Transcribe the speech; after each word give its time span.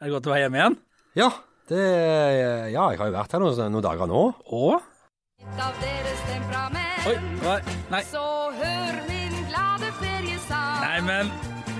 Er 0.00 0.08
det 0.08 0.16
godt 0.16 0.26
å 0.26 0.34
være 0.34 0.46
hjemme 0.46 0.58
igjen? 0.58 0.74
Ja, 1.14 1.30
det, 1.70 1.84
ja, 2.74 2.88
jeg 2.92 2.98
har 3.00 3.08
jo 3.08 3.14
vært 3.14 3.36
her 3.36 3.42
noen, 3.44 3.70
noen 3.72 3.84
dager 3.86 4.10
nå. 4.10 4.24
Og 4.50 4.82
av 5.60 5.76
deres 5.80 6.22
temperament. 6.28 7.06
Oi, 7.08 7.14
hva? 7.42 7.58
Nei. 7.92 8.00
Så 8.08 8.24
hør 8.58 8.98
min 9.08 9.36
glade 9.50 9.90
feriesang. 10.00 10.80
Nei, 10.82 10.98
men 11.06 11.30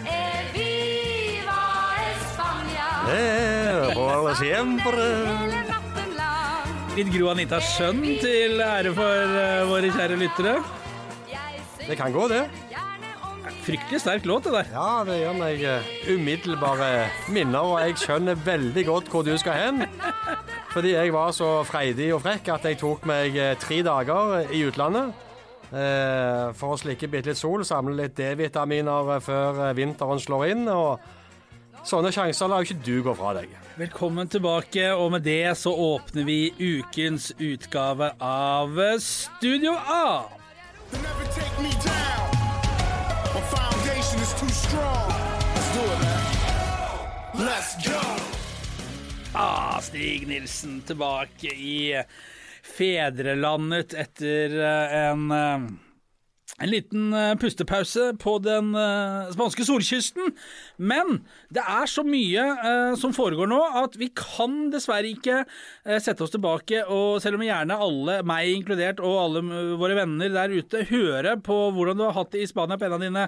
Eviva 0.04 1.58
España. 2.12 2.88
Eh, 3.16 3.94
por 3.96 4.30
siempre. 4.38 5.08
Hele 5.24 5.64
natten 5.72 6.16
lang. 6.20 6.72
litt 6.98 7.12
Gro 7.16 7.32
Anita 7.32 7.60
Skjønn 7.64 8.04
til 8.22 8.62
ære 8.62 8.94
for 8.96 9.36
uh, 9.38 9.66
våre 9.72 9.92
kjære 9.94 10.20
lyttere. 10.22 10.58
Det 11.84 11.98
kan 12.00 12.14
gå, 12.14 12.28
det. 12.32 12.46
Fryktelig 13.64 14.00
sterk 14.02 14.26
låt, 14.28 14.44
det 14.44 14.52
der. 14.52 14.66
Ja, 14.74 14.88
det 15.08 15.14
gjør 15.22 15.36
meg 15.38 15.62
eh, 15.64 15.86
umiddelbare 16.12 16.88
minner, 17.32 17.64
og 17.64 17.78
jeg 17.80 17.96
skjønner 18.02 18.36
veldig 18.44 18.84
godt 18.84 19.08
hvor 19.08 19.24
du 19.24 19.32
skal 19.40 19.56
hen. 19.56 19.84
Fordi 20.74 20.92
jeg 20.92 21.14
var 21.14 21.32
så 21.32 21.48
freidig 21.64 22.10
og 22.12 22.20
frekk 22.26 22.50
at 22.58 22.66
jeg 22.68 22.76
tok 22.82 23.06
meg 23.08 23.38
eh, 23.40 23.54
tre 23.62 23.78
dager 23.86 24.50
i 24.52 24.60
utlandet. 24.68 25.14
eh, 25.72 26.52
For 26.60 26.74
å 26.74 26.80
slikke 26.82 27.08
bitte 27.08 27.32
litt 27.32 27.40
sol, 27.40 27.64
samle 27.64 27.96
litt 28.02 28.16
D-vitaminer 28.20 29.14
eh, 29.16 29.24
før 29.24 29.62
vinteren 29.78 30.20
slår 30.20 30.46
inn. 30.52 30.68
Og 30.68 31.00
sånne 31.88 32.12
sjanser 32.12 32.52
lar 32.52 32.60
jo 32.60 32.68
ikke 32.68 32.84
du 32.84 33.00
gå 33.08 33.16
fra 33.16 33.32
deg. 33.40 33.48
Velkommen 33.80 34.28
tilbake, 34.28 34.90
og 34.92 35.08
med 35.16 35.24
det 35.24 35.40
så 35.56 35.72
åpner 35.72 36.28
vi 36.28 36.38
ukens 36.60 37.32
utgave 37.40 38.12
av 38.20 38.76
Studio 39.00 39.72
A. 39.72 40.04
never 40.92 41.24
take 41.32 41.62
me 41.62 41.70
down. 41.82 42.33
My 43.34 43.40
foundation 43.40 44.20
is 44.20 44.32
too 44.38 44.48
strong. 44.48 45.08
Let's 45.54 45.74
do 45.74 45.80
it, 45.80 46.00
man. 46.00 47.46
Let's 47.46 47.88
go. 47.88 48.00
Ah, 49.34 49.80
Stig 49.82 50.28
Nilsen 50.28 50.80
tilbake 50.86 51.50
i 51.50 52.04
fedrelandet 52.62 53.94
etter 53.94 54.54
eh, 54.60 54.94
en 55.10 55.30
eh, 55.30 55.66
en 56.62 56.70
liten 56.70 57.08
eh, 57.18 57.32
pustepause 57.40 58.12
på 58.22 58.36
den 58.44 58.68
eh, 58.78 59.30
spanske 59.34 59.64
solkysten. 59.66 60.30
Men 60.78 61.16
det 61.54 61.64
er 61.66 61.88
så 61.90 62.04
mye 62.06 62.44
eh, 62.54 62.92
som 63.00 63.14
foregår 63.16 63.48
nå 63.50 63.58
at 63.82 63.96
vi 63.98 64.08
kan 64.14 64.68
dessverre 64.70 65.10
ikke 65.10 65.40
sette 66.00 66.22
oss 66.24 66.32
tilbake 66.32 66.84
og 66.86 67.18
selv 67.22 67.36
om 67.40 67.42
gjerne 67.44 67.74
alle, 67.82 68.20
meg 68.26 68.52
inkludert 68.54 69.02
og 69.04 69.16
alle 69.24 69.42
våre 69.80 69.96
venner 69.98 70.30
der 70.32 70.54
ute, 70.54 70.84
høre 70.88 71.34
på 71.44 71.56
hvordan 71.74 71.98
du 71.98 72.04
har 72.06 72.14
hatt 72.20 72.30
det 72.34 72.44
i 72.44 72.48
Spania 72.48 72.78
på 72.80 72.86
en 72.86 72.96
av 72.96 73.02
dine 73.02 73.26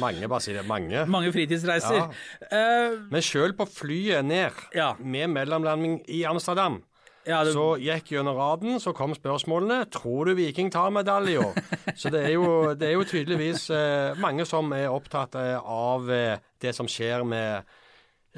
Mange, 0.00 0.28
bare 0.30 0.42
si 0.42 0.54
det. 0.56 0.64
Mange. 0.68 1.04
mange 1.10 1.32
fritidsreiser. 1.34 2.08
Eh, 2.50 2.96
Men 3.12 3.24
sjøl 3.24 3.54
på 3.58 3.66
flyet 3.70 4.24
ned, 4.26 4.52
Ja. 4.74 4.94
med 4.98 5.30
mellomlanding 5.30 6.00
i 6.08 6.24
Amsterdam, 6.24 6.80
ja, 7.24 7.40
det, 7.44 7.54
så 7.56 7.74
gikk 7.80 8.10
gjennom 8.12 8.36
raden, 8.36 8.76
så 8.80 8.92
kom 8.96 9.14
spørsmålene. 9.16 9.86
Tror 9.92 10.28
du 10.28 10.34
Viking 10.36 10.70
tar 10.72 10.92
medaljer? 10.92 11.56
så 12.00 12.12
det 12.12 12.26
er 12.26 12.34
jo, 12.36 12.74
det 12.76 12.90
er 12.90 12.98
jo 12.98 13.06
tydeligvis 13.08 13.70
eh, 13.72 14.18
mange 14.20 14.44
som 14.48 14.72
er 14.76 14.92
opptatt 14.92 15.38
eh, 15.40 15.56
av 15.58 16.10
eh, 16.12 16.36
det 16.60 16.74
som 16.76 16.90
skjer 16.90 17.24
med 17.28 17.64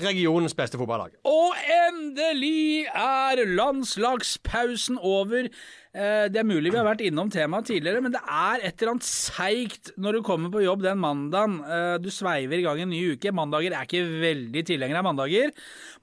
regionens 0.02 0.54
beste 0.54 0.78
fotballag. 0.78 1.16
Og 1.26 1.56
endelig 1.88 2.86
er 2.92 3.42
landslagspausen 3.48 5.00
over. 5.00 5.48
Eh, 5.96 6.26
Det 6.28 6.36
er 6.42 6.44
mulig 6.44 6.68
vi 6.74 6.76
har 6.76 6.84
vært 6.84 7.00
innom 7.08 7.30
temaet 7.32 7.70
tidligere, 7.70 8.02
men 8.04 8.12
det 8.12 8.20
er 8.20 8.60
et 8.68 8.82
eller 8.82 8.92
annet 8.96 9.06
seigt 9.08 9.92
når 9.96 10.18
du 10.18 10.22
kommer 10.26 10.52
på 10.52 10.60
jobb 10.64 10.82
den 10.84 11.00
mandagen. 11.00 11.58
Eh, 11.64 11.96
Du 12.04 12.10
sveiver 12.12 12.58
i 12.60 12.62
gang 12.66 12.82
en 12.84 12.90
ny 12.92 13.00
uke. 13.16 13.32
Mandager 13.32 13.72
er 13.72 13.88
ikke 13.88 14.04
veldig 14.20 14.64
tilhenger 14.68 15.00
av 15.00 15.08
mandager. 15.08 15.50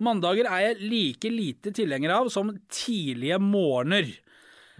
Mandager 0.01 0.49
er 0.49 0.73
jeg 0.73 0.89
like 0.89 1.29
lite 1.29 1.71
tilhenger 1.77 2.09
av 2.17 2.29
som 2.33 2.49
tidlige 2.73 3.37
morgener. 3.39 4.09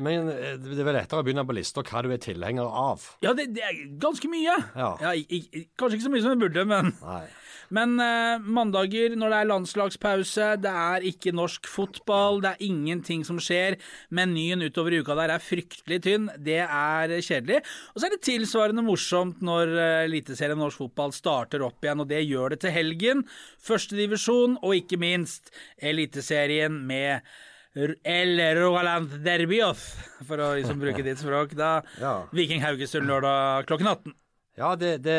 Men 0.01 0.25
eh, 0.33 0.55
det 0.57 0.73
er 0.81 0.87
vel 0.87 0.95
lettere 0.97 1.21
å 1.21 1.23
begynne 1.27 1.45
på 1.45 1.53
lista 1.53 1.83
hva 1.85 2.01
du 2.01 2.09
er 2.15 2.17
tilhenger 2.17 2.65
av. 2.65 3.03
Ja, 3.21 3.35
det, 3.37 3.51
det 3.53 3.61
er 3.61 3.83
ganske 4.01 4.25
mye. 4.31 4.55
Ja. 4.75 5.13
i- 5.13 5.27
i- 5.29 5.67
kanskje 5.77 5.99
ikke 5.99 6.07
så 6.07 6.13
mye 6.15 6.23
som 6.25 6.33
jeg 6.33 6.41
burde, 6.49 6.65
men 6.65 6.89
Nei. 7.03 7.27
Men 7.73 7.95
eh, 8.01 8.43
mandager 8.43 9.15
når 9.17 9.33
det 9.33 9.39
er 9.39 9.49
landslagspause, 9.49 10.49
det 10.61 10.73
er 10.83 11.07
ikke 11.09 11.33
norsk 11.35 11.69
fotball, 11.69 12.41
det 12.43 12.53
er 12.53 12.65
ingenting 12.67 13.23
som 13.27 13.39
skjer. 13.41 13.79
Menyen 14.13 14.61
utover 14.67 14.99
uka 14.99 15.17
der 15.17 15.33
er 15.35 15.43
fryktelig 15.43 16.01
tynn, 16.05 16.29
det 16.37 16.59
er 16.65 17.15
kjedelig. 17.17 17.63
Og 17.93 18.01
så 18.01 18.07
er 18.07 18.15
det 18.15 18.23
tilsvarende 18.27 18.85
morsomt 18.85 19.41
når 19.45 19.73
eh, 19.73 20.01
Eliteserien 20.09 20.61
norsk 20.61 20.83
fotball 20.85 21.15
starter 21.15 21.65
opp 21.65 21.81
igjen, 21.83 22.03
og 22.03 22.11
det 22.11 22.21
gjør 22.27 22.53
det 22.53 22.61
til 22.65 22.75
helgen. 22.75 23.25
Førstedivisjon, 23.63 24.59
og 24.61 24.77
ikke 24.77 25.01
minst 25.01 25.53
Eliteserien 25.81 26.77
med 26.87 27.25
El 27.73 28.37
Rogaland 28.59 29.15
Derbyoth, 29.25 29.81
for 30.27 30.37
å 30.37 30.51
liksom 30.59 30.77
bruke 30.81 31.05
ditt 31.05 31.21
språk. 31.21 31.55
Da 31.57 31.79
Ja. 32.03 32.19
Viking 32.35 32.61
Haugesund 32.61 33.09
lørdag 33.09 33.65
klokken 33.69 33.89
18. 33.89 34.13
Ja, 34.57 34.75
det, 34.77 34.99
det 35.01 35.17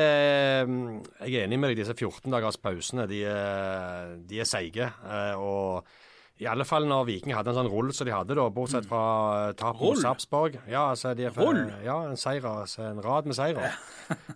mm, 0.69 1.03
Jeg 1.27 1.35
er 1.41 1.45
enig 1.49 1.59
med 1.59 1.73
deg. 1.73 1.81
Disse 1.83 1.97
14 1.99 2.31
dagers 2.31 2.59
pausene, 2.63 3.09
de, 3.11 3.23
de 4.31 4.43
er 4.43 4.47
seige. 4.49 4.91
eh, 5.11 5.35
Og 5.39 5.87
i 6.43 6.49
alle 6.51 6.65
fall 6.67 6.83
når 6.91 7.05
Viking 7.07 7.31
hadde 7.37 7.53
en 7.53 7.61
sånn 7.61 7.69
rull 7.71 7.93
som 7.95 8.09
de 8.09 8.13
hadde, 8.15 8.35
da, 8.35 8.49
bortsett 8.51 8.89
fra 8.91 9.53
tap 9.55 9.77
tapet 9.77 9.85
mot 9.87 10.01
Sarpsborg. 10.01 10.57
Ja, 10.67 10.89
altså 10.91 11.13
de 11.15 11.29
Rull? 11.31 11.61
Ja, 11.87 12.01
en 12.09 12.19
seier, 12.19 12.43
altså 12.51 12.83
en 12.89 12.99
rad 13.05 13.29
med 13.31 13.39
seire. 13.39 13.71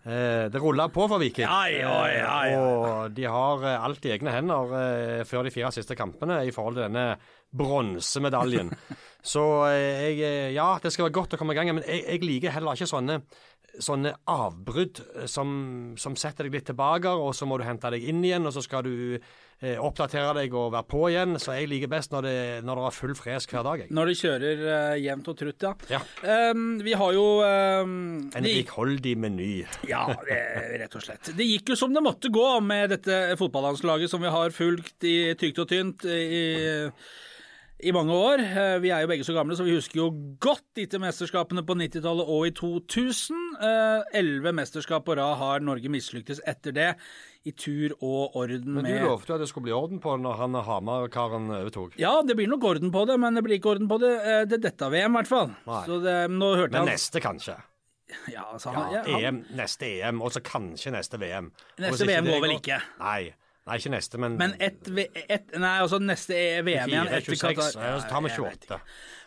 Eh, 0.08 0.46
det 0.48 0.62
ruller 0.62 0.88
på 0.88 1.04
for 1.10 1.20
Viking. 1.20 1.44
Ja, 1.44 1.66
ja, 1.68 1.96
ja, 2.08 2.36
ja. 2.48 2.60
Og 2.62 3.10
de 3.12 3.26
har 3.28 3.64
eh, 3.68 3.82
alt 3.84 4.06
i 4.08 4.14
egne 4.14 4.32
hender 4.32 4.70
eh, 4.78 5.24
før 5.28 5.44
de 5.44 5.52
fire 5.52 5.68
siste 5.74 5.92
kampene 5.98 6.38
i 6.48 6.52
forhold 6.54 6.78
til 6.78 6.86
denne 6.86 7.18
bronsemedaljen. 7.52 8.70
Så 9.34 9.42
eh, 9.68 10.06
jeg 10.06 10.22
eh, 10.24 10.48
Ja, 10.56 10.70
det 10.80 10.94
skal 10.94 11.10
være 11.10 11.16
godt 11.18 11.36
å 11.36 11.40
komme 11.42 11.52
i 11.52 11.58
gang, 11.58 11.68
men 11.76 11.84
jeg, 11.84 12.00
jeg 12.06 12.24
liker 12.24 12.54
heller 12.56 12.78
ikke 12.78 12.88
sånne 12.88 13.18
sånne 13.82 14.14
avbrudd 14.28 15.02
eh, 15.14 15.26
som, 15.30 15.50
som 16.00 16.16
setter 16.18 16.46
deg 16.46 16.58
litt 16.58 16.70
tilbake, 16.70 17.10
og 17.10 17.34
så 17.36 17.48
må 17.48 17.58
du 17.58 17.66
hente 17.66 17.90
deg 17.94 18.08
inn 18.10 18.24
igjen, 18.24 18.46
og 18.48 18.54
så 18.54 18.62
skal 18.64 18.84
du 18.86 19.16
eh, 19.16 19.76
oppdatere 19.76 20.34
deg 20.40 20.54
og 20.56 20.72
være 20.74 20.88
på 20.90 21.02
igjen. 21.10 21.36
Så 21.42 21.56
jeg 21.56 21.70
liker 21.70 21.92
best 21.92 22.14
når 22.14 22.26
det, 22.28 22.38
når 22.66 22.80
det 22.80 22.88
er 22.88 22.96
full 22.98 23.14
fresk 23.18 23.54
hver 23.54 23.66
dag. 23.66 23.84
Jeg. 23.84 23.92
Når 23.98 24.10
det 24.10 24.16
kjører 24.22 24.64
uh, 24.64 24.96
jevnt 25.02 25.30
og 25.32 25.38
trutt, 25.42 25.68
ja. 25.68 25.74
Ja. 25.98 26.02
Um, 26.52 26.66
vi 26.84 26.96
har 26.98 27.14
jo 27.16 27.26
um, 27.42 27.94
En 28.38 28.50
rikholdig 28.50 29.14
meny. 29.20 29.52
Ja, 29.88 30.04
eh, 30.24 30.74
rett 30.82 30.98
og 30.98 31.04
slett. 31.04 31.32
Det 31.38 31.46
gikk 31.46 31.74
jo 31.74 31.78
som 31.78 31.94
det 31.94 32.04
måtte 32.04 32.32
gå 32.32 32.48
med 32.64 32.94
dette 32.96 33.38
fotballandslaget 33.40 34.10
som 34.10 34.22
vi 34.24 34.32
har 34.32 34.54
fulgt 34.54 35.06
i 35.08 35.16
tykt 35.38 35.64
og 35.64 35.70
tynt 35.70 36.06
i, 36.08 36.44
i 37.78 37.92
mange 37.94 38.14
år. 38.14 38.40
Eh, 38.42 38.78
Vi 38.82 38.90
er 38.90 39.04
jo 39.04 39.10
begge 39.10 39.24
så 39.26 39.34
gamle, 39.36 39.56
så 39.56 39.64
vi 39.66 39.76
husker 39.76 40.00
jo 40.00 40.08
godt 40.42 40.64
disse 40.78 40.98
mesterskapene 40.98 41.62
på 41.66 41.76
90-tallet 41.78 42.26
og 42.34 42.46
i 42.48 42.52
2000. 42.56 43.38
Eh, 43.62 44.18
Elleve 44.18 44.52
mesterskap 44.56 45.06
på 45.06 45.16
rad 45.18 45.38
har 45.38 45.64
Norge 45.64 45.90
mislyktes 45.92 46.40
etter 46.48 46.74
det, 46.74 46.88
i 47.46 47.52
tur 47.54 47.94
og 48.04 48.34
orden 48.36 48.74
med 48.74 48.82
Men 48.82 48.90
du 48.90 49.06
lovte 49.06 49.30
jo 49.30 49.36
at 49.38 49.40
det 49.44 49.48
skulle 49.48 49.68
bli 49.70 49.76
orden 49.76 50.00
på 50.02 50.16
det 50.16 50.24
når 50.26 50.40
han 50.42 50.58
Hamar-karen 50.66 51.48
overtok. 51.54 51.94
Ja, 52.02 52.18
det 52.26 52.36
blir 52.36 52.50
nok 52.50 52.66
orden 52.66 52.90
på 52.92 53.06
det, 53.08 53.16
men 53.22 53.38
det 53.38 53.44
blir 53.46 53.60
ikke 53.60 53.76
orden 53.76 53.88
på 53.88 54.00
det 54.02 54.12
eh, 54.20 54.42
det 54.50 54.60
dette 54.66 54.90
VM, 54.92 55.14
i 55.14 55.20
hvert 55.20 55.30
fall. 55.30 55.54
Nei. 55.68 55.82
Så 55.86 56.00
det, 56.04 56.16
nå 56.34 56.54
hørte 56.58 56.74
Men 56.74 56.84
han... 56.84 56.92
neste, 56.96 57.22
kanskje. 57.24 57.56
Ja, 58.32 58.46
altså, 58.52 58.72
Ja, 58.72 58.80
han, 58.80 58.92
ja, 58.94 59.02
han, 59.06 59.24
EM, 59.24 59.40
neste 59.56 59.88
EM, 60.00 60.22
og 60.24 60.32
så 60.32 60.40
kanskje 60.44 60.92
neste 60.94 61.20
VM. 61.20 61.50
Neste 61.78 62.08
VM 62.08 62.28
går 62.28 62.40
vel 62.44 62.54
ikke? 62.58 62.80
Nei, 63.00 63.20
nei 63.68 63.78
ikke 63.80 63.92
neste, 63.92 64.18
men, 64.20 64.38
Men 64.40 64.56
et, 64.58 64.88
et, 65.28 65.54
Nei, 65.60 65.76
altså 65.82 66.00
neste 66.02 66.34
er 66.34 66.66
VM 66.66 66.90
igjen. 66.90 67.06
4, 67.12 67.20
etter 67.20 67.36
26, 67.36 67.54
Qatar. 67.60 67.86
ja, 67.86 67.94
så 68.00 68.10
tar 68.10 68.24
vi 68.24 68.34
28. 68.34 68.80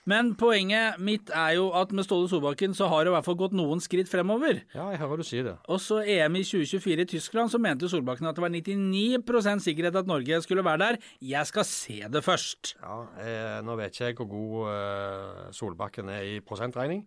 Men 0.09 0.31
poenget 0.33 0.97
mitt 0.97 1.29
er 1.29 1.59
jo 1.59 1.67
at 1.77 1.91
med 1.93 2.07
Ståle 2.07 2.25
Solbakken 2.29 2.73
så 2.73 2.87
har 2.89 3.05
det 3.05 3.11
i 3.11 3.13
hvert 3.13 3.27
fall 3.27 3.37
gått 3.37 3.53
noen 3.53 3.81
skritt 3.83 4.09
fremover. 4.09 4.63
Ja, 4.73 4.87
jeg 4.89 5.01
hører 5.03 5.21
du 5.21 5.25
sier 5.27 5.45
det. 5.45 5.53
Og 5.69 5.77
så 5.83 5.99
EM 6.01 6.39
i 6.39 6.43
2024 6.47 7.05
i 7.05 7.09
Tyskland, 7.11 7.53
så 7.53 7.61
mente 7.61 7.89
Solbakken 7.91 8.29
at 8.29 8.37
det 8.37 8.41
var 8.41 8.53
99% 8.55 9.65
sikkerhet 9.67 9.99
at 10.01 10.09
Norge 10.09 10.41
skulle 10.41 10.65
være 10.65 10.81
der. 10.87 11.01
Jeg 11.21 11.49
skal 11.51 11.67
se 11.69 11.99
det 12.09 12.23
først. 12.25 12.73
Ja, 12.81 12.97
jeg, 13.21 13.59
Nå 13.67 13.77
vet 13.77 13.93
ikke 13.93 14.09
jeg 14.09 14.17
hvor 14.17 14.31
god 14.31 14.55
uh, 14.71 15.51
Solbakken 15.53 16.09
er 16.09 16.25
i 16.31 16.39
prosentregning, 16.41 17.05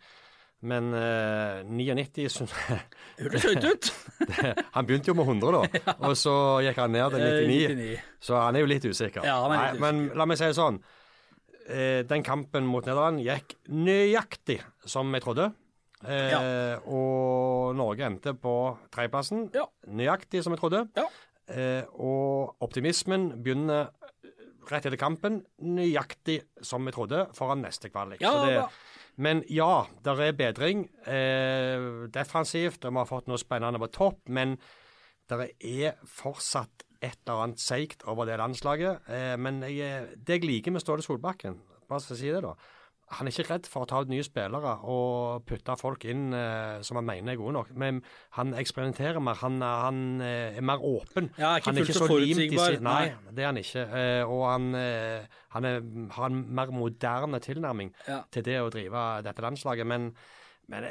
men 0.65 0.87
eh, 0.97 1.61
99 1.69 2.27
syns 2.33 2.53
Hørtes 3.19 3.45
høyt 3.47 3.67
ut. 3.69 3.89
Han 4.77 4.87
begynte 4.89 5.13
jo 5.13 5.17
med 5.19 5.29
100, 5.29 5.55
da, 5.55 5.95
og 6.09 6.15
så 6.19 6.35
gikk 6.65 6.81
han 6.83 6.95
ned 6.97 7.15
til 7.15 7.25
Eh, 7.25 7.41
99. 7.47 7.75
99. 7.77 7.99
Så 8.25 8.39
han 8.41 8.57
er 8.57 8.65
jo 8.65 8.71
litt 8.71 8.87
usikker. 8.89 9.27
Ja, 9.29 9.37
han 9.45 9.53
er 9.55 9.61
Nei, 9.61 9.81
Men 9.85 10.01
la 10.17 10.27
meg 10.31 10.41
si 10.41 10.49
det 10.49 10.57
sånn. 10.57 10.79
Eh, 11.69 12.01
den 12.09 12.25
kampen 12.27 12.67
mot 12.69 12.85
Nederland 12.89 13.21
gikk 13.25 13.55
nøyaktig 13.73 14.59
som 14.89 15.13
jeg 15.17 15.25
trodde. 15.25 15.51
Eh, 16.05 16.77
Og 16.85 17.75
Norge 17.79 18.05
endte 18.09 18.35
på 18.37 18.55
tredjeplassen. 18.93 19.47
Ja. 19.57 19.65
Nøyaktig 19.89 20.43
som 20.45 20.53
jeg 20.57 20.61
trodde. 20.65 20.83
Ja. 20.99 21.07
Eh, 21.49 21.85
og 22.01 22.57
optimismen 22.65 23.31
begynner 23.45 23.91
rett 24.71 24.87
etter 24.89 24.97
kampen, 24.97 25.43
nøyaktig 25.61 26.39
som 26.65 26.85
vi 26.89 26.93
trodde, 26.97 27.27
foran 27.37 27.61
neste 27.65 27.91
kvalik. 27.93 28.23
Ja, 28.25 28.31
Så 28.33 28.45
det. 28.49 28.63
Men 29.17 29.43
ja, 29.53 29.85
det 30.05 30.15
er 30.21 30.33
bedring. 30.39 30.87
Eh, 31.07 32.09
defensivt, 32.15 32.85
og 32.85 32.93
vi 32.95 32.99
har 33.03 33.11
fått 33.11 33.29
noe 33.31 33.39
spennende 33.39 33.79
på 33.83 33.91
topp, 33.95 34.21
men 34.29 34.57
det 35.31 35.53
er 35.65 35.95
fortsatt 36.11 36.83
et 37.05 37.19
eller 37.27 37.45
annet 37.45 37.61
seigt 37.61 38.03
over 38.09 38.27
det 38.29 38.39
landslaget. 38.41 39.07
Eh, 39.13 39.37
men 39.41 39.63
jeg, 39.69 39.79
er- 39.85 40.09
det 40.17 40.41
jeg 40.41 40.49
liker 40.49 40.73
med 40.75 40.83
Ståle 40.83 41.05
Solbakken, 41.05 41.61
bare 41.89 42.01
å 42.01 42.17
si 42.17 42.31
det, 42.33 42.43
da 42.43 42.55
Han 43.13 43.29
er 43.29 43.35
ikke 43.35 43.45
redd 43.53 43.67
for 43.69 43.85
å 43.85 43.87
ta 43.87 43.99
ut 44.01 44.09
nye 44.09 44.25
spillere 44.25 44.71
og 44.91 45.45
putte 45.47 45.75
folk 45.77 46.07
inn 46.09 46.33
eh, 46.35 46.81
som 46.83 46.97
han 46.97 47.05
mener 47.07 47.35
er 47.35 47.37
gode 47.39 47.53
nok. 47.53 47.73
Men 47.77 48.01
han 48.39 48.55
eksperimenterer 48.59 49.21
mer. 49.23 49.37
Han, 49.43 49.61
han 49.63 49.99
eh, 50.25 50.57
er 50.57 50.65
mer 50.65 50.81
åpen. 50.83 51.29
Ja, 51.39 51.53
er 51.59 51.67
han 51.67 51.77
er 51.77 51.85
ikke 51.85 51.99
så 51.99 52.09
limt 52.19 52.41
i 52.47 52.59
sin 52.59 52.83
Nei, 52.87 53.13
det 53.31 53.45
er 53.45 53.51
han 53.53 53.61
ikke. 53.61 53.85
Eh, 53.85 54.23
og 54.25 54.47
han, 54.49 54.71
eh, 54.81 55.27
han 55.55 55.69
er, 55.69 55.79
har 56.17 56.31
en 56.33 56.41
mer 56.57 56.73
moderne 56.75 57.41
tilnærming 57.45 57.93
Ja. 58.09 58.23
til 58.33 58.43
det 58.49 58.57
å 58.65 58.73
drive 58.73 59.05
dette 59.29 59.45
landslaget. 59.45 59.87
Men, 59.87 60.09
men 60.73 60.89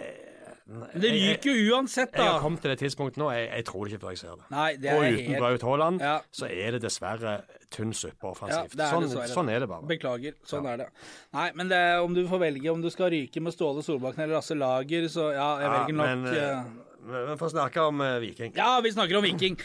eh, 0.69 0.99
Det 1.03 1.11
ryker 1.13 1.49
jo 1.49 1.75
uansett, 1.75 2.11
da. 2.13 2.23
jeg 2.23 2.31
har 2.35 2.43
kommet 2.43 2.61
til 2.63 2.71
det 2.73 2.79
tidspunktet 2.79 3.19
nå. 3.21 3.29
Jeg, 3.35 3.49
jeg 3.49 3.65
tror 3.69 3.83
det 3.85 3.93
ikke 3.93 4.03
før 4.05 4.13
jeg 4.15 4.21
ser 4.21 4.37
det. 4.39 4.47
Nei, 4.53 4.69
det 4.79 4.93
Og 4.93 5.03
uten 5.03 5.33
helt 5.33 5.43
Braut 5.43 5.65
Haaland 5.69 6.01
Ja. 6.01 6.15
så 6.31 6.49
er 6.49 6.77
det 6.77 6.83
dessverre 6.85 7.35
tynn 7.73 7.93
suppe 7.97 8.23
Ja, 8.23 8.31
offensivt. 8.31 8.77
det 8.77 8.85
er 8.85 8.93
sånn, 8.93 9.27
sånn 9.33 9.51
er 9.51 9.65
det 9.65 9.69
bare. 9.69 9.89
Beklager. 9.89 10.39
Sånn 10.47 10.69
er 10.69 10.77
det. 10.83 10.87
Nei, 11.33 11.49
men 11.57 11.73
det, 11.73 11.83
om 12.05 12.15
du 12.15 12.23
får 12.29 12.39
velge 12.47 12.71
om 12.71 12.81
du 12.81 12.89
skal 12.93 13.11
ryke 13.13 13.41
med 13.43 13.55
Ståle 13.55 13.83
Solbakken 13.83 14.23
eller 14.25 14.39
Lasse 14.39 14.55
Lager, 14.57 15.07
så 15.11 15.31
ja, 15.35 15.51
jeg 15.63 15.75
velger 15.77 15.99
nok 15.99 16.11
men, 16.13 16.25
uh... 16.31 16.89
Vi 17.03 17.35
får 17.35 17.49
snakke 17.51 17.83
om 17.83 17.99
eh, 17.99 18.13
Viking. 18.23 18.53
Ja, 18.55 18.77
vi 18.79 18.91
snakker 18.93 19.17
om 19.17 19.25
Viking. 19.25 19.57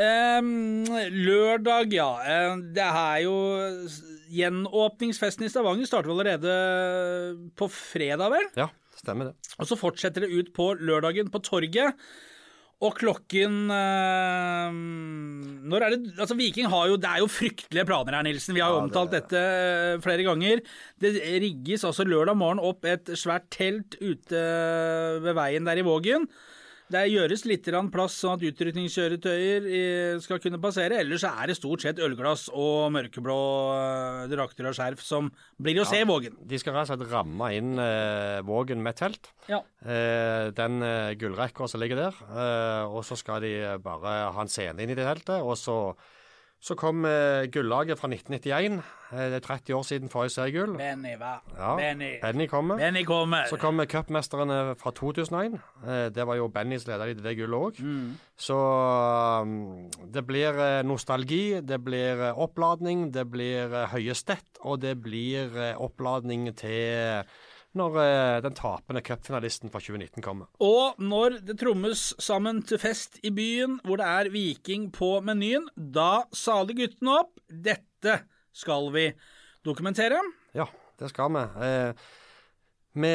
Um, 0.00 0.86
lørdag, 1.12 1.92
ja. 1.92 2.08
Det 2.72 2.86
er 2.86 3.18
jo 3.26 3.34
Gjenåpningsfesten 4.32 5.44
i 5.44 5.50
Stavanger 5.52 5.84
starter 5.88 6.14
allerede 6.14 6.54
på 7.58 7.68
fredag, 7.68 8.32
vel? 8.32 8.48
Ja, 8.56 8.70
stemmer 8.98 9.30
det. 9.30 9.52
Og 9.58 9.68
så 9.68 9.76
fortsetter 9.80 10.24
det 10.26 10.32
ut 10.32 10.52
på 10.56 10.72
lørdagen 10.78 11.28
på 11.32 11.42
torget. 11.44 11.94
Og 12.84 12.92
klokken 12.98 13.70
øh, 13.72 14.72
Når 15.64 15.80
er 15.86 15.94
det 15.94 16.10
Altså, 16.20 16.34
Viking 16.36 16.68
har 16.68 16.90
jo 16.90 16.98
Det 17.00 17.08
er 17.08 17.22
jo 17.22 17.28
fryktelige 17.32 17.86
planer 17.88 18.18
her, 18.18 18.26
Nilsen. 18.26 18.52
Vi 18.56 18.60
har 18.60 18.68
jo 18.74 18.76
Ja, 18.76 18.82
det- 18.82 18.90
omtalt 18.90 19.14
dette 19.16 19.40
eh, 19.40 20.00
flere 20.04 20.22
ganger. 20.26 20.60
Det 21.00 21.14
rigges 21.42 21.84
altså 21.88 22.04
lørdag 22.04 22.36
morgen 22.36 22.60
opp 22.60 22.84
et 22.84 23.08
svært 23.16 23.48
telt 23.50 23.96
ute 24.00 24.42
ved 25.24 25.32
veien 25.34 25.64
der 25.64 25.80
i 25.80 25.86
Vågen. 25.86 26.28
Det 26.92 27.02
gjøres 27.10 27.42
litt 27.50 27.66
plass 27.90 28.14
sånn 28.22 28.36
at 28.36 28.44
utrykningskjøretøyer 28.46 29.64
eh, 29.66 30.18
skal 30.22 30.38
kunne 30.42 30.60
passere. 30.62 31.00
Ellers 31.02 31.24
er 31.26 31.50
det 31.50 31.56
stort 31.58 31.82
sett 31.82 31.98
ølglass 32.02 32.46
og 32.54 32.92
mørkeblå 32.94 33.38
eh, 33.74 34.20
drakter 34.30 34.68
og 34.70 34.76
skjerf 34.78 35.02
som 35.02 35.32
blir 35.58 35.80
å 35.82 35.86
se 35.88 35.98
i 36.04 36.06
Vågen. 36.06 36.36
De 36.46 36.60
skal 36.62 36.76
rett 36.76 36.86
og 36.86 37.00
slett 37.00 37.10
ramme 37.10 37.50
inn 37.56 37.74
eh, 37.82 38.38
Vågen 38.46 38.84
med 38.86 38.98
telt. 39.00 39.32
Ja. 39.50 39.64
Eh, 39.82 40.52
den 40.54 40.78
eh, 40.86 41.16
gullrekka 41.18 41.66
som 41.66 41.82
ligger 41.82 42.04
der. 42.04 42.20
Eh, 42.30 42.84
og 42.86 43.02
så 43.08 43.18
skal 43.18 43.42
de 43.42 43.56
bare 43.82 44.18
ha 44.30 44.46
en 44.46 44.52
scene 44.52 44.86
inn 44.86 44.94
i 44.94 44.98
det 44.98 45.08
teltet. 45.08 45.42
Og 45.42 45.58
så, 45.58 45.80
så 46.60 46.74
kom 46.74 47.04
eh, 47.04 47.46
gullaget 47.52 47.98
fra 48.00 48.08
1991. 48.08 48.80
Eh, 49.12 49.18
det 49.30 49.38
er 49.38 49.44
30 49.44 49.74
år 49.76 49.82
siden 49.86 50.10
forrige 50.10 50.34
seriegull. 50.34 50.76
Benny, 50.78 51.12
hva? 51.20 51.34
Ja, 51.56 51.74
Benny. 51.78 52.14
Benny 52.22 52.46
kommer. 52.50 52.80
Benny 52.80 53.04
kommer. 53.06 53.46
Så 53.50 53.58
kom 53.60 53.80
cupmesterne 53.86 54.74
fra 54.80 54.90
2001. 54.90 55.58
Eh, 55.86 56.08
Det 56.16 56.26
var 56.26 56.40
jo 56.40 56.48
Benny 56.48 56.78
som 56.78 56.92
ledet 56.92 57.18
i 57.18 57.22
det 57.22 57.36
gullet 57.38 57.60
òg. 57.68 57.82
Mm. 57.84 58.16
Så 58.36 58.56
um, 58.56 59.90
det 60.12 60.26
blir 60.26 60.58
eh, 60.58 60.82
nostalgi, 60.82 61.60
det 61.60 61.78
blir 61.84 62.30
eh, 62.30 62.38
oppladning, 62.38 63.10
det 63.14 63.28
blir 63.30 63.68
høyestett, 63.68 63.92
høye 63.96 64.14
stett, 64.14 64.58
og 64.60 64.80
det 64.80 64.96
blir 65.02 65.54
eh, 65.56 65.74
oppladning 65.80 66.50
til 66.56 67.22
når 67.76 67.98
eh, 68.02 68.40
den 68.44 68.54
tapende 68.56 69.02
cupfinalisten 69.04 69.70
fra 69.72 69.80
2019 69.84 70.24
kommer. 70.24 70.48
Og 70.64 70.98
når 71.02 71.38
det 71.46 71.58
trommes 71.60 72.08
sammen 72.22 72.62
til 72.66 72.80
fest 72.82 73.20
i 73.22 73.30
byen, 73.36 73.78
hvor 73.84 74.00
det 74.00 74.06
er 74.08 74.30
Viking 74.32 74.88
på 74.96 75.14
menyen, 75.26 75.68
da 75.76 76.24
saler 76.36 76.74
guttene 76.78 77.18
opp. 77.22 77.34
Dette 77.48 78.20
skal 78.56 78.88
vi 78.94 79.10
dokumentere. 79.66 80.20
Ja, 80.56 80.66
det 81.00 81.10
skal 81.12 81.32
vi. 81.36 81.44
Eh, 81.66 82.06
vi 82.96 83.10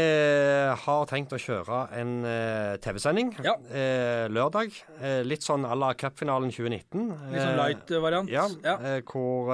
har 0.85 1.07
tenkt 1.09 1.31
å 1.33 1.39
kjøre 1.41 1.77
en 1.97 2.11
eh, 2.29 2.75
TV-sending 2.83 3.31
Ja. 3.41 3.55
eh, 3.73 4.27
lørdag. 4.29 4.75
Eh, 5.01 5.23
litt 5.25 5.41
sånn 5.41 5.65
à 5.65 5.73
la 5.73 5.93
cupfinalen 5.97 6.51
2019. 6.53 7.07
Litt 7.31 7.41
sånn 7.41 7.55
Eh, 7.55 7.57
light-variant. 7.63 8.29
Ja, 8.29 8.45
Ja. 8.61 8.75
Eh, 8.77 9.01
hvor, 9.01 9.49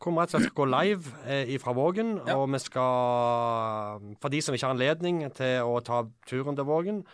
eh, 0.00 0.04
hvor 0.04 0.20
rett 0.20 0.34
og 0.34 0.40
slett 0.40 0.50
til 0.50 0.54
å 0.54 0.64
gå 0.64 0.66
live 0.70 1.12
eh, 1.26 1.58
fra 1.62 1.72
Vågen. 1.72 2.16
Ja. 2.26 2.36
Og 2.36 2.50
vi 2.52 2.58
skal, 2.58 4.14
for 4.20 4.28
de 4.32 4.40
som 4.42 4.54
ikke 4.54 4.66
har 4.66 4.74
anledning 4.76 5.22
til 5.34 5.62
å 5.64 5.80
ta 5.84 6.02
turen 6.28 6.56
til 6.58 6.64
Vågen, 6.68 7.04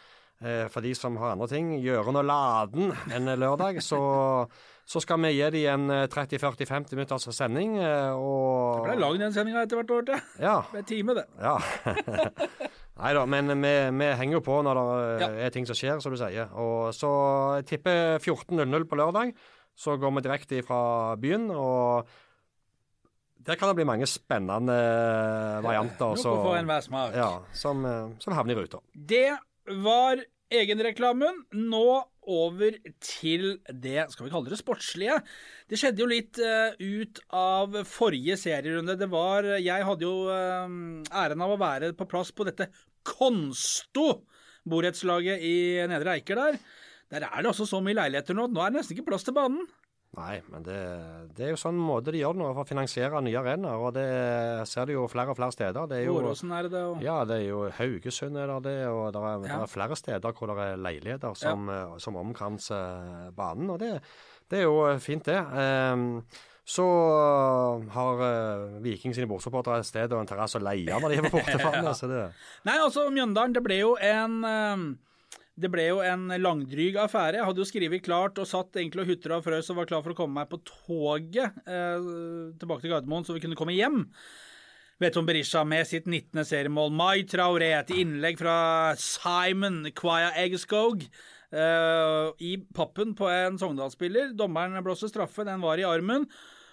eh, 0.42 0.66
for 0.68 0.80
de 0.82 0.94
som 0.94 1.16
har 1.20 1.32
andre 1.36 1.48
ting, 1.48 1.74
gjøre 1.82 2.12
noe 2.12 2.22
laden 2.26 2.92
en 3.14 3.26
lørdag, 3.38 3.80
så, 3.82 4.00
så 4.90 5.00
skal 5.04 5.20
vi 5.22 5.34
gi 5.36 5.50
dem 5.54 5.86
en 5.90 5.90
eh, 6.00 6.06
30-40-50 6.10 6.94
minutters 6.98 7.28
sending. 7.36 7.78
eh, 7.78 8.10
Og, 8.16 8.80
Det 8.86 8.96
ble 8.96 9.04
lagd 9.04 9.20
den 9.20 9.32
sendinga 9.36 9.62
etter 9.66 9.76
hvert 9.82 9.90
år 9.90 10.08
til. 10.10 10.26
Ja. 10.42 10.58
Er 10.74 10.82
time, 10.88 11.14
det. 11.20 11.26
ja. 11.40 11.58
Nei 13.00 13.14
da, 13.16 13.22
men 13.24 13.48
vi, 13.62 13.70
vi 13.96 14.06
henger 14.18 14.36
jo 14.36 14.40
på 14.44 14.58
når 14.66 14.76
det 14.76 14.88
eh, 14.98 15.20
Ja. 15.22 15.28
er 15.46 15.52
ting 15.54 15.64
som 15.68 15.76
skjer, 15.78 16.00
som 16.04 16.12
du 16.12 16.18
sier. 16.20 16.50
Og 16.58 16.90
så 16.92 17.08
jeg 17.60 17.68
tipper 17.70 18.18
14.00 18.20 18.84
på 18.90 18.98
lørdag. 19.00 19.30
Så 19.80 19.94
går 19.96 20.12
vi 20.12 20.20
direkte 20.26 20.58
fra 20.66 21.14
byen, 21.16 21.46
og 21.54 22.10
der 23.46 23.56
kan 23.56 23.70
det 23.70 23.78
bli 23.78 23.88
mange 23.88 24.08
spennende 24.08 24.76
varianter. 25.64 26.12
Noe 26.18 26.42
for 26.44 26.58
enhver 26.58 26.84
smak. 26.84 27.16
ja, 27.16 27.30
som, 27.56 27.84
eh, 27.88 28.12
som 28.20 28.36
havner 28.36 28.56
i 28.56 28.60
ruta. 28.60 28.80
Det 28.92 29.38
var 29.84 30.20
egenreklamen. 30.50 31.44
Nå 31.56 31.86
over 32.30 32.76
til 33.00 33.46
det, 33.72 34.04
skal 34.12 34.26
vi 34.26 34.32
kalle 34.32 34.52
det 34.52 34.60
sportslige. 34.60 35.16
Det 35.70 35.78
skjedde 35.80 36.02
jo 36.02 36.10
litt 36.10 36.38
uh, 36.38 36.76
ut 36.76 37.22
av 37.34 37.80
forrige 37.88 38.36
serierunde. 38.38 38.98
Det 39.00 39.08
var 39.10 39.48
Jeg 39.56 39.86
hadde 39.88 40.04
jo 40.04 40.28
uh, 40.28 40.68
æren 41.08 41.42
av 41.42 41.56
å 41.56 41.60
være 41.60 41.94
på 41.96 42.06
plass 42.10 42.30
på 42.30 42.46
dette 42.46 42.68
Konsto 43.06 44.20
borettslaget 44.68 45.40
i 45.40 45.56
Nedre 45.88 46.18
Eiker 46.18 46.38
der. 46.38 46.60
Der 47.10 47.26
er 47.26 47.40
det 47.40 47.50
også 47.50 47.66
så 47.66 47.80
mye 47.82 47.96
leiligheter 47.96 48.36
nå 48.36 48.50
nå 48.52 48.60
er 48.62 48.70
det 48.70 48.82
nesten 48.82 48.98
ikke 48.98 49.08
plass 49.08 49.24
til 49.26 49.34
banen. 49.34 49.64
Nei, 50.18 50.40
men 50.50 50.64
det, 50.66 50.76
det 51.38 51.44
er 51.46 51.52
jo 51.52 51.58
sånn 51.60 51.76
måte 51.78 52.10
de 52.10 52.18
gjør 52.18 52.34
det 52.34 52.40
nå 52.42 52.48
for 52.50 52.64
å 52.64 52.66
finansiere 52.66 53.20
nye 53.22 53.38
arenaer. 53.38 53.78
Og 53.78 53.92
det 53.94 54.06
ser 54.66 54.90
du 54.90 54.96
jo 54.96 55.04
flere 55.10 55.30
og 55.30 55.38
flere 55.38 55.54
steder. 55.54 55.86
Det 55.86 56.00
er 56.00 56.08
jo, 56.08 56.16
Åråsen 56.18 56.50
er 56.56 56.66
det 56.66 56.72
det. 56.74 56.82
òg. 56.88 57.04
Ja, 57.06 57.20
det 57.28 57.36
er 57.38 57.46
jo 57.46 57.60
Haugesund 57.78 58.40
er 58.42 58.50
det, 58.50 58.74
og 58.90 59.12
det 59.14 59.22
er, 59.22 59.38
det 59.44 59.52
Ja. 59.52 59.60
er 59.62 59.70
flere 59.70 59.96
steder 59.96 60.34
hvor 60.34 60.50
det 60.50 60.66
er 60.66 60.82
leiligheter 60.82 61.38
som, 61.38 61.70
ja. 61.70 61.84
som 62.02 62.18
omkranser 62.18 63.30
banen. 63.38 63.70
Og 63.70 63.78
det, 63.78 63.92
det 64.50 64.64
er 64.64 64.66
jo 64.66 64.98
fint, 64.98 65.30
det. 65.30 65.38
Um, 65.94 66.24
så 66.70 66.84
har 67.94 68.20
uh, 68.20 68.82
Viking 68.82 69.14
sine 69.14 69.26
bortsupportere 69.30 69.80
et 69.80 69.88
sted 69.88 70.12
og 70.12 70.20
en 70.22 70.28
terrasse 70.30 70.58
å 70.58 70.62
leie 70.62 70.90
når 70.90 71.14
de 71.14 71.16
er 71.18 71.26
på 71.26 71.38
bortebane. 71.38 71.94
det, 72.12 72.26
Nei, 72.66 72.76
altså 72.82 73.06
Mjøndalen, 73.10 73.54
det 73.56 73.62
ble 73.64 73.78
jo 73.80 73.94
en 73.96 74.36
eh, 74.46 74.84
det 75.60 75.70
ble 75.72 75.86
jo 75.88 75.98
en 76.04 76.28
langdryg 76.40 76.96
affære. 77.00 77.38
Jeg 77.38 77.46
hadde 77.48 77.62
jo 77.62 77.68
skrevet 77.68 78.04
klart 78.04 78.38
og 78.40 78.48
satt 78.48 78.78
egentlig 78.80 79.04
og 79.04 79.10
hutra 79.12 79.38
og 79.38 79.46
frøs 79.46 79.70
og 79.72 79.80
var 79.80 79.88
klar 79.90 80.04
for 80.04 80.14
å 80.14 80.18
komme 80.22 80.40
meg 80.40 80.50
på 80.50 80.60
toget 80.66 81.58
eh, 81.66 82.06
tilbake 82.60 82.84
til 82.84 82.94
Gardermoen 82.94 83.26
så 83.26 83.36
vi 83.36 83.42
kunne 83.44 83.58
komme 83.58 83.76
hjem. 83.76 84.06
Veton 85.00 85.24
Berisha 85.24 85.62
med 85.64 85.88
sitt 85.88 86.08
19. 86.08 86.42
seriemål. 86.44 86.92
Mai 86.92 87.24
Traoré 87.28 87.72
til 87.88 88.02
innlegg 88.02 88.40
fra 88.40 88.56
Simon 89.00 89.86
Kwaya 89.96 90.34
Eggskog. 90.42 91.06
eh, 91.52 92.26
I 92.44 92.56
pappen 92.76 93.14
på 93.16 93.28
en 93.32 93.56
Sogndal-spiller. 93.60 94.34
Dommeren 94.36 94.80
blåste 94.84 95.08
straffe, 95.08 95.46
den 95.48 95.64
var 95.64 95.80
i 95.80 95.88
armen. 95.88 96.28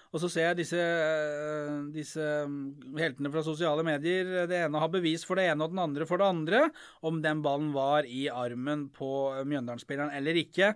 Og 0.08 0.22
så 0.22 0.30
ser 0.32 0.46
jeg 0.46 0.60
disse, 0.62 0.78
eh, 0.80 1.74
disse 1.92 2.24
mm, 2.48 2.94
heltene 2.96 3.32
fra 3.34 3.42
sosiale 3.44 3.84
medier. 3.84 4.46
Det 4.48 4.62
ene 4.64 4.80
har 4.80 4.92
bevis 4.92 5.26
for 5.28 5.36
det 5.36 5.50
ene, 5.50 5.66
og 5.66 5.74
den 5.74 5.82
andre 5.82 6.06
for 6.08 6.20
det 6.20 6.30
andre. 6.32 6.62
Om 7.04 7.20
den 7.24 7.42
ballen 7.44 7.74
var 7.74 8.08
i 8.08 8.24
armen 8.32 8.86
på 8.94 9.10
Mjøndalen-spilleren 9.44 10.14
eller 10.16 10.40
ikke. 10.40 10.72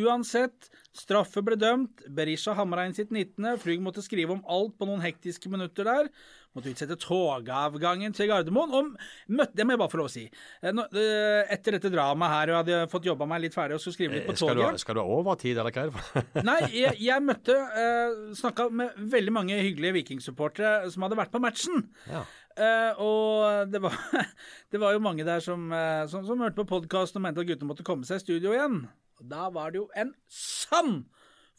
Uansett, 0.00 0.70
straffe 0.94 1.42
ble 1.42 1.58
dømt. 1.58 2.04
Berisha 2.14 2.54
hamra 2.54 2.86
inn 2.86 2.94
sitt 2.96 3.10
19. 3.10 3.58
Flyg 3.60 3.82
måtte 3.82 4.04
skrive 4.06 4.36
om 4.36 4.44
alt 4.48 4.76
på 4.78 4.86
noen 4.88 5.02
hektiske 5.02 5.50
minutter 5.52 5.88
der. 5.88 6.10
Måtte 6.56 6.72
utsette 6.72 6.96
togavgangen 6.98 8.14
til 8.16 8.26
Gardermoen. 8.26 8.72
Og 8.74 9.34
møtte, 9.38 9.54
det 9.54 9.66
må 9.66 9.76
jeg 9.76 9.80
bare 9.82 9.92
få 9.92 10.00
lov 10.00 10.08
å 10.08 10.12
si. 10.12 10.24
Eh, 10.26 10.72
eh, 10.74 11.52
Etter 11.54 11.76
dette 11.76 11.92
dramaet 11.92 12.34
her, 12.34 12.50
og 12.50 12.56
jeg 12.56 12.60
hadde 12.64 12.90
fått 12.90 13.06
jobba 13.06 13.28
meg 13.30 13.44
litt 13.44 13.54
ferdig 13.54 13.76
og 13.76 13.84
skulle 13.84 13.98
skrive 13.98 14.18
litt 14.18 14.26
på 14.26 14.34
toget 14.34 14.58
skal, 14.58 14.74
du, 14.74 14.82
skal 14.82 14.98
du 14.98 15.02
ha 15.02 15.18
overtid, 15.20 15.60
eller 15.62 15.76
hva 15.76 15.84
er 15.86 15.94
det? 15.94 16.44
Nei, 16.50 16.58
jeg, 16.74 16.98
jeg 17.06 17.22
møtte 17.26 17.54
uh, 17.54 18.34
Snakka 18.40 18.66
med 18.74 18.98
veldig 19.14 19.36
mange 19.36 19.60
hyggelige 19.62 20.00
vikingsupportere 20.00 20.90
som 20.90 21.06
hadde 21.06 21.20
vært 21.20 21.34
på 21.34 21.42
matchen. 21.42 21.86
Ja. 22.10 22.24
Uh, 22.58 22.98
og 23.06 23.70
det 23.70 23.78
var, 23.84 23.94
det 24.74 24.82
var 24.82 24.96
jo 24.96 25.04
mange 25.06 25.26
der 25.28 25.44
som, 25.44 25.70
uh, 25.70 26.02
som, 26.10 26.26
som 26.26 26.42
hørte 26.42 26.58
på 26.58 26.66
podkasten 26.74 27.22
og 27.22 27.28
mente 27.28 27.44
at 27.44 27.52
guttene 27.52 27.70
måtte 27.70 27.86
komme 27.86 28.08
seg 28.08 28.18
i 28.18 28.26
studio 28.26 28.58
igjen. 28.58 28.82
Og 29.22 29.30
da 29.30 29.46
var 29.54 29.70
det 29.70 29.84
jo 29.84 29.86
en 29.94 30.10
sann 30.26 31.04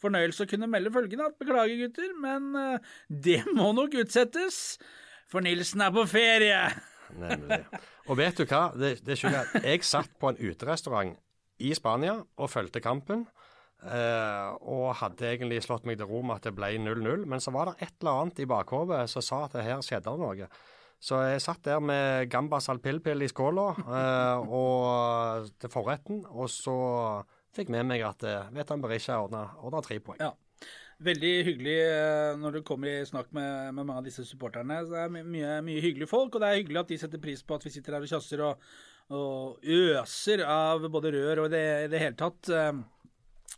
fornøyelse 0.02 0.44
å 0.44 0.50
kunne 0.50 0.68
melde 0.70 0.92
følgende 0.94 1.30
at 1.30 1.38
beklager, 1.40 1.78
gutter, 1.86 2.14
men 2.20 2.52
eh, 2.58 2.94
det 3.28 3.40
må 3.54 3.70
nok 3.76 3.96
utsettes. 4.02 4.58
For 5.32 5.44
Nilsen 5.44 5.84
er 5.84 5.94
på 5.94 6.04
ferie. 6.10 6.64
Nemlig. 7.22 7.62
Og 8.10 8.18
vet 8.18 8.40
du 8.40 8.44
hva? 8.46 8.66
Det, 8.76 8.96
det 9.06 9.18
skjønner 9.18 9.44
jeg. 9.44 9.62
Jeg 9.68 9.86
satt 9.88 10.12
på 10.20 10.32
en 10.32 10.40
uterestaurant 10.40 11.16
i 11.62 11.72
Spania 11.76 12.18
og 12.20 12.50
fulgte 12.52 12.82
kampen. 12.84 13.26
Uh, 13.82 14.54
og 14.62 14.92
hadde 15.00 15.26
egentlig 15.26 15.56
slått 15.64 15.88
meg 15.88 15.96
til 15.98 16.06
ro 16.06 16.20
med 16.22 16.38
at 16.38 16.44
det 16.46 16.54
ble 16.54 16.70
0-0. 16.78 17.24
Men 17.26 17.42
så 17.42 17.54
var 17.54 17.70
det 17.72 17.88
et 17.88 17.96
eller 18.00 18.20
annet 18.20 18.42
i 18.44 18.48
bakhodet 18.50 19.02
som 19.10 19.24
sa 19.24 19.40
at 19.46 19.56
det 19.56 19.66
her 19.66 19.82
skjedde 19.82 20.14
noe. 20.20 20.48
Så 21.02 21.18
jeg 21.26 21.42
satt 21.42 21.64
der 21.66 21.80
med 21.82 22.28
gambas 22.30 22.68
alpilpil 22.70 23.24
i 23.26 23.30
skåla 23.30 23.72
uh, 23.74 24.52
og 24.54 25.48
til 25.58 25.72
forretten, 25.72 26.22
og 26.30 26.46
så 26.52 26.76
fikk 27.56 27.72
med 27.72 27.86
meg 27.88 28.04
at 28.06 28.24
Vetan 28.54 28.82
Berisha 28.82 29.18
ordna 29.22 29.82
tre 29.84 29.98
poeng. 30.04 30.20
Ja. 30.22 30.32
Veldig 31.02 31.30
hyggelig 31.48 31.76
eh, 31.82 32.32
når 32.38 32.58
du 32.58 32.60
kommer 32.66 32.90
i 32.90 33.06
snakk 33.08 33.32
med, 33.34 33.72
med 33.74 33.86
mange 33.88 34.02
av 34.02 34.06
disse 34.06 34.24
supporterne. 34.26 34.76
Så 34.84 34.92
det 34.94 35.00
er 35.02 35.26
mye, 35.26 35.54
mye 35.66 35.82
hyggelige 35.82 36.10
folk, 36.10 36.34
og 36.34 36.42
det 36.42 36.50
er 36.50 36.60
hyggelig 36.60 36.82
at 36.82 36.92
de 36.92 36.98
setter 37.00 37.22
pris 37.22 37.42
på 37.42 37.56
at 37.58 37.66
vi 37.66 37.72
sitter 37.74 37.96
her 37.96 38.06
og 38.06 38.12
tjasser 38.12 38.44
og, 38.46 38.68
og 39.18 39.66
øser 39.66 40.44
av 40.46 40.86
både 40.92 41.12
rør 41.16 41.44
og 41.46 41.50
det, 41.54 41.64
det 41.92 42.04
hele 42.04 42.18
tatt. 42.18 42.52
Eh, 42.52 42.84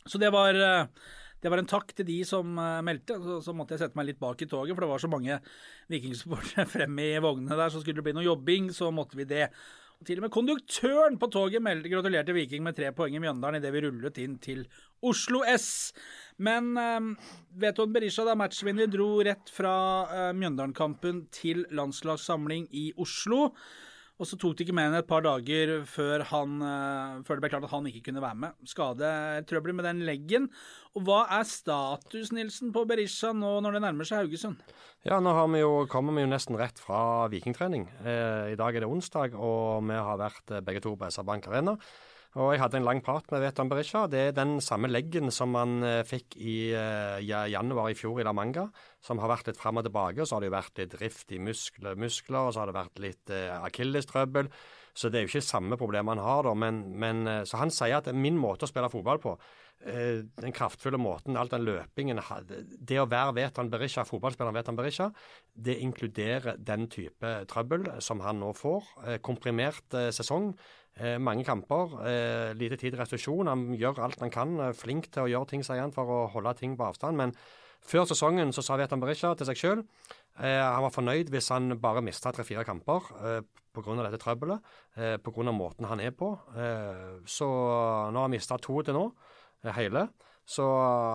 Så 0.05 0.21
det 0.21 0.31
var, 0.33 0.57
eh, 0.57 1.13
det 1.41 1.51
var 1.53 1.61
en 1.61 1.69
takk 1.69 1.93
til 1.97 2.07
de 2.09 2.17
som 2.25 2.57
meldte. 2.85 3.19
Så, 3.21 3.39
så 3.45 3.53
måtte 3.53 3.75
jeg 3.75 3.83
sette 3.83 3.99
meg 3.99 4.09
litt 4.09 4.21
bak 4.21 4.41
i 4.41 4.49
toget, 4.49 4.73
for 4.73 4.85
det 4.85 4.93
var 4.95 5.05
så 5.05 5.11
mange 5.11 5.37
vikingsupportere 5.93 6.65
fremme 6.75 7.09
i 7.11 7.21
vognene 7.21 7.57
der. 7.59 7.69
Så 7.73 7.83
skulle 7.83 8.01
det 8.01 8.07
bli 8.09 8.15
noe 8.17 8.25
jobbing, 8.25 8.71
så 8.73 8.89
måtte 8.95 9.21
vi 9.21 9.29
det. 9.29 9.51
Til 10.03 10.19
og 10.19 10.25
med 10.25 10.33
konduktøren 10.33 11.15
på 11.21 11.29
toget 11.31 11.63
meldte 11.63 11.89
gratulerte 11.91 12.35
Viking 12.35 12.65
med 12.65 12.75
tre 12.75 12.91
poeng 12.95 13.15
i 13.15 13.21
Mjøndalen 13.23 13.61
idet 13.61 13.71
vi 13.71 13.83
rullet 13.85 14.19
inn 14.21 14.35
til 14.43 14.65
Oslo 15.05 15.43
S. 15.47 15.93
Men 16.43 16.73
eh, 16.81 17.31
Veton 17.63 17.93
Berisha, 17.95 18.25
da 18.27 18.35
matchvinner, 18.35 18.89
dro 18.91 19.21
rett 19.23 19.51
fra 19.53 19.75
uh, 20.09 20.31
Mjøndalen-kampen 20.35 21.25
til 21.33 21.63
landslagssamling 21.71 22.67
i 22.75 22.89
Oslo. 22.99 23.53
Og 24.15 24.27
så 24.29 24.37
tok 24.39 24.53
det 24.55 24.63
ikke 24.63 24.75
mer 24.77 24.87
enn 24.87 24.95
et 24.95 25.07
par 25.09 25.25
dager 25.25 25.81
før, 25.91 26.23
han, 26.29 26.55
eh, 26.63 27.17
før 27.27 27.35
det 27.35 27.43
ble 27.43 27.49
klart 27.51 27.65
at 27.67 27.73
han 27.73 27.89
ikke 27.89 28.05
kunne 28.07 28.23
være 28.23 28.39
med. 28.45 28.55
Skadetrøbler 28.71 29.75
med 29.75 29.87
den 29.89 30.05
leggen. 30.07 30.47
Og 30.95 31.03
hva 31.03 31.25
er 31.35 31.43
status, 31.43 32.31
Nilsen, 32.31 32.71
på 32.71 32.85
Berisha 32.87 33.33
nå 33.35 33.57
når 33.59 33.75
det 33.75 33.83
nærmer 33.83 34.07
seg 34.07 34.23
Haugesund? 34.23 34.61
Ja, 35.03 35.19
nå 35.19 35.35
vi 35.51 35.59
jo, 35.59 35.83
kommer 35.91 36.15
vi 36.15 36.23
jo 36.23 36.31
nesten 36.31 36.55
rett 36.55 36.79
fra 36.79 37.27
vikingtrening. 37.27 37.89
Eh, 38.07 38.55
I 38.55 38.59
dag 38.59 38.71
er 38.75 38.85
det 38.85 38.89
onsdag, 38.89 39.35
og 39.35 39.83
vi 39.83 39.99
har 39.99 40.21
vært 40.23 40.55
eh, 40.55 40.63
begge 40.63 40.85
to 40.85 40.95
på 40.95 41.11
SR 41.11 41.27
Bank 41.27 41.51
Arena. 41.51 41.75
Og 42.35 42.49
jeg 42.51 42.59
hadde 42.59 42.81
en 42.81 42.83
lang 42.83 42.99
prat 42.99 43.29
med 43.31 43.45
Veton 43.45 43.69
Berisha. 43.71 44.01
Det 44.11 44.19
er 44.19 44.33
den 44.35 44.57
samme 44.63 44.89
leggen 44.91 45.31
som 45.31 45.55
han 45.55 45.77
eh, 45.87 46.01
fikk 46.03 46.35
i 46.35 46.57
eh, 46.75 47.23
januar 47.23 47.93
i 47.93 47.95
fjor 47.95 48.19
i 48.19 48.25
La 48.27 48.33
Manga, 48.35 48.65
som 48.99 49.21
har 49.23 49.31
vært 49.31 49.47
litt 49.47 49.61
fram 49.61 49.79
og 49.79 49.85
tilbake. 49.87 50.19
Og 50.19 50.27
så 50.27 50.35
har 50.35 50.43
det 50.43 50.49
jo 50.49 50.57
vært 50.57 50.81
litt 50.81 50.97
rift 50.99 51.31
i 51.31 51.39
muskler, 51.39 51.95
muskler 51.95 52.41
og 52.41 52.51
så 52.51 52.61
har 52.61 52.71
det 52.71 52.75
vært 52.81 53.03
litt 53.05 53.31
eh, 53.31 53.53
akillestrøbbel. 53.55 54.51
Så 54.95 55.11
det 55.11 55.21
er 55.21 55.25
jo 55.25 55.31
ikke 55.31 55.47
samme 55.47 55.79
problem 55.79 56.11
han 56.11 56.23
har, 56.25 56.43
da. 56.43 56.57
Men, 56.59 56.83
men, 56.99 57.23
eh, 57.31 57.41
så 57.47 57.63
han 57.63 57.71
sier 57.71 58.01
at 58.01 58.11
min 58.11 58.35
måte 58.39 58.67
å 58.67 58.71
spille 58.73 58.91
fotball 58.91 59.23
på, 59.23 59.37
den 59.85 60.53
kraftfulle 60.55 60.97
måten, 60.97 61.35
all 61.37 61.49
den 61.51 61.65
løpingen 61.67 62.17
Det 62.47 62.95
å 62.97 63.09
være 63.11 63.33
Veton 63.35 63.67
Berisha, 63.69 64.05
fotballspilleren 64.07 64.55
Veton 64.55 64.77
Berisha, 64.79 65.09
det 65.51 65.75
inkluderer 65.83 66.55
den 66.57 66.87
type 66.89 67.33
trøbbel 67.51 67.83
som 68.01 68.23
han 68.23 68.39
nå 68.41 68.53
får. 68.55 68.87
Komprimert 69.21 69.99
sesong. 70.15 70.53
Eh, 70.95 71.17
mange 71.19 71.43
kamper, 71.43 71.97
eh, 72.07 72.53
lite 72.55 72.77
tid 72.79 72.95
restitusjon. 72.95 73.47
Han 73.51 73.75
gjør 73.75 73.99
alt 73.99 74.19
han 74.23 74.31
kan. 74.31 74.59
eh, 74.59 74.73
Flink 74.73 75.11
til 75.11 75.23
å 75.23 75.27
gjøre 75.27 75.47
ting, 75.47 75.63
sier 75.63 75.81
han, 75.81 75.91
for 75.91 76.07
å 76.07 76.31
holde 76.31 76.53
ting 76.55 76.77
på 76.77 76.87
avstand. 76.87 77.17
Men 77.17 77.33
før 77.83 78.05
sesongen 78.07 78.53
så 78.53 78.63
sa 78.63 78.77
Vetan 78.77 79.01
Berisha 79.01 79.35
til 79.35 79.45
seg 79.45 79.59
sjøl 79.59 79.83
eh, 80.39 80.61
han 80.61 80.83
var 80.83 80.93
fornøyd 80.95 81.29
hvis 81.29 81.49
han 81.51 81.77
bare 81.79 82.01
mista 82.01 82.31
tre-fire 82.31 82.63
kamper 82.63 83.11
eh, 83.21 83.41
pga. 83.75 83.95
dette 84.03 84.21
trøbbelet, 84.23 84.63
eh, 84.95 85.17
pga. 85.17 85.51
måten 85.51 85.85
han 85.85 85.99
er 85.99 86.11
på. 86.11 86.31
Eh, 86.55 87.19
så 87.25 87.45
nå 87.45 88.15
har 88.15 88.29
han 88.29 88.31
mista 88.31 88.57
to 88.57 88.81
til 88.81 88.95
nå, 88.95 89.11
eh, 89.65 89.73
hele. 89.75 90.07
Så 90.47 90.63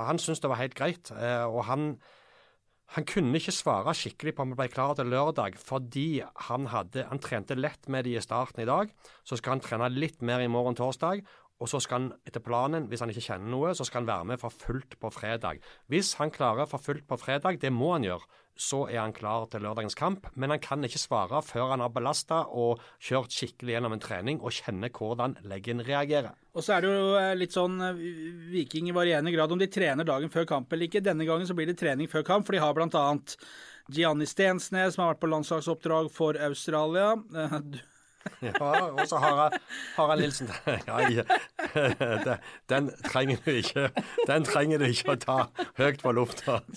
han 0.06 0.18
syntes 0.18 0.40
det 0.40 0.50
var 0.50 0.60
helt 0.60 0.74
greit. 0.74 1.10
Eh, 1.10 1.44
og 1.46 1.64
han 1.64 1.94
han 2.96 3.06
kunne 3.06 3.38
ikke 3.38 3.54
svare 3.54 3.92
skikkelig 3.94 4.32
på 4.34 4.42
om 4.42 4.52
han 4.52 4.58
ble 4.58 4.66
klar 4.72 4.96
til 4.98 5.12
lørdag, 5.12 5.58
fordi 5.62 6.24
han, 6.48 6.66
hadde, 6.72 7.04
han 7.06 7.22
trente 7.22 7.54
lett 7.54 7.86
med 7.86 8.08
de 8.08 8.16
i 8.18 8.24
starten 8.24 8.64
i 8.64 8.66
dag. 8.66 8.90
Så 9.22 9.38
skal 9.38 9.56
han 9.56 9.62
trene 9.62 9.92
litt 9.94 10.18
mer 10.26 10.42
i 10.42 10.50
morgen 10.50 10.78
torsdag. 10.78 11.22
Og 11.60 11.68
så 11.68 11.78
skal 11.84 11.98
han 11.98 12.12
etter 12.26 12.42
planen, 12.42 12.86
hvis 12.88 13.02
han 13.04 13.12
ikke 13.12 13.26
kjenner 13.26 13.52
noe, 13.52 13.74
så 13.76 13.84
skal 13.84 14.02
han 14.02 14.08
være 14.08 14.28
med 14.32 14.40
for 14.40 14.54
fullt 14.62 14.96
på 14.98 15.10
fredag. 15.12 15.60
Hvis 15.92 16.14
han 16.18 16.32
klarer 16.32 16.66
for 16.66 16.82
fullt 16.82 17.04
på 17.06 17.18
fredag, 17.20 17.60
det 17.60 17.70
må 17.70 17.92
han 17.92 18.06
gjøre, 18.08 18.26
så 18.60 18.82
er 18.90 19.00
han 19.00 19.14
klar 19.16 19.46
til 19.50 19.62
lørdagens 19.64 19.96
kamp. 19.98 20.26
Men 20.34 20.52
han 20.54 20.62
kan 20.62 20.84
ikke 20.84 21.00
svare 21.00 21.40
før 21.44 21.72
han 21.72 21.84
har 21.84 21.92
belasta 21.94 22.42
og 22.50 22.82
kjørt 23.00 23.34
skikkelig 23.34 23.76
gjennom 23.76 23.96
en 23.96 24.02
trening 24.04 24.40
og 24.40 24.54
kjenner 24.56 24.92
hvordan 24.92 25.38
leggen 25.48 25.82
reagerer. 25.86 26.36
Og 26.50 26.66
så 26.66 26.76
er 26.76 26.84
det 26.84 26.90
jo 26.92 27.10
eh, 27.20 27.32
litt 27.38 27.54
sånn 27.54 27.78
eh, 27.86 28.00
Viking 28.50 28.90
i 28.90 28.94
varierende 28.96 29.32
grad 29.34 29.52
om 29.54 29.60
de 29.60 29.70
trener 29.70 30.06
dagen 30.06 30.32
før 30.32 30.48
kamp 30.50 30.72
eller 30.72 30.90
ikke. 30.90 31.04
Denne 31.06 31.26
gangen 31.28 31.48
så 31.48 31.56
blir 31.56 31.70
det 31.70 31.78
trening 31.80 32.10
før 32.10 32.26
kamp, 32.26 32.48
for 32.48 32.56
de 32.56 32.62
har 32.62 32.74
bl.a. 32.76 33.04
Gianni 33.90 34.26
Stensnes, 34.28 34.94
som 34.94 35.04
har 35.04 35.14
vært 35.14 35.22
på 35.22 35.30
landslagsoppdrag 35.30 36.10
for 36.14 36.38
Australia. 36.48 37.14
Ja, 38.44 38.52
og 38.92 39.00
så 39.08 39.16
Harald, 39.20 39.54
Harald 39.96 40.20
Nilsen 40.20 40.48
ja, 40.88 40.98
ja. 41.08 41.24
Den, 42.72 42.90
trenger 43.06 43.36
du 43.44 43.50
ikke 43.50 43.86
Den 44.28 44.44
trenger 44.44 44.78
du 44.82 44.84
ikke 44.90 45.14
å 45.14 45.18
ta 45.20 45.36
høyt 45.78 46.02
på 46.04 46.12
lufta. 46.16 46.58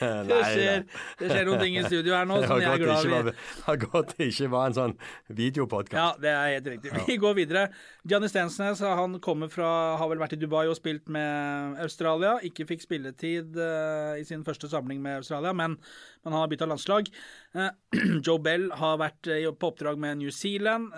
Det 0.00 0.38
skjer, 0.50 0.84
det 1.20 1.28
skjer 1.30 1.46
noen 1.48 1.60
ting 1.62 1.76
i 1.78 1.82
studio 1.86 2.14
her 2.16 2.26
nå 2.28 2.38
som 2.42 2.60
jeg 2.60 2.70
er 2.72 2.80
glad 2.82 3.04
ikke 3.04 3.10
Det 3.10 3.24
var- 3.26 3.66
har 3.66 3.76
godt 3.84 4.14
det 4.18 4.28
ikke 4.32 4.48
var 4.52 4.66
en 4.70 4.76
sånn 4.76 4.94
videopodkast. 5.28 5.98
Ja, 5.98 6.08
det 6.20 6.30
er 6.30 6.54
helt 6.56 6.70
riktig. 6.74 6.92
Vi 7.06 7.16
går 7.20 7.34
videre. 7.38 7.66
Gianni 8.08 8.28
Stensnes 8.30 8.80
han 8.80 9.18
kommer 9.20 9.50
fra, 9.52 9.96
har 10.00 10.08
vel 10.10 10.18
vært 10.22 10.34
i 10.36 10.40
Dubai 10.40 10.66
og 10.70 10.76
spilt 10.78 11.08
med 11.12 11.78
Australia. 11.84 12.38
Ikke 12.46 12.66
fikk 12.68 12.82
spilletid 12.86 13.56
eh, 13.60 14.20
i 14.20 14.24
sin 14.28 14.44
første 14.46 14.68
samling 14.72 15.02
med 15.02 15.20
Australia, 15.20 15.52
men, 15.52 15.76
men 16.24 16.32
han 16.32 16.40
har 16.42 16.48
bytta 16.52 16.68
landslag. 16.70 17.10
Eh, 17.54 17.70
Joe 18.24 18.38
Bell 18.42 18.68
har 18.78 19.00
vært 19.00 19.30
eh, 19.30 19.48
på 19.50 19.72
oppdrag 19.72 19.98
med 20.00 20.20
New 20.20 20.30
Zealand. 20.34 20.92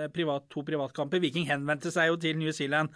eh, 0.00 0.08
privat, 0.12 0.48
to 0.52 0.64
privatkamper. 0.66 1.20
Viking 1.22 1.48
henvendte 1.50 1.92
seg 1.92 2.10
jo 2.10 2.18
til 2.20 2.38
New 2.40 2.52
Zealand 2.56 2.92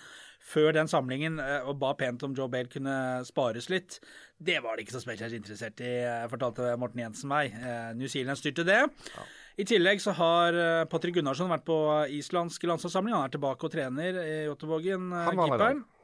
før 0.51 0.73
den 0.73 0.89
samlingen 0.89 1.35
og 1.37 1.75
ba 1.83 1.91
pent 2.01 2.23
om 2.25 2.33
Joe 2.33 2.49
Bell 2.49 2.71
kunne 2.73 3.21
spares 3.29 3.69
litt. 3.69 3.99
Det 4.41 4.57
var 4.65 4.79
de 4.79 4.87
ikke 4.87 4.95
så 4.95 5.03
spesielt 5.03 5.37
interessert 5.37 5.83
i, 5.85 5.91
fortalte 6.33 6.71
Morten 6.81 7.03
Jensen 7.03 7.29
meg. 7.29 7.53
New 7.99 8.09
Zealand 8.09 8.41
styrte 8.41 8.65
det. 8.65 8.79
I 9.61 9.69
tillegg 9.69 10.01
så 10.01 10.17
har 10.17 10.57
Patrick 10.89 11.19
Gunnarsson 11.19 11.53
vært 11.53 11.69
på 11.69 11.77
islandsk 12.17 12.65
landslagssamling. 12.73 13.19
Han 13.19 13.29
er 13.29 13.37
tilbake 13.37 13.69
og 13.69 13.75
trener 13.77 14.17
i 14.25 14.35
vel 15.29 15.45
keeperen. 15.45 15.85
Eh, 15.85 16.00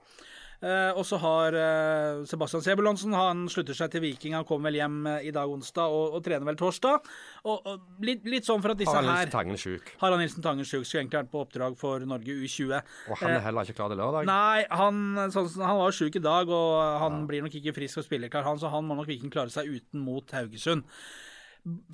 og 0.97 1.03
så 1.05 1.19
har 1.21 1.57
eh, 1.61 2.23
Sebastian 2.29 2.63
Sebulonsen 2.65 3.13
Han 3.13 3.45
slutter 3.53 3.77
seg 3.77 3.91
til 3.93 4.03
Viking. 4.07 4.37
Han 4.39 4.47
kommer 4.49 4.71
vel 4.71 4.79
hjem 4.81 4.99
eh, 5.11 5.27
i 5.29 5.33
dag 5.35 5.51
onsdag 5.53 5.93
og, 5.93 6.17
og 6.17 6.25
trener 6.25 6.49
vel 6.49 6.57
torsdag. 6.61 7.11
Og, 7.45 7.69
og 7.69 8.07
litt, 8.07 8.25
litt 8.25 8.49
sånn 8.49 8.63
for 8.65 8.73
at 8.73 8.81
disse 8.81 8.95
Harald 8.95 9.13
her 9.13 9.27
Nilsen 9.27 9.35
Tangen 9.37 9.61
sjuk. 9.61 9.93
Harald 10.01 10.25
Nilsen 10.25 10.47
Tangen 10.47 10.69
sjuk 10.69 10.89
skulle 10.89 11.05
egentlig 11.05 11.21
vært 11.21 11.33
på 11.35 11.45
oppdrag 11.45 11.77
for 11.81 12.09
Norge 12.09 12.39
U20. 12.41 12.73
Og 13.13 13.21
han 13.21 13.37
er 13.37 13.45
heller 13.45 13.69
ikke 13.69 13.81
klar 13.83 13.93
til 13.93 14.01
lørdag. 14.01 14.29
Nei, 14.31 14.65
han, 14.81 15.05
sånn, 15.35 15.53
han 15.61 15.81
var 15.83 15.97
sjuk 15.97 16.17
i 16.17 16.25
dag, 16.25 16.51
og 16.51 16.75
han 17.05 17.23
blir 17.29 17.45
nok 17.45 17.61
ikke 17.61 17.77
frisk 17.77 18.01
og 18.03 18.09
spilleklar, 18.09 18.47
han, 18.49 18.61
så 18.63 18.73
han 18.73 18.87
må 18.89 18.97
nok 18.99 19.11
Viking 19.11 19.33
klare 19.33 19.53
seg 19.53 19.69
uten 19.69 20.03
mot 20.03 20.37
Haugesund. 20.37 20.89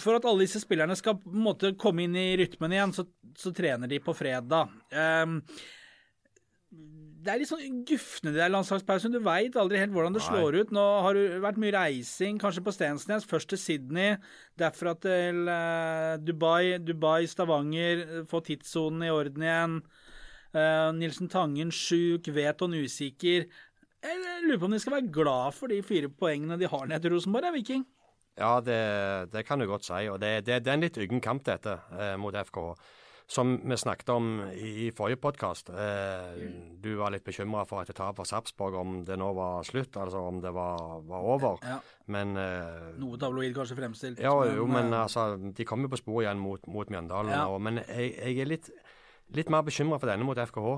For 0.03 0.19
at 0.19 0.27
alle 0.29 0.45
disse 0.45 0.61
spillerne 0.61 0.95
skal 0.99 1.17
på 1.21 1.31
en 1.33 1.45
måte 1.47 1.73
komme 1.81 2.05
inn 2.05 2.17
i 2.19 2.35
rytmen 2.37 2.75
igjen, 2.75 2.93
så, 2.93 3.07
så 3.39 3.55
trener 3.57 3.89
de 3.89 4.01
på 4.05 4.13
fredag. 4.17 4.73
Ehm, 4.93 5.39
det 7.23 7.31
er 7.31 7.41
litt 7.41 7.51
sånn 7.51 7.83
gufne, 7.87 8.33
det 8.33 8.41
der 8.41 8.51
landslagspausen. 8.51 9.15
Du 9.15 9.21
veit 9.23 9.57
aldri 9.59 9.79
helt 9.79 9.95
hvordan 9.95 10.17
det 10.17 10.23
Nei. 10.25 10.29
slår 10.29 10.59
ut. 10.59 10.73
Nå 10.75 10.85
har 11.07 11.19
det 11.19 11.41
vært 11.45 11.61
mye 11.63 11.75
reising, 11.77 12.41
kanskje 12.43 12.65
på 12.67 12.75
Stensnes. 12.75 13.27
Først 13.29 13.53
til 13.53 13.61
Sydney, 13.63 14.17
derfra 14.61 14.97
til 14.99 15.47
uh, 15.47 16.19
Dubai, 16.19 16.79
Dubai, 16.83 17.29
Stavanger. 17.31 18.25
Få 18.31 18.43
tidssonen 18.47 19.07
i 19.07 19.13
orden 19.15 19.47
igjen. 19.47 19.79
Uh, 20.53 20.91
Nilsen 20.99 21.31
Tangen 21.33 21.71
sjuk, 21.75 22.33
Veton 22.35 22.75
usikker. 22.83 23.47
Jeg 24.03 24.43
lurer 24.43 24.59
på 24.59 24.67
om 24.67 24.75
de 24.75 24.83
skal 24.83 24.97
være 24.97 25.13
glad 25.15 25.55
for 25.55 25.71
de 25.71 25.79
fire 25.87 26.11
poengene 26.11 26.59
de 26.59 26.71
har 26.71 26.89
ned 26.91 27.05
til 27.05 27.15
Rosenborg, 27.15 27.47
er 27.47 27.55
Viking? 27.55 27.85
Ja, 28.41 28.57
det, 28.65 28.81
det 29.31 29.45
kan 29.47 29.61
du 29.61 29.69
godt 29.71 29.87
si. 29.87 30.01
Og 30.11 30.19
det, 30.21 30.41
det, 30.49 30.63
det 30.65 30.73
er 30.73 30.79
en 30.79 30.83
litt 30.83 30.99
uggen 30.99 31.23
kamp, 31.23 31.45
dette, 31.47 31.77
eh, 31.95 32.17
mot 32.19 32.35
FKH. 32.35 32.73
Som 33.33 33.55
vi 33.65 33.77
snakket 33.81 34.11
om 34.13 34.27
i, 34.53 34.71
i 34.85 34.87
forrige 34.93 35.17
podkast. 35.23 35.71
Eh, 35.73 36.43
du 36.85 36.91
var 36.99 37.15
litt 37.15 37.25
bekymra 37.25 37.63
for 37.71 37.81
et 37.81 37.93
tap 37.97 38.19
for 38.19 38.29
Sarpsborg, 38.29 38.75
om 38.77 38.97
det 39.09 39.17
nå 39.17 39.31
var 39.39 39.63
slutt, 39.65 39.97
altså 39.97 40.21
om 40.29 40.41
det 40.43 40.51
var, 40.53 40.99
var 41.09 41.29
over. 41.37 41.63
Ja. 41.65 41.79
Men 42.13 42.35
eh, 42.37 42.91
Noe 43.01 43.17
tabloid 43.23 43.55
kanskje 43.57 43.79
fremstilt. 43.79 44.21
Ja, 44.21 44.35
jo, 44.51 44.67
men 44.69 44.93
eh, 44.93 45.05
altså, 45.07 45.31
de 45.41 45.65
kommer 45.69 45.89
jo 45.89 45.95
på 45.95 46.03
sporet 46.03 46.27
igjen 46.27 46.43
mot, 46.43 46.67
mot 46.69 46.93
Mjøndalen. 46.93 47.33
Ja. 47.33 47.47
Og, 47.49 47.63
men 47.65 47.81
jeg, 47.87 48.13
jeg 48.19 48.43
er 48.45 48.51
litt, 48.53 48.69
litt 49.39 49.53
mer 49.55 49.65
bekymra 49.65 49.97
for 50.03 50.13
denne 50.13 50.29
mot 50.29 50.37
FKH. 50.51 50.75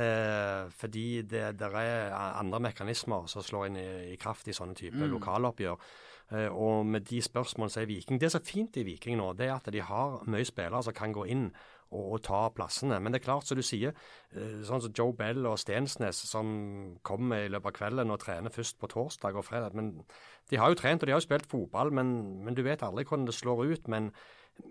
Eh, 0.00 0.68
fordi 0.80 1.06
det 1.28 1.42
er 1.60 2.12
andre 2.16 2.62
mekanismer 2.70 3.28
som 3.28 3.44
slår 3.44 3.68
inn 3.68 3.80
i, 3.82 3.88
i 4.14 4.20
kraft 4.20 4.48
i 4.48 4.56
sånne 4.56 4.78
type 4.78 4.96
Mm. 4.96 5.10
lokaloppgjør. 5.18 5.90
Eh, 6.38 6.48
og 6.52 6.86
med 6.88 7.04
de 7.08 7.20
spørsmålene 7.24 7.72
som 7.72 7.82
er 7.84 7.88
Viking 7.88 8.18
Det 8.20 8.28
som 8.32 8.40
er 8.42 8.48
fint 8.48 8.76
i 8.76 8.82
Viking 8.84 9.16
nå, 9.20 9.30
det 9.36 9.46
er 9.48 9.54
at 9.60 9.68
de 9.72 9.80
har 9.80 10.18
mye 10.28 10.44
spillere 10.48 10.82
som 10.84 10.96
kan 10.96 11.12
gå 11.16 11.24
inn 11.32 11.46
å 11.92 12.18
ta 12.22 12.48
plassene. 12.52 12.98
Men 13.00 13.12
det 13.12 13.22
er 13.22 13.26
klart, 13.26 13.46
som 13.48 13.56
du 13.56 13.64
sier, 13.64 13.94
eh, 14.34 14.60
sånn 14.68 14.82
som 14.84 14.92
Joe 14.92 15.12
Bell 15.16 15.46
og 15.46 15.58
Stensnes, 15.58 16.20
som 16.28 16.98
kommer 17.02 17.46
i 17.46 17.48
løpet 17.48 17.72
av 17.72 17.78
kvelden 17.78 18.10
og 18.12 18.20
trener 18.20 18.52
først 18.52 18.78
på 18.78 18.90
torsdag 18.92 19.36
og 19.36 19.44
fredag. 19.44 19.74
Men 19.74 20.04
de 20.50 20.56
har 20.56 20.68
jo 20.68 20.80
trent 20.80 21.02
og 21.02 21.06
de 21.06 21.12
har 21.12 21.20
jo 21.20 21.28
spilt 21.28 21.46
fotball, 21.46 21.92
men, 21.92 22.44
men 22.44 22.54
du 22.54 22.62
vet 22.62 22.82
aldri 22.82 23.04
hvordan 23.04 23.26
det 23.26 23.34
slår 23.34 23.64
ut. 23.72 23.88
men 23.88 24.12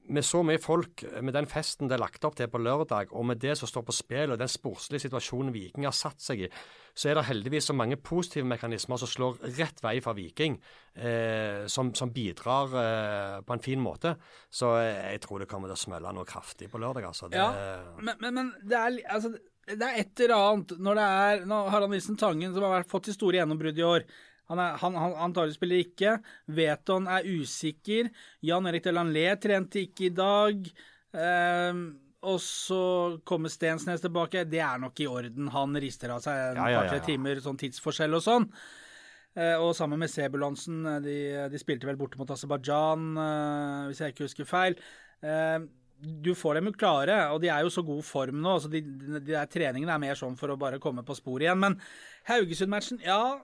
med 0.08 0.24
så 0.26 0.42
mye 0.46 0.60
folk, 0.62 1.04
med 1.24 1.36
den 1.36 1.48
festen 1.50 1.90
det 1.90 1.98
er 1.98 2.02
lagt 2.02 2.26
opp 2.28 2.38
til 2.38 2.50
på 2.52 2.62
lørdag, 2.62 3.12
og 3.12 3.26
med 3.28 3.42
det 3.44 3.58
som 3.60 3.70
står 3.70 3.86
på 3.88 3.96
spill, 3.96 4.34
og 4.34 4.40
den 4.40 4.52
sportslige 4.52 5.04
situasjonen 5.06 5.54
Viking 5.56 5.88
har 5.88 5.96
satt 5.96 6.24
seg 6.24 6.46
i, 6.46 6.50
så 6.98 7.12
er 7.12 7.20
det 7.20 7.28
heldigvis 7.28 7.68
så 7.70 7.76
mange 7.78 8.00
positive 8.02 8.48
mekanismer 8.48 9.00
som 9.02 9.12
slår 9.12 9.42
rett 9.60 9.84
vei 9.84 9.98
for 10.04 10.18
Viking, 10.18 10.58
eh, 10.96 11.68
som, 11.70 11.92
som, 11.98 12.14
bidrar 12.14 12.78
eh, 12.82 13.36
på 13.46 13.58
en 13.58 13.64
fin 13.64 13.84
måte. 13.84 14.16
Så 14.50 14.72
jeg 14.82 15.22
tror 15.26 15.44
det 15.44 15.50
kommer 15.52 15.70
til 15.70 15.78
å 15.78 15.84
smelle 15.84 16.16
noe 16.16 16.28
kraftig 16.28 16.72
på 16.72 16.82
lørdag. 16.82 17.12
altså. 17.12 17.30
Det, 17.30 17.38
Ja, 17.38 18.00
men, 18.00 18.16
men, 18.24 18.40
men 18.40 18.54
det, 18.64 18.80
er, 18.80 18.98
altså, 19.14 19.36
det 19.68 19.84
er 19.84 20.02
et 20.02 20.26
eller 20.26 20.38
annet 20.38 20.74
når 20.80 21.02
det 21.02 21.12
er 21.28 21.46
når 21.52 21.70
Harald 21.76 21.94
Nilsen 21.94 22.18
Tangen, 22.18 22.56
som 22.56 22.66
har 22.66 22.88
fått 22.90 23.12
de 23.12 23.18
store 23.18 23.42
gjennombrudd 23.42 23.78
i 23.78 23.86
år 23.86 24.08
han, 24.48 24.60
er, 24.64 24.78
han, 24.82 24.96
han 24.96 25.16
antagelig 25.28 25.58
spiller 25.58 25.84
ikke. 25.84 26.18
Veton 26.56 27.08
er 27.12 27.28
usikker. 27.28 28.12
Jan 28.48 28.70
Erik 28.70 28.86
Delanlé 28.86 29.30
trente 29.44 29.82
ikke 29.84 30.08
i 30.08 30.14
dag. 30.16 30.70
Ehm, 31.18 31.88
og 32.28 32.40
så 32.44 32.82
kommer 33.28 33.52
Stensnes 33.52 34.04
tilbake. 34.04 34.46
Det 34.50 34.62
er 34.64 34.80
nok 34.82 35.00
i 35.04 35.10
orden. 35.12 35.52
Han 35.54 35.76
rister 35.80 36.16
av 36.16 36.24
seg 36.24 36.40
en 36.40 36.62
Ja, 36.62 36.68
ja, 36.68 36.76
ja, 36.78 36.84
par-tre 36.84 37.04
timer 37.06 37.42
sånn 37.44 37.60
tidsforskjell 37.60 38.16
og 38.18 38.24
sånn. 38.24 38.48
Eh, 39.38 39.56
og 39.62 39.76
sammen 39.78 40.02
med 40.02 40.10
Sebulansen, 40.10 40.80
eh, 40.90 41.02
de, 41.04 41.18
de 41.52 41.60
spilte 41.62 41.86
vel 41.90 42.00
borte 42.00 42.18
mot 42.18 42.32
Aserbajdsjan, 42.34 43.12
eh, 43.22 43.84
hvis 43.90 44.02
jeg 44.02 44.16
ikke 44.16 44.26
husker 44.26 44.50
feil. 44.50 44.80
Eh, 45.22 45.60
du 45.98 46.32
får 46.38 46.58
dem 46.58 46.70
jo 46.70 46.78
klare, 46.78 47.20
og 47.34 47.42
de 47.42 47.50
er 47.54 47.64
jo 47.66 47.74
så 47.74 47.84
god 47.86 48.04
form 48.06 48.42
nå. 48.42 48.58
så 48.62 48.70
de, 48.70 48.82
de, 48.82 49.20
de 49.20 49.34
der 49.34 49.50
Treningene 49.50 49.94
er 49.94 50.02
mer 50.02 50.18
sånn 50.18 50.38
for 50.38 50.54
å 50.54 50.58
bare 50.60 50.82
komme 50.82 51.04
på 51.06 51.16
sporet 51.18 51.48
igjen. 51.48 51.62
Men 51.62 51.78
Haugesund-matchen, 52.30 53.02
ja 53.06 53.38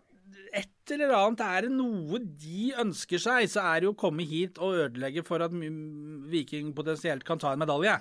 Et 0.54 0.92
eller 0.94 1.14
annet 1.18 1.42
er 1.46 1.66
det 1.66 1.72
noe 1.74 2.20
de 2.20 2.74
ønsker 2.82 3.22
seg, 3.22 3.48
så 3.50 3.64
er 3.72 3.80
det 3.82 3.88
jo 3.88 3.94
å 3.96 4.00
komme 4.04 4.26
hit 4.28 4.60
og 4.62 4.76
ødelegge 4.84 5.24
for 5.26 5.42
at 5.42 5.54
Viking 5.54 6.74
potensielt 6.78 7.24
kan 7.26 7.40
ta 7.42 7.54
en 7.54 7.62
medalje. 7.64 7.96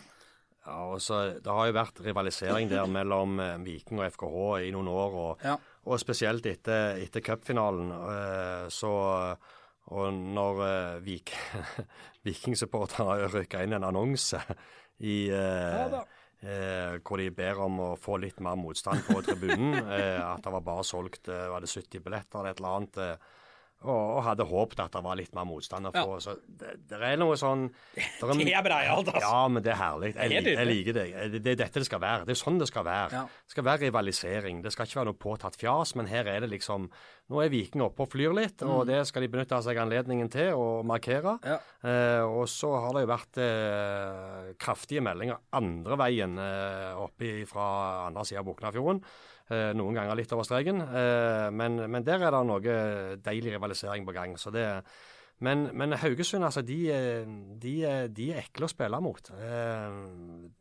Ja, 0.63 0.77
og 0.93 1.01
så, 1.03 1.41
Det 1.43 1.51
har 1.51 1.67
jo 1.71 1.75
vært 1.75 2.01
rivalisering 2.05 2.69
der 2.71 2.87
mellom 2.87 3.41
eh, 3.43 3.57
Viking 3.65 3.99
og 3.99 4.07
FKH 4.13 4.67
i 4.69 4.71
noen 4.75 4.89
år. 4.93 5.17
og 5.25 5.43
Ja. 5.43 5.57
Og 5.91 5.99
spesielt 5.99 6.45
etter, 6.47 7.01
etter 7.03 7.21
cupfinalen. 7.21 7.91
eh, 7.91 8.69
Så 8.71 8.93
Og 9.91 10.13
når 10.15 10.61
eh, 10.69 11.01
Vik, 11.03 11.33
Viking-supportere 12.27 13.27
rykka 13.33 13.65
inn 13.65 13.73
en 13.75 13.85
annonse 13.89 14.39
i 15.03 15.29
eh, 15.31 15.91
Ja. 15.91 16.05
Eh, 16.43 16.99
hvor 17.03 17.23
de 17.23 17.31
ber 17.35 17.61
om 17.65 17.81
å 17.83 17.91
få 18.01 18.19
litt 18.23 18.43
mer 18.45 18.59
motstand 18.61 19.05
på 19.07 19.23
tribunen. 19.27 19.79
eh, 19.97 20.21
at 20.23 20.43
det 20.45 20.55
var 20.55 20.67
bare 20.67 20.87
solgt 20.87 21.31
eh, 21.33 21.49
var 21.53 21.65
det 21.65 21.73
70 21.73 22.05
billetter 22.05 22.41
eller 22.41 22.53
et 22.53 22.63
eller 22.63 22.77
annet. 22.79 23.31
Eh, 23.83 23.89
og, 23.89 24.03
og 24.17 24.23
hadde 24.29 24.47
håpet 24.49 24.83
at 24.85 24.97
det 24.97 25.03
var 25.05 25.19
litt 25.19 25.35
mer 25.37 25.49
motstand 25.49 25.91
å 25.91 25.93
Ja. 25.95 26.05
Så 26.23 26.37
det, 26.47 26.77
det 26.89 26.99
er 26.99 27.19
noe 27.21 27.37
sånn 27.41 27.67
der 27.95 28.33
Det 28.43 28.55
er 28.55 28.65
breialt, 28.65 29.09
altså. 29.11 29.23
Ja, 29.23 29.43
men 29.49 29.65
det 29.65 29.75
er 29.75 29.81
herlig. 29.81 30.13
Jeg, 30.17 30.33
jeg, 30.37 30.57
jeg 30.57 30.69
liker 30.71 30.97
det. 30.99 31.07
Det, 31.35 31.43
det 31.43 31.55
er 31.55 31.61
dette 31.65 31.83
det 31.83 31.89
skal 31.89 32.03
være. 32.03 32.27
Det 32.29 32.35
er 32.37 32.41
sånn 32.43 32.61
det 32.61 32.69
skal 32.71 32.87
være. 32.87 33.23
Ja. 33.23 33.25
Det 33.27 33.57
skal 33.57 33.67
være 33.69 33.85
rivalisering. 33.87 34.63
Det 34.65 34.73
skal 34.75 34.89
ikke 34.89 35.01
være 35.01 35.11
noe 35.11 35.21
påtatt 35.27 35.59
fjas, 35.61 35.95
men 35.99 36.11
her 36.11 36.31
er 36.31 36.45
det 36.45 36.53
liksom 36.55 36.89
Nå 37.33 37.39
er 37.41 37.53
Viking 37.53 37.81
oppe 37.85 38.03
og 38.05 38.11
flyr 38.13 38.35
litt, 38.37 38.61
og 38.67 38.83
det 38.89 38.99
skal 39.09 39.25
de 39.25 39.29
benytte 39.33 39.57
seg 39.65 39.79
anledningen 39.81 40.29
til 40.33 40.59
å 40.59 40.83
markere. 40.85 41.37
Mm. 41.39 41.47
Ja. 41.49 41.59
Eh, 41.89 42.25
og 42.27 42.45
så 42.51 42.75
har 42.83 42.93
det 42.97 43.05
jo 43.07 43.11
vært 43.13 43.39
eh, 43.41 44.51
kraftige 44.61 45.05
meldinger 45.07 45.41
andre 45.57 45.97
veien 46.03 46.35
eh, 46.43 46.99
oppe 47.01 47.47
fra 47.49 47.69
andre 48.09 48.27
sida 48.29 48.43
av 48.43 48.51
Buknafjorden. 48.51 49.01
Eh, 49.53 49.71
noen 49.77 49.95
ganger 49.99 50.17
litt 50.17 50.33
over 50.33 50.47
streken. 50.49 50.81
Eh, 50.81 51.49
men, 51.53 51.81
men 51.93 52.05
der 52.07 52.23
er 52.25 52.33
det 52.33 52.45
noe 52.49 52.77
deilig 53.25 53.57
rivalisering 53.59 54.07
på 54.09 54.15
gang. 54.17 54.39
så 54.41 54.53
det 54.55 54.67
men, 55.43 55.65
men 55.75 55.91
Haugesund, 55.99 56.45
altså, 56.47 56.63
de, 56.63 56.77
de, 57.59 57.71
de 58.15 58.27
er 58.31 58.45
ekle 58.45 58.69
å 58.69 58.71
spille 58.71 59.01
mot. 59.03 59.27
Eh, 59.35 59.97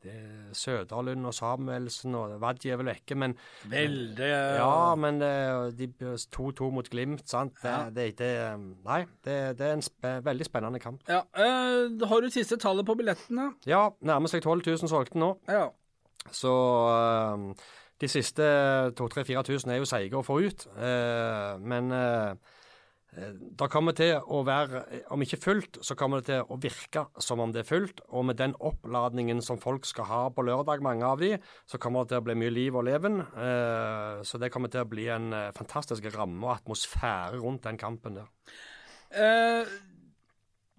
er 0.09 0.55
Søderlund 0.57 1.27
og 1.29 1.35
Samuelsen 1.37 2.15
og 2.17 2.33
Wadji 2.41 2.71
er 2.73 2.79
vel 2.81 2.89
vekke, 2.89 3.13
men 3.21 3.35
Veldig 3.69 4.29
Ja, 4.57 4.95
men 4.97 5.19
de 5.77 5.85
2-2 6.33 6.71
mot 6.73 6.89
Glimt, 6.89 7.27
sant. 7.29 7.53
Det, 7.61 7.69
Ja. 7.69 7.83
det, 7.93 8.07
det, 8.23 8.31
nei, 8.87 9.03
det, 9.27 9.35
det 9.59 9.67
er 9.67 9.75
en 9.77 9.85
sp 9.85 10.09
veldig 10.25 10.47
spennende 10.49 10.81
kamp. 10.81 11.05
Ja, 11.11 11.21
eh, 11.37 12.01
Har 12.09 12.25
du 12.25 12.31
siste 12.33 12.57
tallet 12.57 12.87
på 12.89 12.97
billettene? 12.97 13.51
Ja, 13.69 13.83
nærmer 14.01 14.33
seg 14.33 14.41
12 14.41 14.65
000 14.65 14.89
solgte 14.89 15.21
nå. 15.21 15.35
Ja. 15.47 15.67
Så 16.33 16.55
eh, 16.89 17.45
de 18.01 18.09
siste 18.09 18.47
2000-4000 18.97 19.71
er 19.71 19.79
jo 19.81 19.89
seige 19.89 20.17
å 20.17 20.25
få 20.25 20.39
ut. 20.41 20.65
Eh, 20.73 21.53
men 21.61 21.93
eh, 21.93 22.33
det 23.11 23.67
kommer 23.67 23.91
til 23.91 24.13
å 24.23 24.39
være, 24.47 24.85
om 25.11 25.19
ikke 25.23 25.39
fullt, 25.41 25.81
så 25.83 25.97
kommer 25.99 26.21
det 26.21 26.29
til 26.29 26.47
å 26.47 26.57
virke 26.63 27.03
som 27.19 27.41
om 27.43 27.51
det 27.51 27.65
er 27.65 27.67
fullt. 27.67 27.99
Og 28.15 28.23
med 28.29 28.39
den 28.39 28.55
oppladningen 28.55 29.43
som 29.43 29.59
folk 29.59 29.85
skal 29.89 30.07
ha 30.07 30.21
på 30.31 30.45
lørdag, 30.47 30.83
mange 30.85 31.07
av 31.07 31.19
de, 31.19 31.33
så 31.67 31.79
kommer 31.81 32.05
det 32.05 32.13
til 32.13 32.21
å 32.21 32.25
bli 32.29 32.37
mye 32.39 32.55
liv 32.55 32.79
og 32.79 32.87
leven. 32.87 33.19
Eh, 33.19 34.23
så 34.27 34.39
det 34.39 34.51
kommer 34.53 34.71
til 34.71 34.85
å 34.85 34.91
bli 34.91 35.09
en 35.11 35.31
eh, 35.35 35.51
fantastisk 35.57 36.07
ramme 36.15 36.47
og 36.47 36.55
atmosfære 36.55 37.41
rundt 37.43 37.67
den 37.67 37.81
kampen 37.81 38.21
der. 38.21 38.31
Eh, 39.11 39.75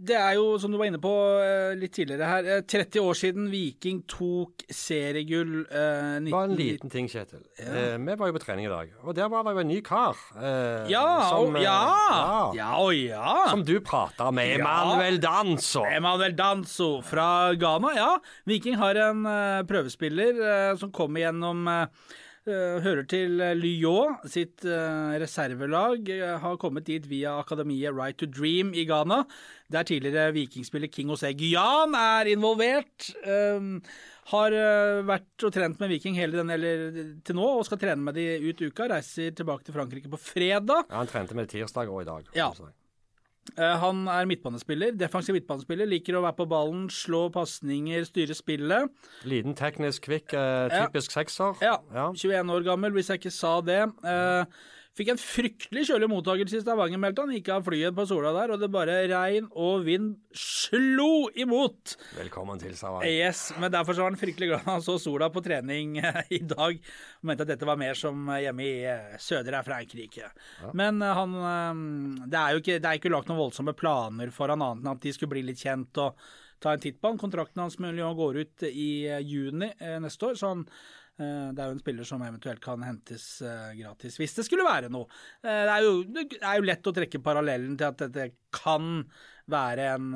det 0.03 0.17
er 0.19 0.33
jo, 0.35 0.59
som 0.59 0.73
du 0.73 0.79
var 0.81 0.89
inne 0.91 0.99
på 1.03 1.11
eh, 1.45 1.73
litt 1.79 1.93
tidligere 1.95 2.27
her, 2.27 2.47
eh, 2.57 2.63
30 2.67 3.01
år 3.03 3.15
siden 3.19 3.45
Viking 3.53 4.01
tok 4.11 4.65
seriegull. 4.75 5.61
eh, 5.71 6.19
Det 6.25 6.33
var 6.33 6.45
en 6.49 6.57
liten 6.59 6.91
ting, 6.91 7.07
Kjetil. 7.09 7.43
Eh, 7.59 7.97
vi 8.03 8.17
var 8.19 8.27
jo 8.31 8.37
på 8.37 8.43
trening 8.43 8.67
i 8.67 8.73
dag, 8.73 8.91
og 9.05 9.15
der 9.15 9.29
var 9.29 9.45
det 9.47 9.53
jo 9.55 9.63
en 9.63 9.69
ny 9.69 9.81
kar. 9.87 10.17
eh, 10.37 10.91
Ja, 10.91 11.05
som, 11.31 11.47
og, 11.55 11.57
eh, 11.57 11.63
ja! 11.63 11.79
ja, 12.11 12.53
Ja 12.55 12.71
og 12.83 12.95
ja! 12.95 13.37
Som 13.51 13.63
du 13.65 13.79
prata 13.81 14.31
med, 14.33 14.49
Ja. 14.59 14.59
Emanuel 14.65 15.21
Danso. 15.21 15.85
Emanuel 15.87 16.35
Danso 16.35 17.01
fra 17.03 17.55
Ghana, 17.55 17.95
ja. 17.97 18.19
Viking 18.47 18.77
har 18.77 18.95
en 18.97 19.25
eh, 19.27 19.63
prøvespiller 19.63 20.43
eh, 20.43 20.77
som 20.77 20.91
kommer 20.91 21.21
gjennom 21.21 21.67
eh, 21.69 21.83
eh, 21.83 22.32
Hører 22.43 23.05
til 23.07 23.39
uh, 23.39 23.53
Lyon 23.55 24.17
sitt 24.27 24.65
eh, 24.67 25.13
reservelag. 25.23 26.09
eh, 26.11 26.33
har 26.43 26.57
kommet 26.59 26.89
dit 26.89 27.05
via 27.07 27.37
akademiet 27.39 27.95
Right 27.95 28.19
to 28.19 28.27
Dream 28.27 28.73
i 28.75 28.83
Ghana. 28.89 29.21
Der 29.71 29.87
tidligere 29.87 30.35
vikingspiller 30.35 30.91
King 30.91 31.13
José 31.15 31.31
Guyan 31.39 31.95
er 31.95 32.33
involvert. 32.33 33.13
eh, 33.23 33.63
har 34.33 34.55
eh, 34.59 35.05
vært 35.07 35.47
og 35.47 35.55
trent 35.55 35.79
med 35.79 35.95
Viking 35.95 36.19
hele 36.19 36.41
den, 36.41 36.51
eller 36.51 36.99
til 37.23 37.39
nå, 37.39 37.47
og 37.61 37.67
skal 37.67 37.79
trene 37.79 38.03
med 38.03 38.19
de 38.19 38.27
ut 38.43 38.67
uka. 38.67 38.91
Reiser 38.91 39.31
tilbake 39.39 39.67
til 39.67 39.75
Frankrike 39.79 40.11
på 40.11 40.19
fredag. 40.19 40.89
Ja, 40.91 40.99
han 40.99 41.11
trente 41.11 41.39
med 41.39 41.51
tirsdag 41.51 41.91
og 41.91 42.03
i 42.03 42.11
dag. 42.11 42.27
Ja. 42.35 42.51
Eh, 43.59 43.77
Han 43.83 44.07
er 44.09 44.25
midtbanespiller, 44.31 44.93
defensiv 44.97 45.35
midtbanespiller. 45.35 45.87
Liker 45.91 46.15
å 46.15 46.23
være 46.23 46.37
på 46.39 46.47
ballen, 46.49 46.85
slå 46.89 47.25
pasninger, 47.35 48.05
styre 48.07 48.37
spillet. 48.39 48.91
Liten 49.29 49.55
teknisk 49.59 50.07
kvikk, 50.07 50.29
typisk 50.71 51.11
Ja. 51.11 51.23
sekser. 51.23 51.61
Ja, 51.61 51.77
Ja. 51.93 52.13
21 52.13 52.49
år 52.51 52.63
gammel, 52.65 52.93
hvis 52.93 53.09
jeg 53.09 53.21
ikke 53.21 53.33
sa 53.33 53.61
det. 53.61 53.83
Eh, 54.05 54.45
fikk 54.99 55.13
en 55.15 55.21
fryktelig 55.21 55.87
kjølig 55.89 56.09
mottakelse 56.13 56.59
i 56.59 56.63
Stavanger, 56.63 57.01
meldte 57.01 57.25
han. 57.25 57.33
Gikk 57.33 57.49
av 57.55 57.65
flyet 57.65 57.97
på 57.97 58.05
Sola 58.09 58.33
der, 58.37 58.53
og 58.53 58.61
det 58.61 58.69
bare 58.73 58.99
regn 59.09 59.49
og 59.57 59.87
vind 59.87 60.11
slo 60.37 61.31
imot. 61.33 61.95
Velkommen 62.19 62.61
til 62.61 62.75
Stavanger. 62.77 63.09
Yes, 63.09 63.47
men 63.63 63.73
derfor 63.73 63.97
så 63.97 64.05
var 64.05 64.13
han 64.13 64.21
fryktelig 64.21 64.51
glad 64.53 64.69
han 64.69 64.85
så 64.85 64.99
sola 65.01 65.31
på 65.33 65.43
trening 65.45 65.97
eh, 66.03 66.21
i 66.37 66.43
dag. 66.45 66.77
Og 66.77 67.31
mente 67.31 67.47
at 67.47 67.55
dette 67.55 67.69
var 67.69 67.81
mer 67.81 67.97
som 67.99 68.29
eh, 68.29 68.45
hjemme 68.47 68.69
i 68.69 68.77
eh, 68.93 69.19
Sødre 69.23 69.65
Frankrike. 69.65 70.29
Men 70.77 71.01
eh, 71.01 71.17
han 71.17 71.41
Det 72.29 72.39
er 72.39 72.55
jo 72.55 72.63
ikke, 72.63 72.79
det 72.83 72.89
er 72.89 73.01
ikke 73.01 73.13
lagt 73.13 73.33
noen 73.33 73.41
voldsomme 73.47 73.77
planer 73.79 74.33
for 74.35 74.53
han 74.53 74.61
annet 74.65 74.85
enn 74.85 74.93
at 74.93 75.05
de 75.05 75.13
skulle 75.17 75.33
bli 75.33 75.47
litt 75.47 75.63
kjent 75.63 76.05
og 76.05 76.21
ta 76.63 76.77
en 76.77 76.83
titt 76.83 77.01
på 77.01 77.11
han. 77.11 77.21
Kontrakten 77.21 77.65
hans 77.65 77.81
Lyon 77.81 78.19
går 78.19 78.43
ut 78.45 78.67
i 78.69 78.91
juni 79.25 79.73
neste 80.05 80.29
år, 80.29 80.37
så 80.39 80.53
han 80.53 80.67
det 81.53 81.61
er 81.61 81.69
jo 81.69 81.75
en 81.77 81.83
spiller 81.83 82.09
som 82.09 82.23
eventuelt 82.25 82.63
kan 82.65 82.83
hentes 82.87 83.27
eh, 83.45 83.75
gratis, 83.79 84.17
hvis 84.21 84.39
det 84.39 84.47
skulle 84.47 84.65
være 84.67 84.89
noe. 84.93 85.09
Eh, 85.43 85.63
Det 85.67 85.75
er, 85.75 85.85
jo, 85.85 85.93
det 86.09 86.25
er 86.41 86.57
jo 86.59 86.67
lett 86.71 86.89
å 86.89 86.95
trekke 86.97 87.21
parallellen 87.23 87.77
til 87.77 87.91
at 87.91 88.01
dette 88.07 88.31
kan 88.55 89.05
være 89.53 89.91
en 89.97 90.09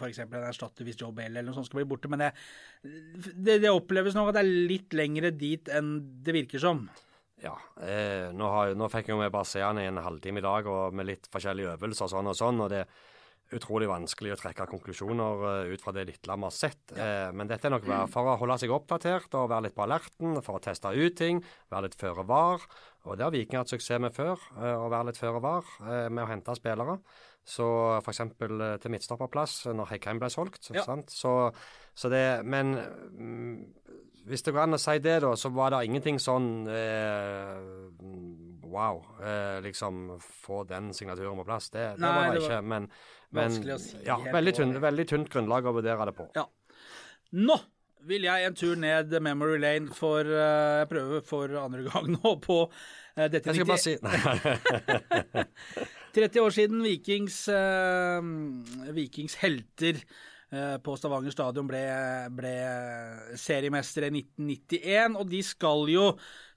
f.eks. 0.00 0.22
en 0.24 0.36
erstatter 0.48 0.86
hvis 0.86 0.98
Joe 0.98 1.12
Bale 1.14 1.36
eller 1.36 1.50
noe 1.50 1.58
sånt 1.58 1.68
skal 1.68 1.82
bli 1.82 1.88
borte, 1.92 2.10
men 2.10 2.24
det, 2.24 2.32
det, 2.82 3.60
det 3.62 3.70
oppleves 3.70 4.16
nok 4.16 4.32
at 4.32 4.40
det 4.40 4.44
er 4.46 4.68
litt 4.72 4.96
lengre 4.96 5.30
dit 5.36 5.68
enn 5.70 5.94
det 6.24 6.34
virker 6.34 6.62
som. 6.62 6.86
Ja. 7.42 7.54
Eh, 7.82 8.30
nå, 8.34 8.48
har, 8.54 8.74
nå 8.78 8.88
fikk 8.90 9.10
jo 9.12 9.20
se 9.46 9.62
han 9.62 9.80
i 9.82 9.88
en 9.90 10.00
halvtime 10.02 10.40
i 10.40 10.44
dag, 10.44 10.66
og 10.70 10.94
med 10.94 11.08
litt 11.10 11.28
forskjellige 11.32 11.76
øvelser 11.76 12.06
og 12.06 12.14
sånn 12.14 12.30
og 12.32 12.38
sånn. 12.38 12.60
og 12.62 12.70
det 12.70 12.84
utrolig 13.56 13.88
vanskelig 13.90 14.34
å 14.34 14.38
trekke 14.40 14.68
konklusjoner 14.70 15.44
eh, 15.50 15.72
ut 15.74 15.84
fra 15.84 15.94
det 15.96 16.06
Litlam 16.08 16.46
har 16.46 16.54
sett. 16.54 16.94
Ja. 16.96 17.30
men 17.32 17.48
dette 17.50 17.68
er 17.68 17.74
nok 17.74 17.86
for 18.12 18.28
å 18.28 18.38
holde 18.40 18.58
seg 18.60 18.72
oppdatert 18.74 19.34
og 19.38 19.50
være 19.50 19.68
litt 19.68 19.76
på 19.76 19.84
alerten, 19.84 20.38
for 20.44 20.58
å 20.58 20.62
teste 20.62 20.92
ut 20.92 21.16
ting, 21.18 21.42
være 21.72 21.88
litt 21.88 21.98
føre 22.00 22.24
var. 22.28 22.64
Og 23.08 23.18
det 23.18 23.26
har 23.26 23.34
Viking 23.34 23.58
hatt 23.58 23.72
suksess 23.72 24.00
med 24.02 24.14
før, 24.14 24.40
eh, 24.60 24.78
å 24.78 24.88
være 24.92 25.10
litt 25.10 25.20
føre 25.20 25.42
var 25.42 25.68
eh, 25.82 26.08
med 26.08 26.24
å 26.24 26.30
hente 26.30 26.54
spillere. 26.58 26.98
Så 27.42 27.66
f.eks. 27.98 28.20
til 28.38 28.92
midtstopperplass 28.94 29.64
når 29.74 29.88
Heikheim 29.90 30.20
ble 30.22 30.28
solgt. 30.30 30.68
Ja. 30.70 30.84
Sant? 30.86 31.10
Så, 31.10 31.50
så 31.90 32.10
det 32.12 32.44
Men 32.46 32.76
mm, 32.78 33.56
hvis 34.28 34.44
det 34.46 34.54
går 34.54 34.64
an 34.64 34.76
å 34.76 34.80
si 34.80 34.94
det, 35.02 35.18
da, 35.24 35.32
så 35.38 35.50
var 35.54 35.74
det 35.74 35.82
ingenting 35.88 36.20
sånn 36.22 36.52
eh, 36.70 37.56
Wow. 38.72 39.02
Eh, 39.20 39.58
liksom 39.66 40.14
få 40.22 40.62
den 40.64 40.94
signaturen 40.96 41.36
på 41.36 41.44
plass. 41.44 41.68
Det, 41.70 41.78
det 41.78 42.00
Nei, 42.00 42.08
var 42.08 42.22
det 42.22 42.38
det 42.38 42.40
var 42.40 42.54
ikke. 42.54 42.68
Men, 42.70 42.86
men 43.36 43.58
si 43.82 43.98
ja, 44.06 44.16
veldig, 44.32 44.54
tynn, 44.56 44.72
veldig 44.80 45.04
tynt 45.10 45.28
grunnlag 45.34 45.68
å 45.68 45.74
vurdere 45.76 46.06
det 46.08 46.14
på. 46.16 46.24
Ja. 46.38 46.46
Nå 47.36 47.58
vil 48.08 48.24
jeg 48.26 48.48
en 48.48 48.56
tur 48.56 48.80
ned 48.80 49.12
Memory 49.22 49.60
Lane 49.62 49.92
for 49.94 50.26
Jeg 50.26 50.86
uh, 50.86 50.88
prøver 50.90 51.22
for 51.26 51.52
andre 51.60 51.84
gang 51.86 52.08
nå 52.16 52.32
på 52.42 52.58
uh, 52.64 53.26
dette 53.30 53.52
Jeg 53.52 53.60
skal 53.60 53.68
90 53.68 53.70
bare 53.70 53.84
si 53.84 53.94
Nei. 55.36 55.44
30 56.16 56.42
år 56.42 56.56
siden 56.56 56.82
Vikings, 56.84 57.36
uh, 57.52 58.18
Vikings 58.96 59.38
helter 59.44 60.02
på 60.84 60.94
Stavanger 61.00 61.32
stadion 61.32 61.68
ble, 61.68 61.80
ble 62.36 62.52
seriemestere 63.40 64.10
i 64.10 64.20
1991. 64.20 65.16
Og 65.20 65.30
de 65.30 65.40
skal 65.46 65.88
jo, 65.92 66.06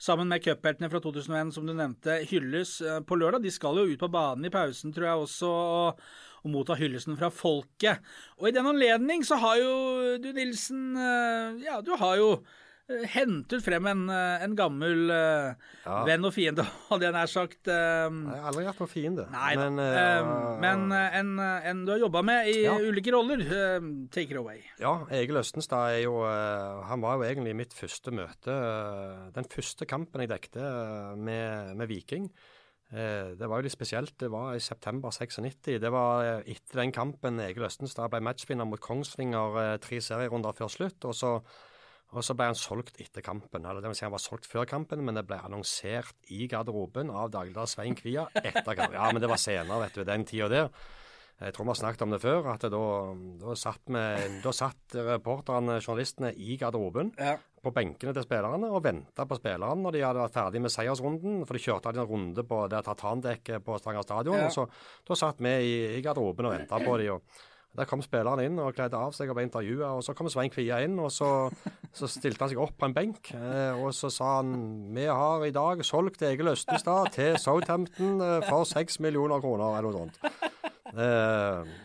sammen 0.01 0.29
med 0.31 0.43
cupheltene 0.43 0.89
fra 0.91 1.01
2001 1.03 1.53
som 1.55 1.67
du 1.67 1.73
nevnte, 1.75 2.19
hylles 2.29 2.77
eh, 2.83 2.99
på 3.07 3.17
lørdag. 3.19 3.45
De 3.45 3.53
skal 3.53 3.79
jo 3.79 3.87
ut 3.87 4.01
på 4.01 4.11
banen 4.11 4.47
i 4.47 4.53
pausen, 4.53 4.93
tror 4.95 5.07
jeg 5.07 5.25
også, 5.25 5.53
og, 5.79 6.03
og 6.43 6.53
motta 6.53 6.77
hyllesten 6.79 7.17
fra 7.19 7.31
folket. 7.33 8.03
Og 8.41 8.49
i 8.49 8.55
den 8.55 8.67
anledning 8.69 9.23
så 9.27 9.39
har 9.41 9.59
jo 9.61 9.73
du, 10.21 10.29
Nilsen 10.35 10.93
eh, 10.99 11.65
Ja, 11.65 11.79
du 11.85 11.95
har 11.99 12.19
jo 12.19 12.29
eh, 12.35 12.64
hentet 12.87 13.63
frem 13.65 13.87
en, 13.89 14.01
eh, 14.13 14.43
en 14.45 14.55
gammel 14.55 15.09
eh, 15.09 15.53
Ja. 15.85 16.03
venn 16.05 16.25
og 16.27 16.33
fiende, 16.35 16.63
hadde 16.89 17.07
jeg 17.07 17.13
nær 17.15 17.29
sagt. 17.31 17.67
eh, 17.67 18.09
Jeg 18.09 18.41
har 18.41 18.49
aldri 18.51 18.65
vært 18.67 18.81
noen 18.83 18.91
fiende. 18.91 19.25
Nei. 19.33 19.55
Men, 19.57 19.79
eh, 19.81 20.29
men 20.61 20.85
en, 20.93 21.31
en 21.39 21.85
du 21.85 21.91
har 21.95 21.99
jobba 22.03 22.21
med 22.23 22.47
i 22.53 22.57
Ja. 22.65 22.75
ulike 22.77 23.11
roller. 23.15 23.41
eh, 23.41 23.79
take 24.11 24.31
it 24.31 24.37
away. 24.37 24.61
Ja, 24.79 24.93
Egil 25.09 25.37
Østenstad 25.41 25.95
er 25.97 26.03
jo 26.03 26.19
Han 26.25 27.01
var 27.01 27.17
jo 27.17 27.23
egentlig 27.25 27.55
mitt 27.55 27.73
første 27.73 28.11
møte 28.13 28.53
Den 29.33 29.45
første 29.49 29.85
kampen 29.89 30.21
jeg 30.21 30.29
dekte 30.29 30.61
med, 31.17 31.75
med 31.77 31.87
Viking. 31.89 32.29
Det 32.95 33.47
var 33.49 33.57
jo 33.59 33.65
litt 33.65 33.73
spesielt. 33.73 34.13
Det 34.21 34.29
var 34.31 34.53
i 34.55 34.59
september 34.59 35.09
96. 35.11 35.79
Det 35.81 35.91
var 35.91 36.43
etter 36.45 36.79
den 36.83 36.91
kampen 36.95 37.39
Egil 37.43 37.65
Østenstad 37.65 38.11
ble 38.13 38.21
matchvinner 38.23 38.67
mot 38.69 38.79
Kongsvinger 38.79 39.79
tre 39.83 39.97
serierunder 39.99 40.53
før 40.55 40.69
slutt. 40.71 41.03
Og 41.09 41.15
så, 41.17 41.31
og 42.15 42.23
så 42.23 42.33
ble 42.37 42.45
han 42.51 42.55
solgt 42.55 42.97
etter 43.03 43.21
kampen. 43.25 43.65
Eller 43.65 43.81
det 43.83 43.91
vil 43.91 43.97
si 43.99 44.05
han 44.07 44.13
var 44.15 44.23
solgt 44.23 44.47
før 44.47 44.65
kampen, 44.69 45.03
men 45.05 45.15
det 45.19 45.25
ble 45.27 45.37
annonsert 45.43 46.15
i 46.31 46.47
garderoben 46.47 47.09
av 47.11 47.29
dagligdags 47.33 47.75
Svein 47.75 47.95
Kvia 47.99 48.27
etter 48.41 48.73
kampen. 48.75 48.95
Ja, 48.95 49.09
men 49.11 49.21
det 49.21 49.29
var 49.31 49.41
senere, 49.41 49.81
vet 49.85 49.99
du. 49.99 50.03
Den 50.07 50.23
tida 50.25 50.47
der. 50.49 50.69
Jeg 51.35 51.51
tror 51.51 51.65
vi 51.67 51.71
har 51.73 51.75
snakket 51.81 52.01
om 52.05 52.13
det 52.15 52.21
før, 52.23 52.45
at 52.53 52.61
da, 52.71 52.77
da 53.41 53.55
satt, 53.59 53.81
vi- 53.91 54.39
da 54.39 54.51
satt 54.55 54.95
reporterne, 54.95 55.81
journalistene, 55.83 56.29
i 56.39 56.55
garderoben 56.61 57.09
Ja. 57.19 57.33
på 57.61 57.73
benkene 57.75 58.13
til 58.15 58.23
spillerne 58.23 58.69
og 58.71 58.81
venta 58.85 59.25
på 59.27 59.35
spillerne 59.35 59.75
når 59.83 59.91
de 59.97 60.03
hadde 60.05 60.21
vært 60.23 60.37
ferdig 60.37 60.61
med 60.63 60.71
seiersrunden. 60.71 61.41
For 61.45 61.53
de 61.57 61.59
kjørte 61.65 61.91
en 61.91 62.07
runde 62.07 62.43
på 62.47 62.61
det 62.71 62.79
tartandekket 62.85 63.65
på 63.65 63.75
Stavanger 63.81 64.03
stadion. 64.07 64.37
Ja. 64.39 64.45
og 64.47 64.51
så 64.55 64.69
Da 65.05 65.13
satt 65.19 65.43
vi 65.43 65.49
i, 65.49 65.97
i 65.97 66.01
garderoben 66.01 66.45
og 66.47 66.55
venta 66.55 66.79
på 66.79 66.97
de, 67.03 67.09
og 67.11 67.21
Der 67.75 67.87
kom 67.89 68.01
spillerne 68.03 68.45
inn 68.47 68.59
og 68.61 68.73
kledde 68.77 68.99
av 68.99 69.11
seg 69.15 69.29
og 69.31 69.37
ble 69.37 69.45
intervjua. 69.47 69.89
Og 69.97 70.03
så 70.05 70.15
kom 70.15 70.29
Svein 70.31 70.51
Kvia 70.53 70.77
inn, 70.85 70.95
og 71.03 71.11
så, 71.11 71.29
så 71.95 72.07
stilte 72.11 72.45
han 72.45 72.51
seg 72.53 72.61
opp 72.63 72.77
på 72.79 72.87
en 72.87 72.95
benk. 72.95 73.31
Eh, 73.35 73.81
og 73.81 73.91
så 73.97 74.11
sa 74.13 74.37
han 74.37 74.53
vi 74.95 75.07
har 75.09 75.43
i 75.47 75.53
dag 75.55 75.83
solgt 75.87 76.23
Egil 76.27 76.53
Østestad 76.53 77.11
til 77.15 77.35
Southampton 77.41 78.21
eh, 78.23 78.37
for 78.47 78.67
seks 78.69 79.01
millioner 79.03 79.43
kroner, 79.43 79.75
eller 79.79 79.91
noe 79.91 80.05
sånt. 80.05 80.21
Eh, 80.95 81.75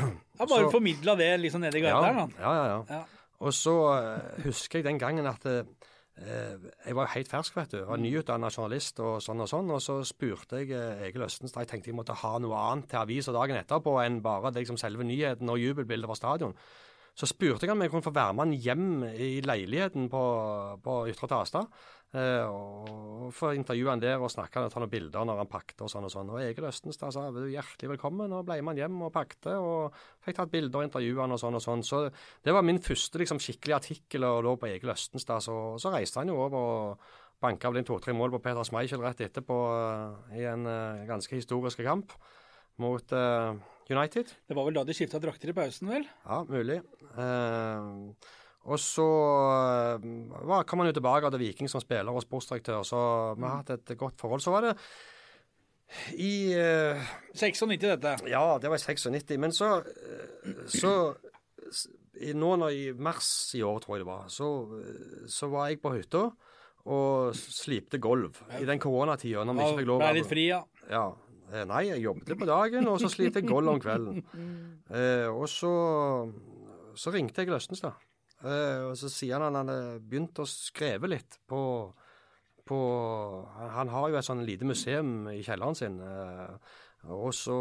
Han 0.40 0.48
bare 0.48 0.70
formidla 0.72 1.14
det 1.20 1.32
liksom 1.42 1.60
nede 1.64 1.80
i 1.80 1.84
gata 1.84 2.04
her, 2.06 2.20
da. 2.20 2.28
ja, 2.40 2.52
ja, 2.56 2.68
ja. 2.70 3.00
Ja. 3.00 3.30
Og 3.40 3.56
så 3.56 3.74
eh, 3.96 4.44
husker 4.44 4.80
jeg 4.80 4.88
den 4.90 5.00
gangen 5.00 5.28
at 5.28 5.44
jeg 6.20 6.96
var 6.96 7.06
jo 7.06 7.14
helt 7.14 7.30
fersk, 7.30 7.56
vet 7.56 7.72
du. 7.72 7.78
Jeg 7.78 7.88
var 7.88 8.00
nyutdanna 8.00 8.50
journalist 8.52 9.00
og 9.00 9.22
sånn 9.24 9.40
og 9.40 9.48
sånn. 9.48 9.72
Og 9.72 9.80
så 9.80 9.96
spurte 10.04 10.60
jeg 10.60 10.74
eh, 10.76 11.06
Egil 11.08 11.24
Østenstad 11.24 11.64
Jeg 11.64 11.70
tenkte 11.72 11.90
jeg 11.92 11.96
måtte 11.96 12.16
ha 12.20 12.34
noe 12.42 12.58
annet 12.60 12.90
til 12.90 13.00
avisa 13.00 13.32
dagen 13.32 13.56
etterpå 13.60 13.96
enn 14.02 14.20
bare 14.24 14.52
liksom 14.56 14.78
selve 14.80 15.06
nyheten 15.08 15.48
og 15.48 15.60
jubelbildet 15.62 16.10
fra 16.10 16.18
stadion. 16.18 16.56
Så 17.18 17.28
spurte 17.28 17.66
jeg 17.66 17.74
om 17.74 17.82
jeg 17.82 17.92
kunne 17.92 18.06
få 18.06 18.14
være 18.14 18.34
med 18.36 18.46
han 18.46 18.58
hjem 18.66 18.90
i 19.10 19.30
leiligheten 19.44 20.10
på, 20.12 20.22
på 20.84 21.00
Ytre 21.10 21.28
Tasta. 21.30 21.64
Eh, 22.10 22.42
og 22.42 23.28
få 23.30 23.52
intervjue 23.54 23.92
han 23.92 24.00
der 24.02 24.18
og 24.18 24.32
snakke 24.32 24.64
og 24.66 24.72
ta 24.72 24.80
noen 24.82 24.90
bilder 24.90 25.26
når 25.28 25.44
han 25.44 25.50
pakket 25.50 25.84
og 25.86 25.92
sånn 25.92 26.08
og 26.08 26.10
sånn. 26.10 26.32
Og 26.34 26.42
Egil 26.42 26.66
Østenstad 26.66 27.14
sa 27.14 27.28
hjertelig 27.30 27.92
velkommen, 27.92 28.34
og 28.34 28.48
ble 28.48 28.58
med 28.58 28.72
han 28.72 28.82
hjem 28.82 29.04
og 29.06 29.12
pakket. 29.14 29.52
Og 29.54 29.94
fikk 30.26 30.40
tatt 30.40 30.52
bilder 30.54 30.82
og 30.82 30.88
intervjue 30.88 31.22
han 31.22 31.36
og 31.36 31.42
sånn 31.42 31.60
og 31.60 31.64
sånn. 31.64 31.86
Så 31.86 32.02
det 32.10 32.54
var 32.56 32.66
min 32.66 32.82
første 32.82 33.22
liksom, 33.22 33.42
skikkelige 33.42 33.78
artikkel 33.78 34.26
og 34.26 34.42
lå 34.48 34.56
på 34.58 34.70
Egil 34.72 34.94
Østenstad. 34.96 35.46
Så, 35.46 35.56
så 35.78 35.94
reiste 35.94 36.22
han 36.22 36.32
jo 36.32 36.40
over 36.42 36.58
og 36.60 37.10
banka 37.40 37.70
vel 37.70 37.80
inn 37.80 37.88
to-tre 37.88 38.12
mål 38.16 38.34
på 38.34 38.42
Peter 38.44 38.66
Schmeichel 38.66 39.00
rett 39.04 39.22
etterpå 39.24 39.60
eh, 39.76 40.40
i 40.42 40.44
en 40.50 40.66
eh, 40.68 41.06
ganske 41.08 41.38
historisk 41.38 41.80
kamp 41.86 42.12
mot 42.80 43.14
uh, 43.16 43.54
United. 43.90 44.34
Det 44.48 44.56
var 44.56 44.68
vel 44.68 44.78
da 44.80 44.84
de 44.88 44.96
skifta 44.96 45.20
drakter 45.22 45.52
i 45.52 45.56
pausen, 45.56 45.90
vel? 45.90 46.06
Ja, 46.24 46.42
mulig. 46.48 46.80
Uh, 47.14 48.12
og 48.70 48.80
så 48.80 49.06
uh, 49.98 50.58
kom 50.68 50.82
han 50.82 50.90
jo 50.90 50.98
tilbake 50.98 51.30
til 51.32 51.44
Viking 51.46 51.70
som 51.72 51.82
spiller 51.82 52.12
og 52.12 52.24
sportsdirektør, 52.26 52.84
så 52.86 53.00
vi 53.38 53.48
har 53.48 53.62
hatt 53.62 53.74
et 53.78 53.96
godt 53.98 54.20
forhold. 54.20 54.44
Så 54.44 54.54
var 54.54 54.68
det 54.68 54.76
i 56.14 56.52
eh, 56.54 57.10
96, 57.34 57.80
dette. 57.82 58.14
Ja, 58.30 58.58
det 58.62 58.70
var 58.70 58.78
i 58.78 58.82
96. 58.82 59.36
Men 59.42 59.52
så, 59.52 59.80
eh, 59.80 60.62
så 60.70 60.92
i, 62.20 62.32
Nå 62.36 62.54
når 62.60 62.76
i 62.76 62.84
mars 62.92 63.54
i 63.56 63.62
år, 63.64 63.80
tror 63.82 63.96
jeg 63.96 64.04
det 64.04 64.10
var, 64.10 64.28
så, 64.30 64.50
eh, 64.78 65.26
så 65.30 65.50
var 65.50 65.70
jeg 65.70 65.80
på 65.82 65.94
hytta 65.96 66.28
og 66.90 67.36
slipte 67.36 68.00
gulv 68.00 68.38
i 68.58 68.64
den 68.68 68.80
koronatida. 68.80 69.44
Når 69.44 69.56
vi 69.56 69.66
ikke 69.66 69.80
fikk 69.82 69.90
lov 69.90 70.04
Ble 70.04 70.12
litt 70.16 70.30
fri, 70.30 70.46
ja. 70.48 70.62
ja. 70.88 71.04
Eh, 71.50 71.64
Nei, 71.66 71.82
jeg 71.88 72.04
jobbet 72.04 72.38
på 72.38 72.48
dagen, 72.48 72.86
og 72.90 73.00
så 73.02 73.10
sliter 73.10 73.42
jeg 73.42 73.50
gold 73.50 73.74
om 73.74 73.82
kvelden. 73.82 74.22
Eh, 74.90 75.28
og 75.30 75.44
så, 75.46 75.68
så 76.98 77.12
ringte 77.14 77.44
jeg 77.44 77.52
Løstenstad. 77.52 77.94
Eh, 78.42 78.88
og 78.88 78.96
så 78.98 79.06
sier 79.12 79.36
han 79.36 79.44
at 79.44 79.60
han 79.60 79.68
hadde 79.70 80.00
begynt 80.02 80.40
å 80.42 80.46
skrive 80.50 81.06
litt 81.12 81.36
på, 81.46 81.60
på 82.66 82.78
han, 83.54 83.68
han 83.76 83.92
har 83.94 84.08
jo 84.10 84.18
et 84.18 84.26
sånn 84.26 84.42
lite 84.48 84.66
museum 84.66 85.28
i 85.30 85.44
kjelleren 85.46 85.78
sin. 85.78 86.00
Eh, 86.02 86.74
og 87.14 87.30
så 87.38 87.56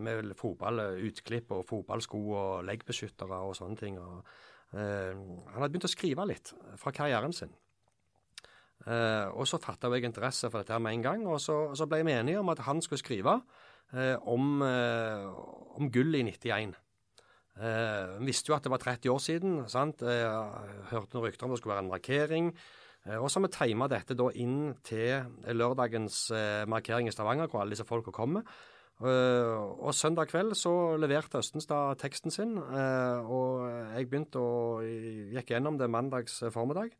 med 0.00 0.30
fotballutklipp 0.38 1.50
og 1.52 1.66
fotballsko 1.68 2.20
og 2.30 2.62
leggbeskyttere 2.68 3.42
og 3.48 3.56
sånne 3.58 3.80
ting. 3.80 3.98
Og, 4.00 4.22
eh, 4.76 5.12
han 5.16 5.58
hadde 5.58 5.72
begynt 5.74 5.90
å 5.90 5.92
skrive 5.92 6.28
litt 6.30 6.54
fra 6.80 6.94
karrieren 6.94 7.34
sin. 7.36 7.52
Eh, 8.82 9.26
og 9.38 9.46
så 9.46 9.60
fatta 9.62 9.90
jeg 9.94 10.08
interesse 10.08 10.50
for 10.50 10.62
dette 10.62 10.74
her 10.74 10.82
med 10.82 10.96
en 10.96 11.04
gang, 11.04 11.26
og 11.30 11.38
så, 11.40 11.68
så 11.78 11.86
ble 11.86 12.02
vi 12.06 12.16
enige 12.16 12.40
om 12.40 12.50
at 12.50 12.64
han 12.66 12.82
skulle 12.82 13.02
skrive 13.02 13.36
eh, 13.94 14.16
om, 14.26 14.62
eh, 14.66 15.26
om 15.78 15.90
gull 15.92 16.18
i 16.18 16.24
91. 16.26 16.74
Eh, 17.52 18.14
visste 18.24 18.50
jo 18.50 18.56
at 18.56 18.64
det 18.64 18.72
var 18.72 18.80
30 18.80 19.12
år 19.12 19.20
siden. 19.20 19.56
sant? 19.68 20.02
Eh, 20.02 20.88
hørte 20.90 21.14
noen 21.14 21.26
rykter 21.28 21.46
om 21.46 21.52
det 21.52 21.60
skulle 21.60 21.76
være 21.76 21.84
en 21.84 21.92
markering. 21.92 22.52
Eh, 23.06 23.18
og 23.18 23.30
så 23.30 23.40
har 23.40 23.46
vi 23.46 23.54
tima 23.54 23.88
dette 23.92 24.16
da 24.18 24.28
inn 24.34 24.74
til 24.86 25.26
lørdagens 25.46 26.30
eh, 26.30 26.64
markering 26.66 27.08
i 27.08 27.14
Stavanger, 27.14 27.50
hvor 27.50 27.62
alle 27.62 27.76
disse 27.76 27.88
folka 27.88 28.14
kommer. 28.14 28.46
Og 29.02 29.90
søndag 29.98 30.28
kveld 30.30 30.52
så 30.54 30.94
leverte 31.00 31.40
Østenstad 31.40 31.96
teksten 31.98 32.30
sin, 32.30 32.52
og 32.54 33.64
jeg 33.96 34.06
begynte 34.06 34.38
å 34.38 34.78
gikk 35.32 35.50
gjennom 35.50 35.74
det 35.80 35.88
mandags 35.90 36.36
formiddag. 36.54 36.92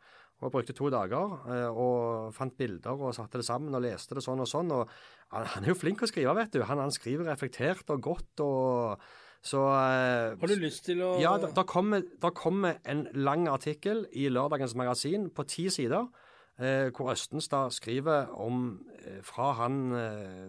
Og 0.43 0.51
brukte 0.51 0.75
to 0.75 0.91
dager 0.91 1.37
eh, 1.55 1.69
og 1.71 2.33
fant 2.35 2.55
bilder 2.59 2.99
og 2.99 3.15
satte 3.15 3.39
det 3.39 3.47
sammen 3.47 3.75
og 3.79 3.85
leste 3.85 4.19
det 4.19 4.25
sånn 4.25 4.43
og 4.43 4.49
sånn. 4.51 4.73
og 4.75 4.91
Han, 5.31 5.63
er 5.63 5.71
jo 5.71 5.79
flink 5.79 6.03
å 6.03 6.11
skrive, 6.11 6.35
vet 6.35 6.57
du. 6.57 6.65
Han, 6.67 6.83
han 6.83 6.95
skriver 6.95 7.31
reflektert 7.31 7.91
og 7.95 8.03
godt. 8.03 8.43
og 8.43 9.05
så 9.43 9.63
eh, 9.75 10.35
Har 10.39 10.51
du 10.51 10.59
lyst 10.63 10.87
til 10.87 11.03
å 11.03 11.15
ja, 11.23 11.35
da, 11.43 11.65
kommer, 11.67 12.05
kommer 12.35 12.79
en 12.87 13.09
lang 13.15 13.49
artikkel 13.51 14.05
i 14.15 14.29
lørdagens 14.31 14.77
magasin 14.79 15.31
på 15.35 15.47
ti 15.51 15.67
sider, 15.71 16.07
eh, 16.59 16.91
hvor 16.95 17.11
Østenstad 17.15 17.75
skriver 17.75 18.31
om 18.39 18.79
eh, 19.03 19.19
fra 19.27 19.51
han 19.59 19.81
eh, 19.99 20.47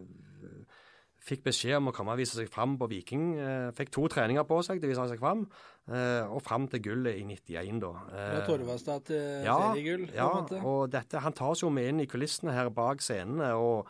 fikk 1.24 1.44
beskjed 1.46 1.78
om 1.80 1.88
å 1.88 1.94
komme 1.96 2.12
og 2.12 2.20
vise 2.20 2.36
seg 2.36 2.50
fram 2.52 2.78
på 2.80 2.90
Viking. 2.92 3.28
Eh, 3.40 3.72
fikk 3.78 3.92
to 3.96 4.08
treninger 4.12 4.44
på 4.48 4.58
seg 4.66 4.82
til 4.82 4.90
å 4.90 4.94
vise 4.94 5.06
seg 5.14 5.22
fram, 5.22 5.46
eh, 5.88 6.24
og 6.28 6.42
fram 6.44 6.68
til 6.68 6.82
gullet 6.84 7.16
i 7.22 7.24
91, 7.24 7.80
da. 7.80 7.92
Fra 8.10 8.40
Eh, 8.42 8.48
Torvastad 8.48 9.06
til 9.08 9.44
ja, 9.46 9.58
seriegull? 9.74 10.08
på 10.10 10.16
ja 10.16 10.28
en 10.30 10.42
måte? 10.44 10.64
og 10.64 10.90
dette, 10.92 11.20
han 11.24 11.34
tar 11.34 11.52
oss 11.56 11.62
jo 11.64 11.70
med 11.70 11.88
inn 11.94 12.02
i 12.02 12.06
kulissene 12.12 12.52
her 12.54 12.70
bak 12.70 13.00
scenene. 13.02 13.54
og 13.56 13.88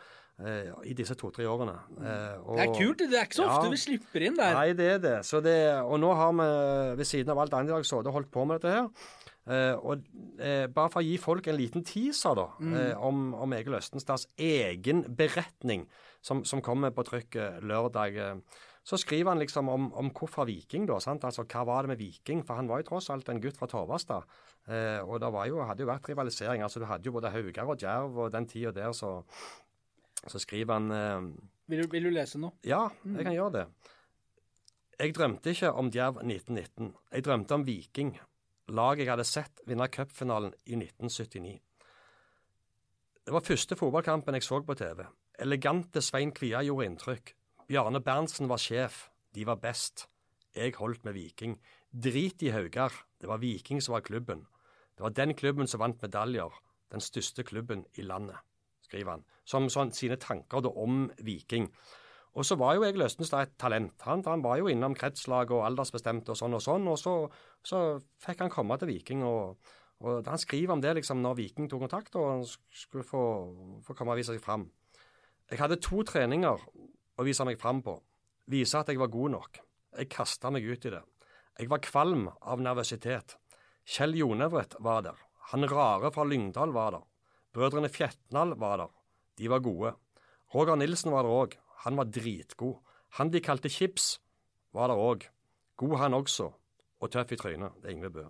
i 0.82 0.92
disse 0.92 1.14
to-tre 1.14 1.44
årene. 1.46 1.76
Og- 2.44 2.56
Det 2.58 2.64
er 2.68 2.74
kult. 2.74 2.98
Det 2.98 3.14
er 3.14 3.22
ikke 3.22 3.36
så 3.38 3.44
ofte 3.46 3.66
Ja. 3.66 3.70
vi 3.70 3.76
slipper 3.76 4.20
inn 4.26 4.34
der. 4.34 4.52
Nei, 4.54 4.72
det 4.72 4.94
er 4.94 4.98
det. 4.98 5.18
Så 5.24 5.40
det. 5.40 5.80
Og 5.84 6.00
nå 6.00 6.12
har 6.12 6.32
vi 6.32 6.96
ved 6.96 7.04
siden 7.06 7.28
av 7.30 7.38
alt 7.38 7.52
annet 7.54 7.70
i 7.70 7.72
dag 7.72 7.84
sittet 7.84 8.08
og 8.08 8.14
holdt 8.14 8.32
på 8.32 8.44
med 8.44 8.60
dette 8.60 8.72
her. 8.74 9.76
Og 9.78 10.02
Bare 10.74 10.88
for 10.90 11.00
å 11.00 11.04
gi 11.04 11.16
folk 11.18 11.46
en 11.46 11.56
liten 11.56 11.84
teaser 11.84 12.34
da, 12.34 12.48
mm. 12.58 12.96
om, 13.00 13.32
om 13.34 13.52
Egil 13.52 13.74
Østenstads 13.74 14.26
egen 14.36 15.04
beretning, 15.04 15.86
som, 16.24 16.40
som 16.48 16.62
kommer 16.64 16.94
på 16.96 17.04
trykk 17.06 17.36
eh, 17.40 17.58
lørdag. 17.68 18.16
Eh, 18.16 18.62
så 18.84 18.98
skriver 19.00 19.32
han 19.32 19.40
liksom 19.40 19.68
om, 19.72 19.86
om 19.96 20.10
hvorfor 20.12 20.44
Viking, 20.48 20.84
da. 20.88 20.98
sant? 21.00 21.24
Altså, 21.24 21.46
Hva 21.48 21.62
var 21.64 21.84
det 21.84 21.94
med 21.94 22.00
Viking? 22.02 22.42
For 22.44 22.58
han 22.60 22.68
var 22.68 22.82
jo 22.82 22.90
tross 22.90 23.08
alt 23.12 23.28
en 23.32 23.40
gutt 23.40 23.56
fra 23.60 23.68
Torvastad. 23.70 24.26
Eh, 24.68 25.00
og 25.04 25.20
det 25.22 25.30
var 25.32 25.48
jo, 25.48 25.62
hadde 25.64 25.84
jo 25.84 25.88
vært 25.88 26.08
rivalisering. 26.10 26.64
altså 26.64 26.82
Du 26.82 26.88
hadde 26.88 27.08
jo 27.08 27.14
både 27.16 27.32
Haugar 27.32 27.72
og 27.72 27.80
Djerv 27.80 28.18
og 28.26 28.32
den 28.34 28.48
tida 28.48 28.72
der, 28.76 28.92
så, 28.92 29.16
så 30.26 30.40
skriver 30.40 30.76
han 30.76 30.92
eh, 30.92 31.32
Vil, 31.72 31.84
du, 31.84 31.88
vil 31.92 32.10
du 32.10 32.12
lese 32.12 32.40
nå? 32.40 32.52
ja, 32.64 32.86
jeg 33.08 33.24
kan 33.24 33.36
gjøre 33.36 33.56
det. 33.58 33.66
Jeg 35.00 35.14
drømte 35.16 35.50
ikke 35.50 35.72
om 35.74 35.88
Djerv 35.90 36.20
1919. 36.22 36.92
Jeg 37.12 37.24
drømte 37.26 37.56
om 37.56 37.64
Viking, 37.66 38.14
laget 38.68 39.04
jeg 39.04 39.10
hadde 39.10 39.26
sett 39.26 39.64
vinne 39.66 39.88
cupfinalen 39.90 40.52
i 40.68 40.76
1979. 40.76 41.56
Det 43.24 43.32
var 43.32 43.44
første 43.44 43.76
fotballkampen 43.80 44.36
jeg 44.36 44.44
så 44.44 44.60
på 44.62 44.76
TV. 44.76 45.02
Elegante 45.42 45.98
Svein 45.98 46.30
Kvia 46.30 46.60
gjorde 46.62 46.86
inntrykk. 46.86 47.32
Bjarne 47.66 47.98
Berntsen 48.00 48.46
var 48.46 48.60
sjef. 48.62 49.08
De 49.34 49.42
var 49.48 49.58
best. 49.58 50.06
Jeg 50.54 50.76
holdt 50.78 51.02
med 51.04 51.16
Viking. 51.16 51.56
Drit 51.90 52.42
i 52.46 52.52
Haugar. 52.54 52.92
Det 53.18 53.26
var 53.26 53.40
Viking 53.42 53.82
som 53.82 53.96
var 53.96 54.04
klubben. 54.06 54.44
Det 54.94 55.02
var 55.02 55.10
den 55.10 55.34
klubben 55.34 55.66
som 55.66 55.82
vant 55.82 56.02
medaljer. 56.02 56.54
Den 56.94 57.02
største 57.02 57.42
klubben 57.42 57.82
i 57.98 58.04
landet, 58.06 58.38
skriver 58.86 59.16
han. 59.16 59.24
Som 59.44 59.66
sånn, 59.72 59.90
sine 59.90 60.20
tanker 60.22 60.62
da 60.62 60.70
om 60.70 61.08
Viking. 61.18 61.66
Og 62.38 62.46
så 62.46 62.54
var 62.58 62.76
jo 62.76 62.86
Egil 62.86 63.02
Østenstad 63.02 63.48
et 63.48 63.58
talent. 63.58 64.06
Han, 64.06 64.22
han 64.26 64.42
var 64.44 64.60
jo 64.60 64.70
innom 64.70 64.94
kretslag 64.94 65.50
og 65.50 65.64
aldersbestemte 65.66 66.30
og 66.30 66.38
sånn 66.38 66.54
og 66.54 66.62
sånn, 66.62 66.86
og 66.90 66.98
så, 67.00 67.16
så 67.66 67.82
fikk 68.22 68.46
han 68.46 68.54
komme 68.54 68.78
til 68.78 68.92
Viking. 68.92 69.26
og, 69.26 69.58
og 69.98 70.30
Han 70.30 70.38
skriver 70.38 70.76
om 70.76 70.82
det 70.82 70.94
liksom 71.00 71.22
når 71.22 71.40
Viking 71.42 71.66
tok 71.70 71.88
kontakt 71.88 72.14
og 72.22 72.30
han 72.30 72.46
skulle 72.46 73.06
få, 73.06 73.24
få 73.82 73.98
komme 73.98 74.14
og 74.14 74.22
vise 74.22 74.34
seg 74.34 74.42
fram. 74.46 74.68
Jeg 75.54 75.60
hadde 75.60 75.76
to 75.78 76.00
treninger 76.02 76.62
å 77.14 77.22
vise 77.22 77.44
meg 77.46 77.60
fram 77.62 77.78
på. 77.86 77.92
Vise 78.50 78.80
at 78.80 78.88
jeg 78.90 78.98
var 78.98 79.12
god 79.12 79.36
nok. 79.36 79.60
Jeg 79.94 80.10
kasta 80.10 80.50
meg 80.50 80.66
ut 80.66 80.88
i 80.88 80.90
det. 80.90 81.02
Jeg 81.60 81.70
var 81.70 81.84
kvalm 81.84 82.24
av 82.42 82.58
nervøsitet. 82.58 83.36
Kjell 83.86 84.16
Jonevret 84.18 84.74
var 84.82 85.04
der. 85.06 85.20
Han 85.52 85.68
rare 85.70 86.10
fra 86.10 86.26
Lyngdal 86.26 86.74
var 86.74 86.96
der. 86.96 87.06
Brødrene 87.54 87.92
Fjetnal 87.92 88.56
var 88.58 88.82
der. 88.82 88.90
De 89.38 89.46
var 89.52 89.62
gode. 89.62 89.94
Roger 90.56 90.74
Nilsen 90.80 91.14
var 91.14 91.22
der 91.22 91.38
òg. 91.38 91.54
Han 91.86 92.02
var 92.02 92.10
dritgod. 92.10 92.80
Han 93.20 93.30
de 93.30 93.38
kalte 93.38 93.70
Chips, 93.70 94.18
var 94.74 94.90
der 94.90 94.98
òg. 94.98 95.28
God 95.78 95.98
han 96.02 96.18
også, 96.18 96.50
og 96.98 97.14
tøff 97.14 97.30
i 97.30 97.38
trynet. 97.38 97.78
Det 97.78 97.92
er 97.92 97.94
Yngve 97.94 98.10
Bø. 98.10 98.26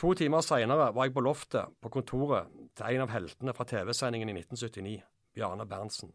To 0.00 0.16
timer 0.16 0.40
seinere 0.40 0.88
var 0.96 1.04
jeg 1.04 1.12
på 1.12 1.22
loftet 1.28 1.76
på 1.84 1.92
kontoret 1.92 2.48
til 2.72 2.96
en 2.96 3.04
av 3.04 3.12
heltene 3.12 3.52
fra 3.52 3.68
TV-sendingen 3.68 4.32
i 4.32 4.40
1979, 4.40 5.02
Bjarne 5.34 5.66
Berntsen. 5.66 6.12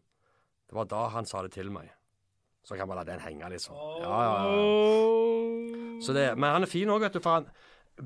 Det 0.68 0.76
var 0.76 0.86
da 0.90 1.06
han 1.14 1.26
sa 1.26 1.42
det 1.42 1.52
til 1.56 1.72
meg. 1.74 1.90
Så 2.64 2.76
kan 2.76 2.88
man 2.88 3.00
la 3.00 3.04
den 3.08 3.22
henge, 3.24 3.48
liksom. 3.50 3.76
Ja, 4.04 4.20
ja, 4.22 4.34
ja. 4.44 6.00
Så 6.04 6.12
det, 6.16 6.26
men 6.36 6.52
han 6.52 6.64
er 6.64 6.70
fin 6.70 6.90
òg, 6.92 7.00
vet 7.02 7.16
du. 7.16 7.20
For 7.24 7.38
han, 7.40 7.48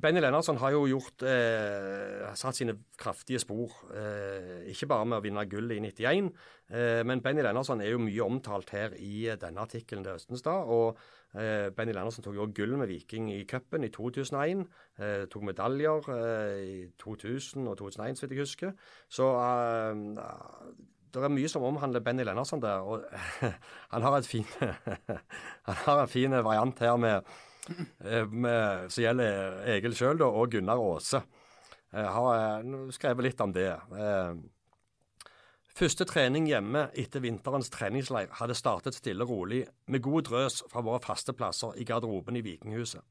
Benny 0.00 0.20
Lennartson 0.22 0.58
har 0.58 0.72
jo 0.74 0.86
gjort 0.90 1.22
eh, 1.28 2.24
satt 2.38 2.58
sine 2.58 2.74
kraftige 2.98 3.38
spor. 3.42 3.74
Eh, 3.94 4.70
ikke 4.72 4.88
bare 4.90 5.06
med 5.06 5.20
å 5.20 5.24
vinne 5.24 5.44
gull 5.50 5.70
i 5.74 5.80
91, 5.82 6.30
eh, 6.70 7.02
men 7.06 7.22
Benny 7.22 7.44
Lennartson 7.44 7.82
er 7.84 7.92
jo 7.92 8.00
mye 8.02 8.26
omtalt 8.26 8.72
her 8.74 8.96
i 8.98 9.26
eh, 9.28 9.38
denne 9.40 9.62
artikkelen 9.62 10.06
til 10.06 10.16
Østenstad. 10.16 10.70
Og 10.74 10.98
eh, 11.38 11.68
Benny 11.74 11.94
Lennartson 11.94 12.26
tok 12.26 12.38
jo 12.40 12.48
gull 12.56 12.74
med 12.80 12.90
Viking 12.90 13.30
i 13.34 13.44
cupen 13.50 13.86
i 13.86 13.92
2001. 13.94 14.64
Eh, 14.98 15.26
tok 15.30 15.46
medaljer 15.50 16.10
eh, 16.16 16.58
i 16.64 16.74
2000 17.02 17.70
og 17.70 17.78
2001, 17.84 18.18
så 18.18 18.26
vidt 18.26 18.36
jeg 18.38 18.46
husker. 18.48 18.74
Så 19.12 19.30
det 21.22 21.28
er 21.28 21.34
mye 21.34 21.50
som 21.50 21.64
omhandler 21.66 22.02
Benny 22.04 22.24
Lennartson 22.26 22.62
der. 22.62 22.82
og 22.82 23.04
Han 23.94 24.02
har, 24.02 24.18
et 24.18 24.26
fin, 24.26 24.46
han 25.68 25.80
har 25.86 26.02
en 26.02 26.10
fin 26.10 26.38
variant 26.44 26.78
her 26.78 26.96
med 26.96 27.34
eh, 28.04 28.26
med, 28.28 28.90
som 28.90 29.04
gjelder 29.04 29.62
Egil 29.76 29.96
sjøl 29.96 30.22
og 30.26 30.50
Gunnar 30.52 30.82
Aase. 30.82 31.22
Jeg 31.94 32.10
har 32.16 32.34
eh, 32.34 32.74
skrevet 32.96 33.28
litt 33.28 33.40
om 33.40 33.54
det. 33.54 33.70
Eh, 33.70 34.34
Første 35.74 36.04
trening 36.06 36.44
hjemme 36.46 36.84
etter 36.94 37.18
vinterens 37.18 37.66
treningsleir 37.74 38.28
hadde 38.38 38.54
startet 38.54 38.94
stille 38.94 39.26
og 39.26 39.30
rolig, 39.32 39.64
med 39.90 40.04
god 40.06 40.28
drøs 40.28 40.60
fra 40.70 40.84
våre 40.86 41.00
faste 41.02 41.34
plasser 41.34 41.74
i 41.74 41.86
garderoben 41.88 42.38
i 42.38 42.44
Vikinghuset. 42.46 43.02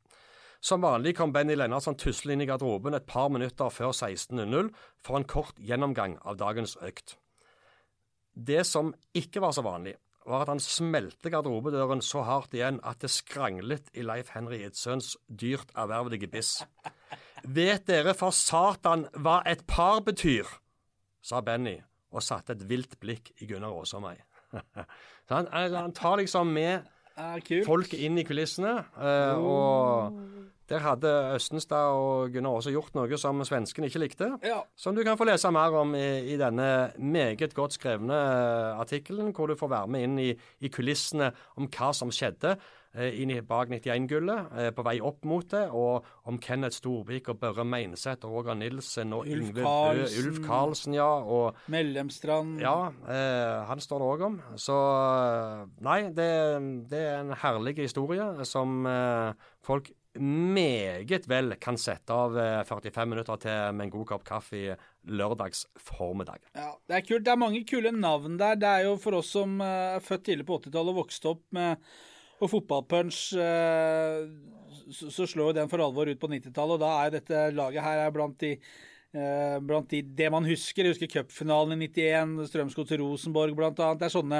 Som 0.64 0.86
vanlig 0.86 1.18
kom 1.18 1.34
Benny 1.36 1.58
Lennartson 1.60 1.98
tuslende 2.00 2.38
inn 2.38 2.46
i 2.46 2.48
garderoben 2.48 2.96
et 2.96 3.04
par 3.04 3.28
minutter 3.36 3.68
før 3.68 3.92
16.00 3.92 4.72
for 5.04 5.20
en 5.20 5.28
kort 5.28 5.60
gjennomgang 5.60 6.16
av 6.24 6.40
dagens 6.40 6.78
økt. 6.80 7.18
Det 8.34 8.64
som 8.66 8.94
ikke 9.16 9.42
var 9.44 9.54
så 9.56 9.64
vanlig, 9.66 9.96
var 10.26 10.46
at 10.46 10.54
han 10.54 10.62
smelte 10.64 11.30
garderobedøren 11.32 12.02
så 12.04 12.24
hardt 12.24 12.54
igjen 12.56 12.80
at 12.88 13.02
det 13.04 13.12
skranglet 13.12 13.90
i 13.94 14.06
Leif 14.08 14.32
Henry 14.34 14.62
Idsøns 14.64 15.18
dyrt 15.28 15.74
ervervede 15.76 16.20
gebiss. 16.22 16.62
Vet 17.44 17.88
dere 17.90 18.14
for 18.16 18.32
satan 18.36 19.08
hva 19.20 19.42
et 19.50 19.66
par 19.68 20.02
betyr? 20.06 20.48
sa 21.24 21.40
Benny 21.40 21.78
og 22.12 22.24
satte 22.24 22.52
et 22.56 22.64
vilt 22.68 22.98
blikk 23.00 23.32
i 23.42 23.48
Gunnar 23.48 23.76
Aase 23.78 23.96
og 24.00 24.04
meg. 24.04 24.24
Så 25.28 25.38
han, 25.38 25.48
han 25.52 25.96
tar 25.96 26.20
liksom 26.20 26.52
med 26.54 26.90
folk 27.16 27.66
folket 27.68 28.02
inn 28.04 28.18
i 28.20 28.26
kulissene. 28.28 28.74
eh, 28.98 29.38
og 29.40 30.18
der 30.74 30.82
hadde 30.82 31.10
Østenstad 31.36 31.94
og 31.94 32.34
Gunnar 32.34 32.58
også 32.58 32.74
gjort 32.74 32.96
noe 32.98 33.18
som 33.22 33.42
svenskene 33.46 33.90
ikke 33.90 34.02
likte. 34.02 34.30
Ja. 34.46 34.64
Som 34.76 34.98
du 34.98 35.04
kan 35.06 35.20
få 35.20 35.28
lese 35.30 35.52
mer 35.54 35.76
om 35.78 35.94
i, 35.98 36.34
i 36.34 36.38
denne 36.40 36.70
meget 36.98 37.54
godt 37.54 37.78
skrevne 37.78 38.14
eh, 38.14 38.80
artikkelen, 38.82 39.34
hvor 39.36 39.52
du 39.52 39.60
får 39.60 39.70
være 39.76 39.92
med 39.94 40.08
inn 40.08 40.22
i, 40.24 40.32
i 40.34 40.72
kulissene 40.74 41.34
om 41.60 41.70
hva 41.70 41.92
som 41.94 42.12
skjedde 42.14 42.56
eh, 42.96 43.22
inn 43.22 43.36
i 43.36 43.40
bak 43.46 43.70
91-gullet, 43.70 44.54
eh, 44.58 44.72
på 44.74 44.86
vei 44.88 44.96
opp 45.06 45.28
mot 45.30 45.46
det, 45.54 45.68
og 45.70 46.10
om 46.30 46.42
Kenneth 46.42 46.80
Storvik 46.80 47.30
og 47.30 47.42
Børre 47.44 47.66
Meinseth 47.68 48.26
og 48.26 48.40
Roger 48.40 48.58
Nilsen 48.58 49.14
og 49.14 49.28
Ulf 49.28 49.52
Yngve 49.52 49.68
Karlsen. 49.68 50.20
Ulf 50.24 50.44
Karlsen, 50.48 50.98
ja. 50.98 51.10
og 51.22 51.70
Mellemstrand. 51.74 52.56
ja, 52.64 52.78
eh, 53.06 53.58
han 53.70 53.84
står 53.84 54.02
det 54.02 54.14
òg 54.16 54.30
om. 54.32 54.40
Så 54.58 54.78
nei, 55.86 56.00
det, 56.18 56.32
det 56.90 57.10
er 57.12 57.20
en 57.22 57.36
herlig 57.46 57.78
historie 57.84 58.32
som 58.50 58.88
eh, 58.90 59.52
folk 59.62 59.94
meget 60.22 61.28
vel 61.30 61.56
kan 61.62 61.78
sette 61.80 62.14
av 62.14 62.38
eh, 62.38 62.62
45 62.68 63.10
minutter 63.10 63.40
til 63.42 63.76
med 63.76 63.88
en 63.88 63.94
god 63.96 64.08
kopp 64.12 64.26
kaffe 64.28 64.78
lørdags 65.10 65.66
formiddag. 65.80 66.44
Ja, 66.54 66.72
det 66.88 67.00
er 67.00 67.06
kult. 67.08 67.26
Det 67.26 67.34
er 67.34 67.42
mange 67.42 67.64
kule 67.68 67.92
navn 67.96 68.38
der. 68.42 68.58
Det 68.60 68.70
er 68.70 68.88
jo 68.88 68.98
for 69.02 69.20
oss 69.20 69.34
som 69.34 69.60
eh, 69.62 69.98
er 69.98 70.04
født 70.06 70.28
tidlig 70.30 70.48
på 70.50 70.60
80-tallet 70.62 70.94
og 70.94 71.02
vokste 71.04 71.34
opp 71.34 71.46
med 71.58 71.94
og 72.44 72.50
fotballpunch, 72.52 73.20
eh, 73.40 74.26
så, 74.92 75.28
slår 75.28 75.52
jo 75.52 75.58
den 75.60 75.70
for 75.72 75.84
alvor 75.84 76.10
ut 76.10 76.20
på 76.20 76.30
90-tallet. 76.32 76.76
Og 76.76 76.82
da 76.82 76.92
er 77.04 77.14
dette 77.14 77.46
laget 77.56 77.86
her 77.86 78.04
er 78.04 78.16
blant 78.16 78.36
de 78.44 78.56
eh, 78.58 78.66
blant 79.14 79.92
de, 79.94 80.00
det 80.18 80.30
man 80.34 80.48
husker. 80.48 80.88
Jeg 80.88 80.96
husker 80.96 81.12
cupfinalen 81.12 81.78
i 81.78 81.88
91, 81.92 82.48
Strømsgodset 82.50 82.96
til 82.96 83.04
Rosenborg 83.04 83.54
annet. 83.62 84.00
Det 84.02 84.08
er 84.08 84.16
sånne 84.16 84.40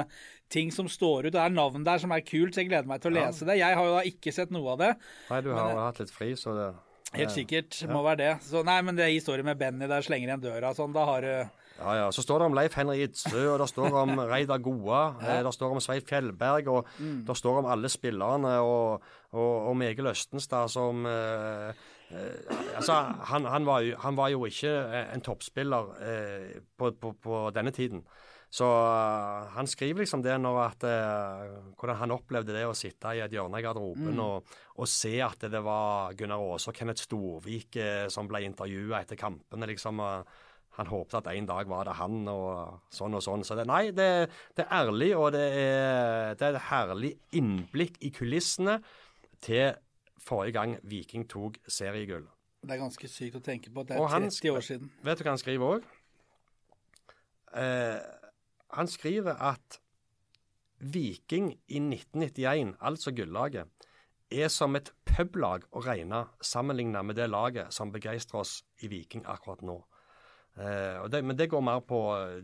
ting 0.50 0.72
som 0.74 0.88
står 0.90 1.28
ut. 1.28 1.34
Det 1.34 1.42
er 1.42 1.54
navn 1.54 1.86
der 1.86 2.02
som 2.02 2.14
er 2.14 2.24
kult, 2.26 2.54
så 2.54 2.64
jeg 2.64 2.72
gleder 2.72 2.90
meg 2.90 3.02
til 3.02 3.12
å 3.12 3.18
lese 3.20 3.46
det. 3.48 3.60
Jeg 3.60 3.78
har 3.78 3.86
jo 3.86 3.94
da 3.94 4.02
ikke 4.08 4.34
sett 4.34 4.54
noe 4.54 4.74
av 4.74 4.82
det. 4.82 4.90
Nei, 5.30 5.40
du 5.46 5.52
har 5.54 5.70
jo 5.70 5.84
hatt 5.84 6.02
litt 6.02 6.14
fri, 6.14 6.32
så 6.38 6.56
det 6.58 6.72
Helt 7.14 7.34
sikkert. 7.34 7.76
Må 7.90 8.00
være 8.02 8.18
det. 8.22 8.32
Så, 8.42 8.64
nei, 8.66 8.80
men 8.82 8.96
det 8.98 9.06
er 9.06 9.12
historien 9.14 9.46
med 9.46 9.58
Benny 9.60 9.86
der 9.90 10.02
slenger 10.02 10.32
igjen 10.32 10.42
døra 10.42 10.72
og 10.72 10.78
sånn. 10.78 10.94
Da 10.94 11.04
har 11.06 11.22
du 11.22 11.30
Ja, 11.74 11.94
ja. 11.98 12.10
Så 12.14 12.22
står 12.22 12.42
det 12.42 12.48
om 12.50 12.54
Leif 12.54 12.76
Henry 12.78 13.00
Idsø, 13.02 13.40
og 13.52 13.58
det 13.62 13.66
står 13.70 13.96
om 14.02 14.20
Reidar 14.30 14.60
Goa, 14.62 15.02
ja. 15.22 15.40
det 15.42 15.54
står 15.54 15.74
om 15.74 15.82
Svein 15.82 16.04
Fjellberg, 16.06 16.70
og 16.70 16.90
det 16.98 17.36
står 17.38 17.60
om 17.62 17.70
alle 17.70 17.90
spillerne, 17.90 18.56
og, 18.62 19.02
og 19.34 19.70
og 19.70 19.82
Egil 19.82 20.10
Østenstad 20.10 20.70
som 20.70 21.06
eh, 21.10 21.70
eh, 21.70 21.82
Altså, 22.12 22.98
han, 23.30 23.48
han, 23.48 23.66
var 23.66 23.80
jo, 23.86 23.96
han 24.02 24.18
var 24.18 24.30
jo 24.34 24.44
ikke 24.46 24.70
en 25.14 25.24
toppspiller 25.24 25.90
eh, 26.04 26.54
på, 26.76 26.92
på, 27.00 27.14
på 27.22 27.42
denne 27.54 27.72
tiden. 27.74 28.04
Så 28.54 28.66
uh, 28.70 29.50
han 29.56 29.66
skriver 29.66 30.04
liksom 30.04 30.22
det 30.22 30.34
når 30.38 30.58
at 30.62 30.84
uh, 30.86 31.54
Hvordan 31.74 31.96
han 31.98 32.14
opplevde 32.14 32.54
det 32.54 32.62
å 32.68 32.76
sitte 32.76 33.16
i 33.16 33.22
et 33.24 33.32
hjørne 33.34 33.58
i 33.58 33.64
garderoben 33.64 34.20
og, 34.22 34.52
og 34.78 34.90
se 34.90 35.16
at 35.26 35.48
det 35.50 35.62
var 35.64 36.14
Gunnar 36.14 36.42
Aase 36.52 36.70
og 36.70 36.78
Kenneth 36.78 37.02
Storvik 37.02 37.80
eh, 37.82 38.06
som 38.12 38.28
ble 38.30 38.44
intervjua 38.46 39.02
etter 39.02 39.18
kampene. 39.18 39.70
liksom, 39.72 40.02
Uh, 40.04 40.42
han 40.74 40.88
håpet 40.90 41.20
at 41.20 41.28
en 41.30 41.46
dag 41.46 41.68
var 41.70 41.86
det 41.86 41.92
han, 42.00 42.16
og 42.26 42.80
sånn 42.90 43.14
og 43.14 43.22
sånn. 43.22 43.44
Så 43.46 43.54
det, 43.54 43.66
nei, 43.70 43.92
det, 43.94 44.26
det 44.58 44.64
er 44.64 44.80
ærlig, 44.80 45.12
og 45.14 45.28
det 45.30 45.44
er, 45.54 46.34
det 46.34 46.48
er 46.48 46.56
et 46.58 46.66
herlig 46.66 47.12
innblikk 47.38 48.00
i 48.02 48.10
kulissene 48.14 48.80
til 49.44 49.76
forrige 50.24 50.56
gang 50.56 50.78
Viking 50.82 51.28
tok 51.30 51.58
seriegull. 51.68 52.26
Det 52.64 52.72
er 52.72 52.80
ganske 52.80 53.08
sykt 53.12 53.36
å 53.36 53.44
tenke 53.44 53.70
på 53.70 53.84
at 53.84 53.90
det 53.90 53.96
er 53.98 54.12
han 54.12 54.28
30 54.30 54.50
år 54.56 54.64
siden. 54.64 54.92
Vet 55.04 55.20
du 55.20 55.24
hva 55.26 55.34
han 55.34 55.42
skriver 55.42 55.74
òg? 55.76 55.88
Eh, 57.54 57.98
han 58.74 58.88
skriver 58.90 59.40
at 59.52 59.80
Viking 60.80 61.52
i 61.68 61.78
1991, 61.78 62.74
altså 62.80 63.12
gullaget, 63.12 63.68
er 64.30 64.48
som 64.48 64.74
et 64.76 64.90
publag 65.06 65.66
å 65.72 65.82
regne 65.84 66.24
sammenlignet 66.42 67.06
med 67.06 67.16
det 67.20 67.28
laget 67.30 67.72
som 67.72 67.92
begeistrer 67.94 68.40
oss 68.40 68.62
i 68.82 68.90
Viking 68.90 69.24
akkurat 69.30 69.62
nå. 69.62 69.78
Og 70.56 71.08
det, 71.10 71.24
men 71.26 71.34
det 71.38 71.48
går 71.50 71.62
mer 71.66 71.80
på 71.82 71.98
uh, 72.14 72.36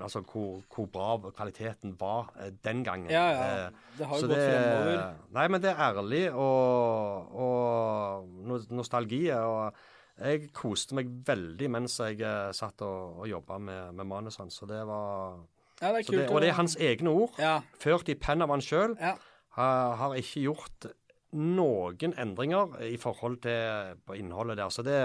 altså, 0.00 0.22
hvor, 0.24 0.62
hvor 0.72 0.86
bra 0.88 1.30
kvaliteten 1.36 1.92
var 2.00 2.30
uh, 2.38 2.46
den 2.64 2.80
gangen. 2.84 3.10
Ja, 3.12 3.26
ja. 3.34 3.68
Det 3.98 4.06
har 4.08 4.22
jo 4.22 4.30
gått 4.30 4.40
fremover. 4.40 5.02
Nei, 5.36 5.44
men 5.52 5.60
det 5.62 5.70
er 5.74 5.82
ærlig 5.90 6.22
og, 6.32 7.34
og 7.44 8.62
nostalgi. 8.72 9.26
Og 9.36 9.76
jeg 10.18 10.48
koste 10.56 10.96
meg 10.98 11.10
veldig 11.28 11.68
mens 11.76 11.98
jeg 12.00 12.22
satt 12.56 12.82
og, 12.86 13.20
og 13.20 13.28
jobba 13.30 13.58
med, 13.60 13.92
med 14.00 14.08
manusene. 14.14 14.50
Så 14.54 14.66
det 14.70 14.80
var 14.88 15.36
Ja, 15.82 15.92
det 15.92 16.06
er 16.08 16.22
det. 16.22 16.30
Og 16.32 16.40
det 16.42 16.48
er 16.48 16.56
hans 16.58 16.78
egne 16.80 17.12
ord, 17.12 17.36
Ja. 17.38 17.58
ført 17.78 18.08
i 18.08 18.16
penn 18.18 18.42
av 18.42 18.50
han 18.54 18.64
sjøl. 18.64 18.96
ja. 19.00 19.16
Har, 19.58 19.96
har 19.98 20.12
ikke 20.14 20.44
gjort 20.44 20.86
noen 21.34 22.12
endringer 22.16 22.76
i 22.86 22.96
forhold 23.00 23.40
til 23.42 23.96
på 24.06 24.14
innholdet 24.16 24.56
der. 24.60 24.70
Så 24.70 24.84
det, 24.86 24.98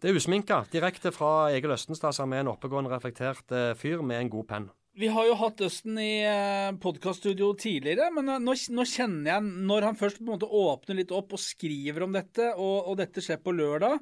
det 0.00 0.10
er 0.10 0.16
usminka. 0.16 0.62
Direkte 0.72 1.12
fra 1.14 1.50
Egil 1.52 1.74
Østenstad, 1.74 2.16
som 2.16 2.32
er 2.32 2.44
en 2.44 2.52
oppegående, 2.52 2.92
reflektert 2.92 3.52
eh, 3.54 3.72
fyr 3.78 4.04
med 4.06 4.22
en 4.22 4.32
god 4.32 4.46
penn. 4.48 4.68
Vi 5.00 5.08
har 5.12 5.28
jo 5.28 5.36
hatt 5.38 5.60
Østen 5.62 5.98
i 6.02 6.24
eh, 6.26 6.72
podkaststudio 6.82 7.52
tidligere, 7.60 8.08
men 8.14 8.32
nå, 8.42 8.56
nå 8.74 8.86
kjenner 8.88 9.36
jeg 9.36 9.52
Når 9.70 9.86
han 9.86 10.00
først 10.00 10.18
på 10.18 10.26
en 10.26 10.32
måte 10.32 10.48
åpner 10.50 10.98
litt 10.98 11.14
opp 11.14 11.36
og 11.36 11.42
skriver 11.42 12.04
om 12.08 12.16
dette, 12.16 12.50
og, 12.56 12.90
og 12.90 12.98
dette 12.98 13.22
skjer 13.24 13.38
på 13.44 13.54
lørdag 13.54 14.00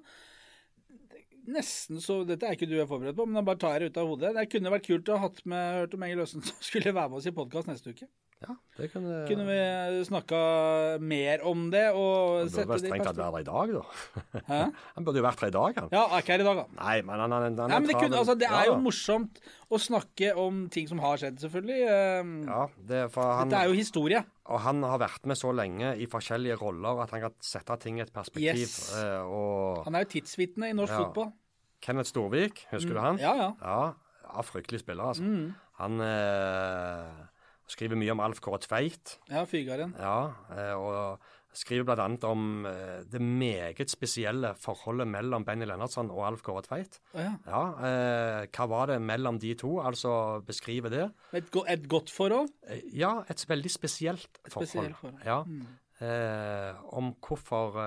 Nesten 1.48 2.00
så 2.04 2.22
Dette 2.28 2.48
er 2.48 2.56
ikke 2.56 2.68
du 2.68 2.76
er 2.78 2.88
forberedt 2.88 3.16
på, 3.16 3.26
men 3.28 3.40
jeg 3.40 3.48
bare 3.48 3.60
tar 3.60 3.80
det 3.80 3.90
ut 3.90 4.00
av 4.00 4.08
hodet. 4.10 4.32
Det 4.36 4.48
kunne 4.52 4.72
vært 4.74 4.88
kult 4.88 5.08
å 5.08 5.16
ha 5.16 5.28
hatt 5.28 5.38
med 5.48 5.78
hørt 5.78 5.94
om 5.96 6.02
Egil 6.04 6.24
Østen 6.24 6.44
som 6.44 6.64
skulle 6.64 6.92
være 6.92 7.12
med 7.12 7.20
oss 7.20 7.28
i 7.30 7.36
podkast 7.36 7.70
neste 7.70 7.94
uke. 7.94 8.08
Ja, 8.38 8.54
det 8.78 8.86
kunne, 8.92 9.14
Kunne 9.26 9.44
vi 9.48 10.04
snakka 10.06 10.38
mer 11.02 11.40
om 11.50 11.64
det 11.72 11.88
og 11.90 12.44
Han 12.44 12.50
burde 12.52 12.66
vel 12.70 12.82
strengt 12.84 13.06
tatt 13.08 13.16
være 13.18 13.32
her 13.34 13.42
i 13.42 13.46
dag, 13.48 13.72
da. 13.74 14.42
Hæ? 14.46 14.58
Han 14.94 15.06
burde 15.08 15.18
jo 15.18 15.24
vært 15.26 15.40
her 15.42 15.50
i 15.50 15.54
dag, 15.56 15.80
han. 15.80 15.88
Ja, 15.90 16.02
er 16.06 16.22
ikke 16.22 16.36
her 16.36 16.44
i 16.44 16.46
dag, 16.46 16.60
da. 16.60 16.66
Nei, 16.78 16.92
men 17.08 17.22
han, 17.24 17.34
han, 17.34 17.46
han 17.48 17.56
Nei, 17.72 17.78
men 17.82 17.88
det, 17.90 17.96
kunne, 17.98 18.20
altså, 18.20 18.36
det 18.38 18.46
Ja, 18.46 18.60
er 18.60 18.68
jo 18.70 18.76
da. 18.76 18.82
morsomt 18.84 19.40
å 19.74 19.80
snakke 19.82 20.30
om 20.38 20.60
ting 20.70 20.86
som 20.86 21.00
har 21.02 21.18
skjedd, 21.18 21.40
selvfølgelig. 21.42 21.80
Eh, 21.90 22.30
Ja, 22.46 22.60
det 22.92 23.00
er 23.02 23.10
for 23.16 23.32
han, 23.40 23.50
Dette 23.50 23.64
er 23.66 23.72
jo 23.72 23.78
historie. 23.80 24.20
Og 24.46 24.62
han 24.68 24.84
har 24.86 25.00
vært 25.02 25.26
med 25.26 25.36
så 25.40 25.50
lenge 25.58 25.90
i 25.98 26.06
forskjellige 26.08 26.60
roller 26.62 27.02
at 27.02 27.10
han 27.16 27.24
kan 27.26 27.34
sette 27.42 27.74
ting 27.82 27.98
i 27.98 28.04
et 28.06 28.12
perspektiv. 28.14 28.62
Yes. 28.62 28.76
eh, 29.02 29.18
og 29.26 29.82
Han 29.88 29.98
er 29.98 30.06
jo 30.06 30.12
tidsvitne 30.14 30.70
i 30.70 30.76
norsk 30.78 30.94
Ja. 30.94 31.00
fotball. 31.08 31.32
Kenneth 31.82 32.10
Storvik, 32.14 32.62
husker 32.70 32.94
du 32.94 33.02
han? 33.02 33.18
Ja, 33.18 33.34
ja. 33.34 33.50
Ja, 33.62 33.82
ja 34.30 34.46
fryktelig 34.46 34.80
spiller, 34.86 35.10
altså. 35.10 35.26
Mm. 35.26 35.50
Han 35.82 36.00
eh, 36.06 37.26
skriver 37.68 37.98
mye 38.00 38.14
om 38.14 38.22
Alf 38.24 38.40
Kåre 38.44 38.60
Tveit. 38.64 39.18
Ja, 39.30 39.44
Fygaren. 39.48 39.94
Ja, 40.00 40.32
eh, 40.54 40.74
og 40.78 41.20
skriver 41.58 41.86
bl.a. 41.88 42.06
om 42.28 42.66
eh, 42.68 43.00
det 43.10 43.20
meget 43.22 43.90
spesielle 43.90 44.52
forholdet 44.60 45.08
mellom 45.10 45.44
Benny 45.46 45.66
Lennartson 45.68 46.10
og 46.14 46.24
Alf 46.28 46.44
Kåre 46.46 46.62
Tveit. 46.66 47.00
Å 47.16 47.24
ja. 47.24 47.32
Ja, 47.48 47.62
eh, 47.88 48.46
hva 48.54 48.68
var 48.70 48.92
det 48.92 49.00
mellom 49.04 49.40
de 49.42 49.54
to? 49.58 49.78
Altså 49.82 50.12
beskrive 50.46 50.92
det. 50.92 51.08
Et, 51.32 51.50
go 51.54 51.64
et 51.68 51.88
godt 51.90 52.12
forhold. 52.14 52.52
Ja, 52.92 53.18
et 53.28 53.44
veldig 53.48 53.72
spesielt 53.72 54.40
forhold. 54.46 54.70
spesielt 54.70 55.00
forhold. 55.00 55.20
Ja. 55.26 55.42
Eh, 55.98 56.82
om 56.94 57.10
hvorfor 57.24 57.80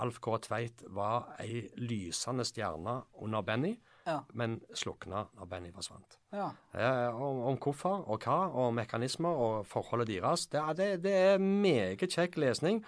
Alf 0.00 0.22
Kåre 0.24 0.40
Tveit 0.46 0.86
var 0.96 1.34
ei 1.42 1.66
lysende 1.82 2.46
stjerne 2.48 3.02
under 3.20 3.44
Benny, 3.44 3.74
Ja. 4.08 4.22
men 4.32 4.58
slukna 4.72 5.26
når 5.36 5.48
Benny 5.50 5.72
forsvant. 5.74 6.16
Ja. 6.32 6.48
Eh, 6.72 7.12
om, 7.12 7.42
om 7.50 7.58
hvorfor 7.60 8.06
og 8.08 8.24
hva, 8.24 8.38
og 8.48 8.72
mekanismer 8.78 9.42
og 9.44 9.66
forholdet 9.68 10.08
deres. 10.14 10.46
Det, 10.48 10.62
det, 10.78 10.88
det 11.04 11.12
er 11.12 11.42
meget 11.42 12.00
kjekk 12.08 12.40
lesning. 12.40 12.80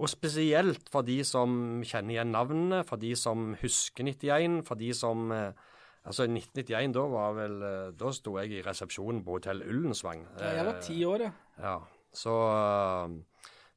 Og 0.00 0.08
spesielt 0.08 0.88
for 0.90 1.04
de 1.04 1.18
som 1.28 1.82
kjenner 1.84 2.16
igjen 2.16 2.32
navnene, 2.32 2.80
for 2.88 2.96
de 2.96 3.12
som 3.18 3.52
husker 3.60 4.08
91, 4.08 4.62
for 4.66 4.80
de 4.80 4.94
som 4.96 5.30
eh, 5.36 5.68
Altså, 6.02 6.24
1991, 6.26 6.94
da 6.96 7.02
var 7.06 7.34
vel 7.36 7.52
eh, 7.62 7.90
Da 7.94 8.08
sto 8.10 8.32
jeg 8.40 8.56
i 8.56 8.62
resepsjonen 8.66 9.20
på 9.22 9.36
Hotell 9.36 9.62
Ullensvang. 9.62 10.24
Det 10.34 10.64
var 10.66 10.80
ti 10.82 10.96
år, 11.06 11.28
jeg. 11.28 11.36
Ja, 11.62 11.76
så, 12.10 12.32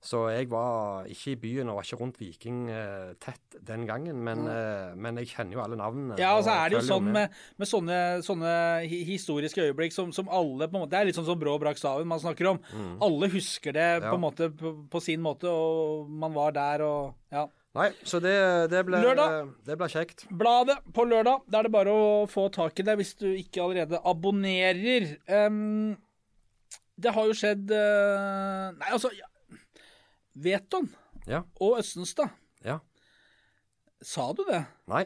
så 0.06 0.20
jeg 0.30 0.48
var 0.52 1.08
ikke 1.10 1.32
i 1.34 1.38
byen 1.41 1.70
og 1.72 1.80
var 1.80 1.88
ikke 1.88 1.98
rundt 2.00 2.20
Viking 2.22 2.60
eh, 2.70 3.12
tett 3.24 3.58
den 3.65 3.88
gangen, 3.89 4.20
men, 4.24 4.44
eh, 4.52 4.94
men 4.96 5.18
jeg 5.22 5.32
kjenner 5.34 5.58
jo 5.58 5.63
alle 5.63 5.80
navnene. 5.80 6.18
Ja, 6.22 6.36
og 6.38 6.44
så 6.46 6.54
er 6.54 6.70
det 6.70 6.80
jo 6.80 6.84
sånn 6.91 7.10
med, 7.15 7.34
med 7.58 7.70
sånne, 7.72 8.00
sånne 8.26 8.54
historiske 8.86 9.65
øyeblikk 9.65 9.96
som, 9.96 10.13
som 10.15 10.30
alle 10.30 10.70
på 10.70 10.78
en 10.78 10.84
måte 10.86 10.94
Det 10.94 11.02
er 11.02 11.10
litt 11.10 11.18
sånn 11.20 11.28
som 11.28 11.39
Brå 11.41 11.58
brakk 11.62 11.82
staven 11.82 12.08
man 12.08 12.22
snakker 12.22 12.52
om. 12.54 12.62
Alle 13.04 13.32
husker 13.34 13.74
det 13.76 13.89
på 14.06 14.06
Mm. 14.06 14.10
Ja. 14.12 14.15
en 14.15 14.22
måte 14.24 14.50
på, 14.56 14.72
på 14.94 15.02
sin 15.02 15.22
måte, 15.26 15.50
og 15.50 16.10
man 16.10 16.34
var 16.38 16.54
der 16.56 16.86
og 16.86 17.15
Ja. 17.34 17.48
Nei, 17.76 17.89
så 18.08 18.22
det, 18.24 18.32
det 18.72 18.86
ble 18.88 19.02
Lørdag. 19.04 19.50
Det 19.68 19.76
ble 19.76 19.88
kjekt. 19.91 20.22
Bladet 20.32 20.78
på 20.96 21.04
lørdag. 21.04 21.41
Da 21.52 21.60
er 21.60 21.68
det 21.68 21.72
bare 21.74 21.91
å 21.91 22.06
få 22.32 22.46
tak 22.56 22.80
i 22.80 22.86
det 22.88 22.96
hvis 23.02 23.12
du 23.20 23.26
ikke 23.34 23.65
allerede 23.65 24.00
abonnerer. 24.08 25.10
Um, 25.28 25.98
det 26.96 27.12
har 27.12 27.28
jo 27.28 27.36
skjedd 27.36 27.74
uh, 27.76 28.72
Nei, 28.80 28.94
altså 28.96 29.12
ja. 29.12 29.28
Veton 30.36 30.89
Ja. 31.28 31.43
og 31.62 31.80
Østenstad. 31.80 32.30
Ja. 32.65 32.80
Sa 34.06 34.28
du 34.38 34.43
det? 34.48 34.63
Nei. 34.91 35.06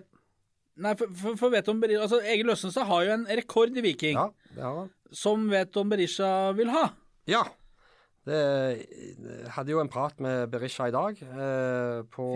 Nei, 0.80 0.94
for, 0.96 1.12
for, 1.16 1.36
for 1.40 1.52
Veton 1.54 1.80
Berisha 1.82 2.06
altså, 2.08 2.20
Egil 2.24 2.50
Østenstad 2.54 2.88
har 2.88 3.04
jo 3.06 3.14
en 3.18 3.26
rekord 3.28 3.76
i 3.78 3.82
Viking, 3.84 4.16
Ja, 4.16 4.30
det 4.56 4.64
har 4.64 4.78
han. 4.82 4.92
som 5.12 5.48
Veton 5.52 5.90
Berisha 5.92 6.52
vil 6.58 6.72
ha. 6.74 6.86
Ja. 7.28 7.44
Det, 8.28 8.38
jeg 8.38 9.52
hadde 9.56 9.72
jo 9.74 9.80
en 9.82 9.90
prat 9.92 10.20
med 10.24 10.48
Berisha 10.52 10.88
i 10.90 10.94
dag 10.96 11.20
eh, 11.24 12.02
på 12.12 12.30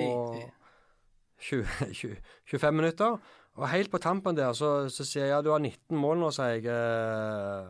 20, 1.43 1.65
20, 1.93 2.17
25 2.51 2.75
minutter. 2.77 3.17
Og 3.53 3.67
helt 3.69 3.91
på 3.93 3.99
tampen 4.01 4.35
der 4.37 4.53
så, 4.57 4.89
så 4.89 5.05
sier 5.05 5.27
jeg 5.27 5.33
ja, 5.35 5.41
du 5.45 5.51
har 5.53 5.61
19 5.61 5.97
mål 5.99 6.21
nå, 6.23 6.31
sier 6.33 6.55
jeg. 6.57 6.65
Eh, 6.73 7.67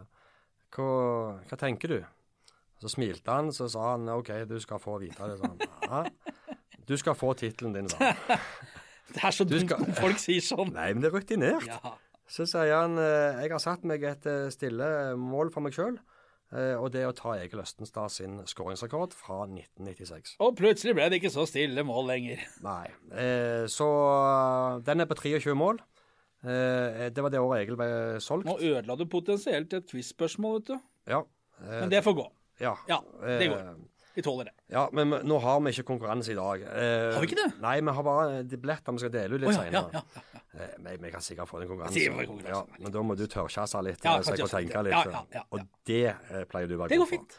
hva, 0.73 0.89
hva 1.49 1.57
tenker 1.59 1.91
du? 1.91 1.97
Så 2.83 2.89
smilte 2.91 3.31
han, 3.31 3.51
så 3.55 3.69
sa 3.71 3.93
han 3.93 4.09
OK, 4.11 4.29
du 4.49 4.57
skal 4.59 4.81
få 4.83 4.97
vite 4.99 5.23
det. 5.31 5.37
Sånn. 5.39 6.09
Du 6.89 6.97
skal 6.99 7.15
få 7.15 7.31
tittelen 7.39 7.77
din, 7.77 7.87
sa 7.91 8.09
han. 8.11 8.41
Det 9.13 9.21
er 9.27 9.35
så 9.35 9.45
dumt 9.45 9.67
skal- 9.69 9.83
når 9.85 9.97
folk 9.99 10.17
sier 10.19 10.41
sånn. 10.41 10.71
Nei, 10.73 10.87
men 10.95 11.03
det 11.03 11.09
er 11.11 11.13
rutinert. 11.19 11.65
Ja. 11.69 11.91
Så 12.33 12.47
sier 12.49 12.71
han 12.73 12.95
eh, 12.97 13.43
jeg 13.43 13.51
har 13.53 13.61
satt 13.61 13.83
meg 13.85 14.01
et 14.09 14.25
eh, 14.31 14.47
stille 14.51 14.87
mål 15.19 15.51
for 15.53 15.61
meg 15.65 15.75
sjøl, 15.75 15.99
og 16.53 16.87
det 16.93 17.01
å 17.07 17.11
ta 17.17 17.31
Egil 17.41 17.61
Østenstad 17.63 18.11
sin 18.13 18.35
skåringsrekord 18.49 19.13
fra 19.17 19.39
1996. 19.47 20.35
Og 20.45 20.51
plutselig 20.59 20.93
ble 20.97 21.07
det 21.09 21.17
ikke 21.21 21.31
så 21.33 21.45
stille 21.49 21.81
mål 21.85 22.09
lenger. 22.11 22.43
Nei. 22.65 22.87
Eh, 23.11 23.63
så 23.73 23.87
eh, 24.17 24.81
den 24.85 25.01
er 25.05 25.09
på 25.09 25.17
23 25.21 25.55
mål. 25.57 25.79
Eh, 26.45 27.07
det 27.13 27.23
var 27.25 27.33
det 27.33 27.41
året 27.41 27.63
Egil 27.63 27.77
ble 27.79 27.89
solgt. 28.23 28.45
Nå 28.49 28.57
ødela 28.61 28.97
du 28.99 29.05
potensielt 29.09 29.73
et 29.77 29.89
quiz-spørsmål, 29.89 30.59
vet 30.61 30.73
du. 30.73 30.87
Ja. 31.15 31.21
Eh, 31.61 31.79
Men 31.83 31.93
det 31.93 32.01
får 32.05 32.17
gå. 32.21 32.27
Ja. 32.63 32.75
Ja, 32.89 32.99
det 33.23 33.49
går. 33.51 33.59
Eh, 33.73 33.89
Vi 34.13 34.21
tåler 34.21 34.45
det. 34.45 34.51
ja, 34.69 34.83
men 34.93 35.09
nå 35.25 35.39
har 35.41 35.59
vi 35.65 35.71
ikke 35.73 35.87
konkurranse 35.87 36.31
i 36.31 36.35
dag. 36.37 36.61
Eh, 36.69 37.13
Har 37.15 37.23
vi 37.23 37.27
ikke 37.31 37.39
det? 37.39 37.47
Nei, 37.63 37.79
vi 37.81 37.95
har 37.97 38.03
bare 38.05 38.43
de 38.45 38.59
billetter 38.61 38.93
vi 38.93 39.01
skal 39.01 39.13
dele 39.15 39.33
ut 39.39 39.41
litt 39.41 39.49
oh, 39.49 39.55
ja, 39.57 39.63
senere. 39.63 39.89
ja, 39.93 40.03
ja, 40.15 40.29
Eh, 40.53 40.75
men 40.85 40.99
vi 41.01 41.09
kan 41.09 41.21
sikkert 41.25 41.49
få 41.49 41.63
en 41.63 41.67
konkurranse. 41.71 42.01
Ja, 42.45 42.59
men 42.77 42.91
da 42.93 43.01
må 43.01 43.15
du 43.17 43.23
tørrkjasse 43.25 43.79
litt. 43.87 44.03
Ja, 44.05 44.19
eh, 44.19 44.21
så 44.21 44.35
jeg 44.35 44.43
kan 44.43 44.51
tenke 44.53 44.83
litt. 44.85 44.93
Ja, 44.93 44.99
eh, 45.01 45.15
ja, 45.15 45.21
ja, 45.33 45.39
ja. 45.39 45.41
Og 45.49 45.63
det 45.89 46.03
eh, 46.11 46.43
pleier 46.51 46.69
du 46.69 46.75
å 46.75 46.83
være 46.83 46.93
Det 46.93 46.99
går 47.01 47.09
fint. 47.09 47.33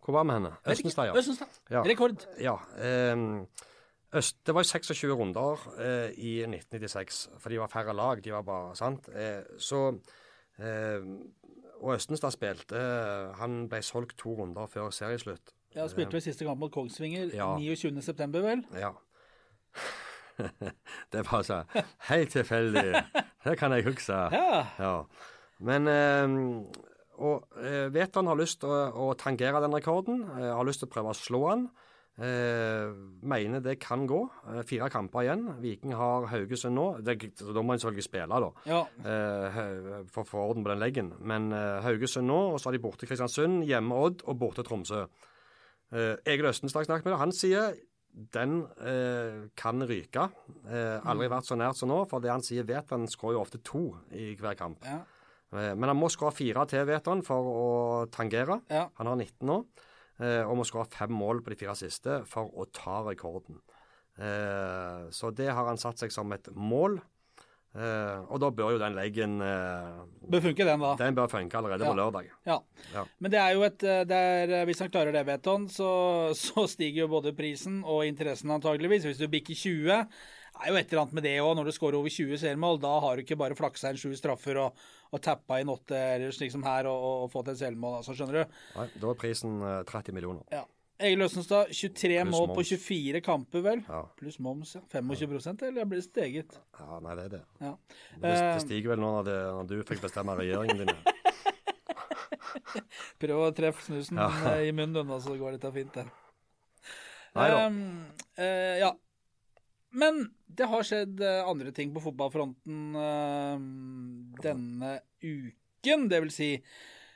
Hvor 0.00 0.16
var 0.16 0.24
vi 0.24 0.32
henne? 0.38 0.52
Østenstad, 0.72 1.10
ja. 1.10 1.18
Østenstad. 1.20 1.58
Ja. 1.74 1.82
Rekord. 1.84 2.24
Ja. 2.40 2.56
ehm, 2.80 3.44
Øst, 4.16 4.36
det 4.46 4.54
var 4.54 4.62
jo 4.64 4.70
26 4.70 5.12
runder 5.18 5.60
eh, 5.76 6.10
i 6.16 6.32
1996, 6.46 7.20
for 7.42 7.50
de 7.52 7.58
var 7.60 7.68
færre 7.68 7.92
lag. 7.92 8.24
De 8.24 8.32
var 8.32 8.44
bare 8.48 8.72
sant. 8.80 9.08
Eh, 9.12 9.42
så 9.58 9.80
eh, 10.62 11.04
Og 11.84 11.98
Østenstad 11.98 12.32
spilte 12.32 12.80
Han 13.36 13.66
ble 13.68 13.82
solgt 13.84 14.16
to 14.20 14.32
runder 14.38 14.66
før 14.72 14.88
serieslutt. 14.94 15.52
Ja, 15.74 15.84
spilte 15.90 16.16
vel 16.16 16.22
siste 16.24 16.46
kamp 16.46 16.62
mot 16.62 16.72
Kongsvinger 16.72 17.32
Ja. 17.34 17.50
29.9., 17.60 18.40
vel? 18.44 18.64
Ja. 18.78 18.92
det 21.12 21.24
var 21.30 21.42
så 21.46 21.60
helt 22.08 22.30
tilfeldig. 22.34 23.02
Det 23.44 23.58
kan 23.58 23.74
jeg 23.74 23.84
huske. 23.86 24.14
Ja. 24.32 24.64
Ja. 24.78 24.94
Men 25.58 25.88
eh, 25.90 26.36
Og 27.22 27.44
eh, 27.62 27.86
Veton 27.94 28.26
har 28.26 28.38
lyst 28.38 28.62
til 28.62 28.72
å, 28.72 29.10
å 29.10 29.12
tangere 29.18 29.60
den 29.62 29.74
rekorden. 29.76 30.24
Eh, 30.38 30.50
har 30.56 30.66
lyst 30.66 30.82
til 30.82 30.88
å 30.90 30.94
prøve 30.94 31.12
å 31.12 31.18
slå 31.18 31.42
den. 31.52 31.68
Eh, 32.14 32.92
mener 33.26 33.58
det 33.58 33.80
kan 33.82 34.04
gå. 34.06 34.20
Eh, 34.52 34.60
fire 34.62 34.86
kamper 34.92 35.24
igjen. 35.24 35.48
Viking 35.62 35.94
har 35.98 36.28
Haugesund 36.30 36.76
nå. 36.78 36.84
Det, 37.02 37.16
da 37.42 37.62
må 37.62 37.74
en 37.74 37.80
selvfølgelig 37.82 38.06
spille, 38.06 38.38
da. 38.44 38.50
Ja. 38.70 38.82
Eh, 39.02 39.56
for 40.14 40.22
å 40.22 40.28
få 40.28 40.44
orden 40.52 40.62
på 40.62 40.70
den 40.70 40.82
leggen. 40.82 41.08
Men 41.18 41.50
eh, 41.52 41.80
Haugesund 41.82 42.30
nå, 42.30 42.38
og 42.52 42.60
så 42.60 42.70
har 42.70 42.76
de 42.76 42.82
borte 42.84 43.08
Kristiansund, 43.10 43.64
hjemme 43.66 43.98
Odd 43.98 44.22
og 44.30 44.38
borte 44.38 44.62
Tromsø. 44.66 45.08
Eh, 45.90 46.14
Egil 46.30 46.46
Østenstad 46.52 46.86
snakket 46.86 47.08
med 47.08 47.16
det. 47.16 47.22
Han 47.24 47.34
sier 47.34 47.74
den 48.36 48.60
eh, 48.78 49.48
kan 49.58 49.82
ryke. 49.82 50.28
Eh, 50.70 51.02
aldri 51.10 51.26
vært 51.32 51.48
så 51.50 51.58
nært 51.58 51.80
som 51.80 51.90
nå. 51.90 52.04
For 52.10 52.22
det 52.22 52.30
han 52.30 52.46
sier, 52.46 52.66
vet 52.68 52.94
han 52.94 53.08
skårer 53.10 53.40
jo 53.40 53.42
ofte 53.42 53.58
to 53.66 53.88
i 54.14 54.36
hver 54.38 54.54
kamp. 54.60 54.86
ja. 54.86 55.02
Men 55.54 55.86
han 55.86 55.94
må 55.94 56.08
skåre 56.10 56.34
fire 56.34 56.64
til, 56.66 56.80
vet 56.88 57.06
han, 57.06 57.20
for 57.22 57.46
å 57.46 57.66
tangere. 58.10 58.56
Ja. 58.74 58.88
Han 58.98 59.06
har 59.06 59.20
19 59.20 59.46
nå. 59.46 59.60
Eh, 60.20 60.42
Og 60.44 60.56
må 60.58 60.64
skåre 60.68 60.86
fem 60.90 61.12
mål 61.12 61.42
på 61.42 61.50
de 61.54 61.56
fire 61.64 61.74
siste 61.78 62.20
for 62.30 62.50
å 62.54 62.66
ta 62.72 63.02
rekorden. 63.08 63.60
Eh, 64.18 65.10
Så 65.10 65.34
det 65.34 65.48
har 65.50 65.66
han 65.66 65.80
satt 65.80 65.98
seg 65.98 66.12
som 66.12 66.32
et 66.32 66.48
mål. 66.54 67.00
Uh, 67.74 68.22
Og 68.30 68.38
da 68.38 68.52
bør 68.54 68.76
jo 68.76 68.78
den 68.78 68.94
leggen 68.94 69.40
uh, 69.42 70.04
Bør 70.30 70.44
funke, 70.44 70.62
den, 70.62 70.78
da. 70.78 70.92
Den 70.94 71.16
bør 71.16 71.26
funke 71.26 71.58
allerede 71.58 71.82
Ja. 71.82 71.90
på 71.90 71.96
lørdag. 71.98 72.28
Ja. 72.46 72.60
Ja. 72.92 73.02
Men 73.18 73.32
det 73.32 73.40
er 73.40 73.50
jo 73.56 73.64
et 73.66 73.78
det 73.82 74.14
er, 74.14 74.64
Hvis 74.68 74.78
han 74.78 74.92
klarer 74.94 75.10
det, 75.10 75.24
Beton, 75.26 75.66
så, 75.68 75.88
så 76.38 76.68
stiger 76.70 77.02
jo 77.02 77.08
både 77.16 77.34
prisen 77.34 77.80
og 77.82 78.04
interessen 78.06 78.54
antageligvis. 78.54 79.08
Hvis 79.10 79.18
du 79.18 79.26
bikker 79.26 79.58
20, 79.58 79.90
er 79.90 80.70
jo 80.70 80.76
et 80.78 80.86
eller 80.86 81.02
annet 81.02 81.16
med 81.18 81.26
det 81.26 81.34
òg. 81.42 81.56
Når 81.58 81.66
du 81.66 81.72
scorer 81.74 81.98
over 81.98 82.14
20 82.14 82.38
seriemål, 82.44 82.78
da 82.78 82.92
har 83.02 83.16
du 83.16 83.24
ikke 83.24 83.40
bare 83.42 83.58
flaksa 83.58 83.90
inn 83.90 83.98
sju 83.98 84.14
straffer 84.14 84.62
og, 84.68 84.78
og 85.14 85.20
tappa 85.22 85.60
inn 85.62 85.70
åtte 85.70 85.94
eller 85.94 86.32
slik 86.34 86.50
som 86.52 86.64
her 86.66 86.88
og, 86.90 86.98
og, 87.06 87.18
og 87.26 87.30
fått 87.32 87.52
et 87.54 87.60
selvmål, 87.62 88.00
altså, 88.00 88.14
skjønner 88.18 88.40
du. 88.42 88.56
Nei, 88.78 88.86
da 89.02 89.10
er 89.12 89.18
prisen 89.20 89.60
eh, 89.62 89.82
30 89.86 90.12
millioner. 90.16 90.42
Ja. 90.52 90.64
Egil 91.04 91.24
Østenstad, 91.26 91.72
23 91.74 92.20
Plus 92.22 92.30
mål 92.30 92.44
på 92.54 92.62
24 92.68 93.20
kamper, 93.26 93.62
vel? 93.64 93.80
Ja. 93.88 94.02
Pluss 94.18 94.36
moms, 94.42 94.76
ja. 94.76 94.80
25% 94.94 95.64
eller 95.66 95.88
blir 95.90 95.98
det 95.98 96.04
steget? 96.06 96.54
ja, 96.78 96.98
nei, 97.02 97.14
det 97.18 97.24
er 97.24 97.32
det. 97.32 97.40
Ja. 97.64 97.72
Det, 98.22 98.30
Eh, 98.34 98.58
stiger 98.62 98.92
vel 98.94 99.02
nå 99.02 99.10
når, 99.16 99.24
det, 99.26 99.38
når 99.58 99.64
du 99.72 99.74
fikk 99.88 100.04
bestemme 100.06 100.36
regjeringen 100.38 100.84
din. 100.84 100.94
Prøv 103.22 103.42
å 103.42 103.50
treffe 103.56 103.82
snusen 103.88 104.20
Ja. 104.22 104.28
eh, 104.52 104.68
i 104.68 104.72
munnen, 104.76 105.10
så 105.20 105.34
går 105.38 105.56
dette 105.58 105.72
fint, 105.74 105.98
det. 105.98 106.06
Ehm, 107.34 107.80
eh, 108.38 108.78
ja. 108.84 108.92
Men 109.94 110.24
det 110.46 110.66
har 110.70 110.86
skjedd 110.86 111.22
eh, 111.22 111.44
andre 111.46 111.72
ting 111.74 111.92
på 111.94 112.02
fotballfronten 112.02 112.96
uh, 112.98 113.54
denne 114.42 114.96
uken. 115.22 116.08
Det 116.10 116.20
vil 116.24 116.34
si 116.34 116.48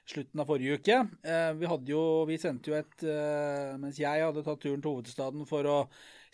slutten 0.09 0.43
av 0.43 0.49
forrige 0.49 0.79
uke. 0.79 1.01
Uh, 1.27 1.51
vi 1.59 1.71
jo, 1.91 2.03
vi 2.29 2.39
sendte 2.41 2.71
jo 2.71 2.79
et 2.79 3.05
uh, 3.07 3.75
Mens 3.81 3.99
jeg 4.01 4.23
hadde 4.25 4.45
tatt 4.47 4.63
turen 4.63 4.83
til 4.85 4.95
hovedstaden 4.95 5.49
for 5.49 5.67
å 5.69 5.81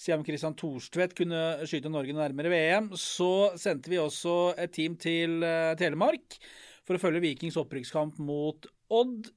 se 0.01 0.15
om 0.15 0.25
Christian 0.27 0.57
Thorstvedt 0.59 1.17
kunne 1.17 1.41
skyte 1.71 1.93
Norge 1.93 2.17
nærmere 2.17 2.51
VM, 2.51 2.93
så 2.99 3.55
sendte 3.61 3.93
vi 3.93 4.01
også 4.03 4.55
et 4.59 4.73
team 4.75 4.97
til 4.99 5.39
Telemark 5.79 6.35
for 6.85 6.99
å 6.99 7.01
følge 7.01 7.23
Vikings 7.23 7.57
opprykkskamp 7.61 8.19
mot 8.19 8.67
Odd. 8.91 9.31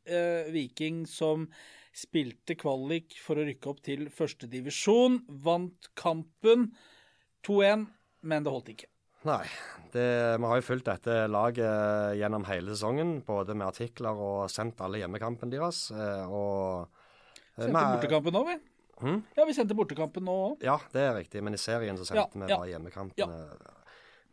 Viking 0.49 1.03
som 1.07 1.45
spilte 1.97 2.57
kvalik 2.57 3.15
for 3.21 3.37
å 3.37 3.45
rykke 3.45 3.69
opp 3.69 3.83
til 3.85 4.07
førstedivisjon. 4.13 5.21
Vant 5.45 5.91
kampen 5.97 6.71
2-1, 7.47 7.87
men 8.27 8.43
det 8.45 8.51
holdt 8.53 8.71
ikke. 8.75 8.89
Nei. 9.27 9.43
Det, 9.91 10.03
vi 10.37 10.45
har 10.51 10.59
jo 10.59 10.65
fulgt 10.67 10.85
dette 10.87 11.13
laget 11.31 12.17
gjennom 12.19 12.45
hele 12.47 12.75
sesongen, 12.75 13.17
både 13.27 13.55
med 13.57 13.67
artikler 13.67 14.19
og 14.21 14.49
sendt 14.51 14.79
alle 14.85 14.99
hjemmekampene 15.01 15.51
deres. 15.55 15.87
eh, 15.91 16.27
Og 16.27 16.85
eh, 16.85 17.63
Sendte 17.63 17.73
med, 17.73 17.95
bortekampen 17.97 18.35
nå, 18.37 18.43
vi. 18.51 18.57
Hmm? 19.01 19.19
Ja, 19.37 19.45
vi 19.45 19.53
sendte 19.57 19.75
bortekampen 19.77 20.25
nå 20.25 20.35
òg. 20.51 20.63
Ja, 20.65 20.77
det 20.93 21.01
er 21.07 21.15
riktig, 21.17 21.41
men 21.45 21.53
i 21.57 21.61
serien 21.61 21.97
så 21.99 22.05
sendte 22.07 22.37
Ja, 22.37 22.45
vi 22.45 22.51
ja. 22.51 22.57
bare 22.59 22.71
hjemmekampene. 22.75 23.73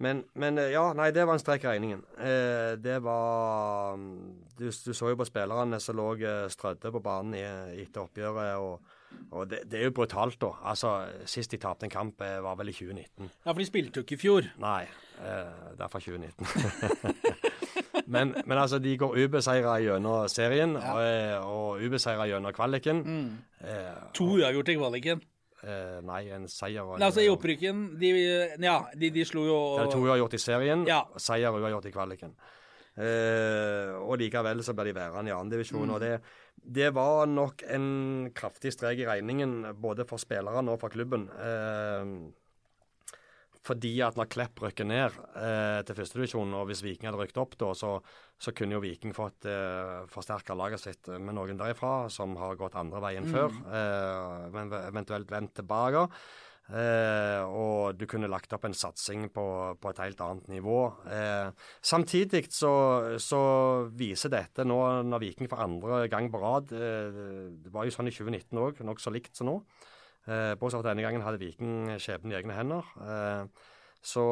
Men, 0.02 0.24
men 0.34 0.58
eh, 0.58 0.72
ja, 0.74 0.88
nei, 0.96 1.10
det 1.14 1.22
var 1.26 1.36
en 1.38 1.42
strek 1.42 1.64
i 1.64 1.70
regningen. 1.70 2.00
Eh, 2.18 2.74
det 2.82 2.96
var 3.04 3.94
mm, 3.94 4.50
du, 4.58 4.66
du 4.66 4.92
så 4.96 5.12
jo 5.12 5.18
på 5.20 5.26
spillerne 5.28 5.78
som 5.80 5.96
lå 6.00 6.08
eh, 6.18 6.48
strødde 6.50 6.90
på 6.96 7.02
banen 7.04 7.36
i, 7.38 7.44
etter 7.84 8.02
oppgjøret. 8.02 8.56
og, 8.58 8.93
og 9.32 9.48
det, 9.50 9.60
det 9.70 9.80
er 9.80 9.84
jo 9.88 9.90
brutalt, 9.96 10.36
da. 10.40 10.50
Altså, 10.70 10.92
Sist 11.26 11.50
de 11.50 11.58
tapte 11.58 11.84
en 11.86 11.90
kamp, 11.90 12.20
eh, 12.22 12.40
var 12.44 12.54
vel 12.56 12.68
i 12.68 12.72
2019. 12.72 13.30
Ja, 13.46 13.52
for 13.52 13.58
de 13.62 13.66
spilte 13.66 14.00
jo 14.00 14.04
ikke 14.06 14.14
i 14.18 14.22
fjor. 14.22 14.48
Nei, 14.62 14.82
eh, 15.20 15.74
derfor 15.78 15.98
2019. 16.04 16.46
men, 18.06 18.34
men 18.46 18.58
altså, 18.58 18.78
de 18.78 18.96
går 18.98 19.16
ubeseira 19.24 19.76
gjennom 19.82 20.28
serien 20.32 20.74
Ja. 20.78 20.94
og, 21.40 21.54
og 21.76 21.84
ubeseira 21.86 22.26
gjennom 22.30 22.52
kvaliken. 22.56 23.02
Mm. 23.04 23.30
Eh, 23.64 23.94
To 24.14 24.24
uavgjort 24.38 24.68
i 24.68 24.76
kvaliken. 24.78 25.22
eh, 25.64 26.00
nei, 26.04 26.22
en 26.36 26.44
seier 26.48 26.82
og 26.84 26.98
Nei, 26.98 27.06
altså 27.08 27.22
I 27.24 27.30
opprykken 27.32 27.78
De, 28.00 28.10
ja, 28.60 28.74
de, 29.00 29.08
de 29.14 29.24
slo 29.24 29.46
jo 29.48 29.58
Det 29.78 29.86
er 29.86 29.92
to 29.94 30.02
uavgjort 30.04 30.34
i 30.36 30.40
serien, 30.42 30.82
Ja. 30.86 31.02
seier 31.16 31.48
og 31.54 31.62
uavgjort 31.62 31.86
i 31.88 31.94
kvaliken. 31.94 32.34
Eh, 32.94 33.90
og 33.98 34.20
likevel 34.20 34.62
så 34.62 34.74
ble 34.76 34.90
de 34.90 34.96
værende 34.96 35.32
i 35.32 35.34
andredivisjon. 35.34 35.88
Mm. 35.88 35.94
Og 35.96 36.00
det, 36.04 36.14
det 36.78 36.92
var 36.94 37.26
nok 37.30 37.66
en 37.66 38.30
kraftig 38.36 38.74
strek 38.76 39.02
i 39.02 39.08
regningen 39.08 39.74
både 39.80 40.06
for 40.08 40.22
spillerne 40.22 40.74
og 40.74 40.80
for 40.82 40.94
klubben. 40.94 41.28
Eh, 41.34 42.16
fordi 43.64 43.94
at 44.04 44.18
når 44.18 44.28
Klepp 44.28 44.60
rykker 44.60 44.84
ned 44.84 45.14
eh, 45.40 45.80
til 45.88 45.96
førstedivisjon, 45.96 46.52
og 46.58 46.66
hvis 46.68 46.82
Viking 46.84 47.08
hadde 47.08 47.20
rykket 47.22 47.40
opp 47.40 47.54
da, 47.60 47.70
så, 47.78 47.94
så 48.36 48.52
kunne 48.56 48.76
jo 48.76 48.82
Viking 48.84 49.14
fått 49.16 49.48
eh, 49.48 50.04
forsterka 50.12 50.56
laget 50.58 50.82
sitt 50.82 51.08
med 51.16 51.32
noen 51.38 51.56
derifra 51.60 52.10
som 52.12 52.36
har 52.40 52.58
gått 52.60 52.76
andre 52.76 53.00
veien 53.06 53.28
før, 53.30 53.56
eh, 53.64 54.50
men 54.52 54.74
eventuelt 54.82 55.32
vendt 55.32 55.56
tilbake. 55.62 56.04
Eh, 56.64 57.42
og 57.44 57.98
du 58.00 58.06
kunne 58.08 58.30
lagt 58.32 58.52
opp 58.56 58.62
en 58.64 58.76
satsing 58.76 59.26
på, 59.34 59.44
på 59.76 59.90
et 59.90 60.00
helt 60.00 60.22
annet 60.24 60.46
nivå. 60.48 60.78
Eh, 61.12 61.50
samtidig 61.84 62.46
så, 62.54 62.72
så 63.20 63.40
viser 63.92 64.32
dette 64.32 64.64
nå, 64.64 64.78
når 65.04 65.24
Viking 65.26 65.50
for 65.50 65.60
andre 65.60 66.06
gang 66.08 66.30
på 66.32 66.40
rad 66.40 66.72
eh, 66.72 67.20
Det 67.60 67.74
var 67.74 67.84
jo 67.84 67.92
sånn 67.92 68.08
i 68.08 68.14
2019 68.16 68.62
òg, 68.64 68.80
nokså 68.88 69.12
likt 69.12 69.36
som 69.36 69.52
nå. 69.52 69.58
Eh, 70.24 70.54
Bortsett 70.56 70.80
fra 70.80 70.88
denne 70.88 71.04
gangen 71.04 71.24
hadde 71.26 71.42
Viking 71.42 71.98
skjebnen 72.00 72.32
i 72.32 72.38
egne 72.40 72.56
hender. 72.56 72.92
Eh, 73.04 73.70
så 74.04 74.24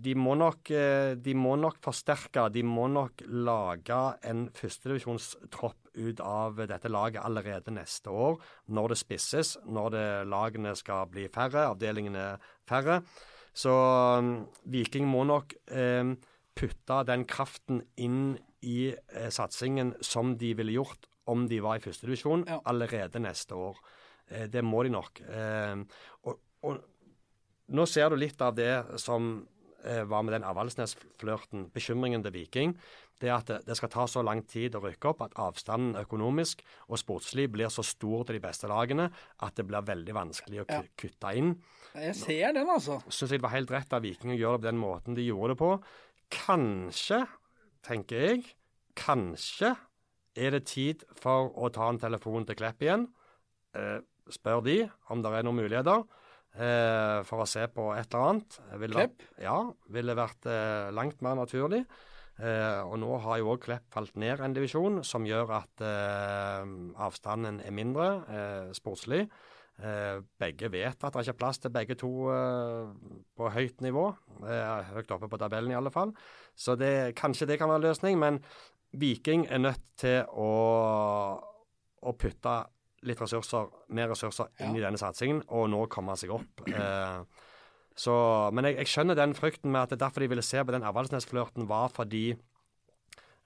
de 0.00 0.14
må, 0.16 0.32
nok, 0.40 0.70
eh, 0.72 1.12
de 1.20 1.34
må 1.36 1.52
nok 1.60 1.76
forsterke, 1.84 2.46
de 2.54 2.62
må 2.64 2.86
nok 2.88 3.20
lage 3.28 3.98
en 4.24 4.46
førstedivisjonstropp 4.56 5.90
ut 6.00 6.22
av 6.24 6.62
dette 6.70 6.88
laget 6.88 7.20
allerede 7.26 7.74
neste 7.74 8.08
år, 8.08 8.38
når 8.72 8.94
det 8.94 8.98
spisses, 9.02 9.52
når 9.68 9.92
det, 9.92 10.06
lagene 10.32 10.72
skal 10.78 11.10
bli 11.12 11.26
færre, 11.32 11.66
avdelingene 11.74 12.32
færre. 12.68 13.02
Så 13.52 13.72
um, 13.74 14.46
Viking 14.70 15.08
må 15.10 15.24
nok 15.28 15.52
eh, 15.68 16.14
putte 16.56 17.00
den 17.08 17.26
kraften 17.28 17.82
inn 18.00 18.38
i 18.64 18.92
eh, 18.92 19.30
satsingen 19.32 19.94
som 20.04 20.36
de 20.40 20.54
ville 20.56 20.78
gjort 20.78 21.08
om 21.30 21.44
de 21.50 21.60
var 21.62 21.78
i 21.78 21.84
førstedivisjon 21.84 22.46
Ja. 22.48 22.60
allerede 22.64 23.20
neste 23.22 23.58
år. 23.58 23.76
Eh, 24.30 24.46
det 24.48 24.64
må 24.64 24.82
de 24.86 24.94
nok. 24.94 25.20
Eh, 25.28 25.76
og, 26.24 26.40
og 26.62 26.80
nå 27.70 27.86
ser 27.88 28.10
du 28.10 28.16
litt 28.20 28.40
av 28.42 28.54
det 28.58 28.72
som 29.00 29.46
eh, 29.84 30.02
var 30.04 30.24
med 30.26 30.34
den 30.36 30.44
Avaldsnes-flørten, 30.48 31.68
bekymringen 31.74 32.22
til 32.26 32.34
Viking. 32.34 32.74
Det 33.20 33.28
at 33.32 33.50
det, 33.50 33.58
det 33.68 33.76
skal 33.76 33.90
ta 33.92 34.06
så 34.08 34.22
lang 34.24 34.40
tid 34.48 34.74
å 34.78 34.80
rykke 34.80 35.10
opp 35.10 35.20
at 35.26 35.34
avstanden 35.40 35.98
økonomisk 36.00 36.62
og 36.88 36.96
sportslig 37.02 37.50
blir 37.52 37.68
så 37.72 37.84
stor 37.84 38.24
til 38.24 38.38
de 38.38 38.42
beste 38.46 38.68
lagene 38.70 39.10
at 39.44 39.58
det 39.60 39.66
blir 39.68 39.84
veldig 39.84 40.14
vanskelig 40.16 40.62
å 40.62 40.68
Ja. 40.70 40.78
kutte 40.96 41.34
inn. 41.36 41.50
Jeg 41.94 42.14
ser 42.16 42.54
den, 42.56 42.68
altså. 42.72 43.00
Syns 43.12 43.30
jeg 43.34 43.40
det 43.42 43.44
var 43.44 43.52
helt 43.56 43.70
rett 43.74 43.92
av 43.92 44.02
Viking 44.06 44.32
å 44.32 44.38
gjøre 44.40 44.60
det 44.60 44.64
på 44.64 44.70
den 44.70 44.80
måten 44.80 45.14
de 45.18 45.26
gjorde 45.26 45.52
det 45.52 45.58
på. 45.60 45.72
Kanskje, 46.30 47.24
tenker 47.84 48.24
jeg, 48.24 48.44
kanskje 48.96 49.74
er 50.38 50.54
det 50.54 50.64
tid 50.70 51.04
for 51.18 51.50
å 51.58 51.68
ta 51.74 51.88
en 51.90 51.98
telefon 52.00 52.46
til 52.48 52.56
Klepp 52.56 52.80
igjen. 52.84 53.08
Eh, 53.76 53.98
spør 54.30 54.62
de 54.64 54.78
om 55.10 55.20
det 55.22 55.32
er 55.34 55.44
noen 55.46 55.58
muligheter 55.60 56.04
eh, 56.56 57.20
for 57.28 57.44
å 57.44 57.48
se 57.48 57.66
på 57.72 57.90
et 57.94 58.06
eller 58.08 58.28
annet. 58.28 58.60
Ville, 58.80 58.96
Klepp? 58.96 59.26
Ja, 59.42 59.58
ville 59.92 60.16
vært 60.18 60.48
eh, 60.50 60.88
langt 60.96 61.22
mer 61.24 61.38
naturlig. 61.38 61.84
Eh, 62.40 62.80
og 62.86 62.96
nå 63.02 63.18
har 63.20 63.40
jo 63.40 63.52
òg 63.52 63.62
Klepp 63.66 63.92
falt 63.92 64.16
ned 64.20 64.40
en 64.40 64.56
divisjon, 64.56 65.02
som 65.04 65.26
gjør 65.28 65.52
at 65.58 65.84
eh, 65.84 66.74
avstanden 67.04 67.60
er 67.64 67.76
mindre 67.76 68.10
eh, 68.24 68.70
sportslig. 68.76 69.26
Eh, 69.80 70.20
begge 70.40 70.68
vet 70.72 71.04
at 71.04 71.14
det 71.14 71.24
ikke 71.24 71.36
er 71.36 71.40
plass 71.40 71.60
til 71.60 71.72
begge 71.72 71.96
to 72.00 72.10
på 73.36 73.52
høyt 73.54 73.80
nivå. 73.84 74.10
Høyt 74.40 75.14
oppe 75.16 75.28
på 75.30 75.40
tabellen, 75.40 75.72
i 75.72 75.78
alle 75.78 75.92
fall. 75.92 76.12
Så 76.56 76.76
det, 76.80 77.14
kanskje 77.20 77.48
det 77.48 77.60
kan 77.60 77.70
være 77.72 77.82
en 77.82 77.88
løsning, 77.88 78.20
men 78.20 78.42
Viking 79.00 79.46
er 79.46 79.62
nødt 79.62 79.84
til 80.00 80.24
å, 80.26 80.50
å 82.02 82.12
putte 82.18 82.56
litt 83.02 83.20
ressurser, 83.22 83.70
mer 83.96 84.08
ressurser 84.12 84.50
inn 84.60 84.76
i 84.76 84.80
denne 84.82 84.98
satsingen, 85.00 85.42
og 85.48 85.70
nå 85.72 85.86
komme 85.88 86.16
seg 86.20 86.30
opp. 86.36 86.66
Eh, 86.68 87.22
så, 87.96 88.14
men 88.52 88.64
jeg, 88.68 88.76
jeg 88.82 88.86
skjønner 88.92 89.16
den 89.18 89.34
frykten 89.34 89.72
med 89.72 89.82
at 89.82 89.90
det 89.94 89.98
er 90.00 90.04
derfor 90.06 90.20
de 90.24 90.28
ville 90.28 90.44
se 90.44 90.62
på 90.64 90.72
den 90.72 90.84
Avaldsnes-flørten, 90.88 91.66
var 91.68 91.88
fordi 91.92 92.30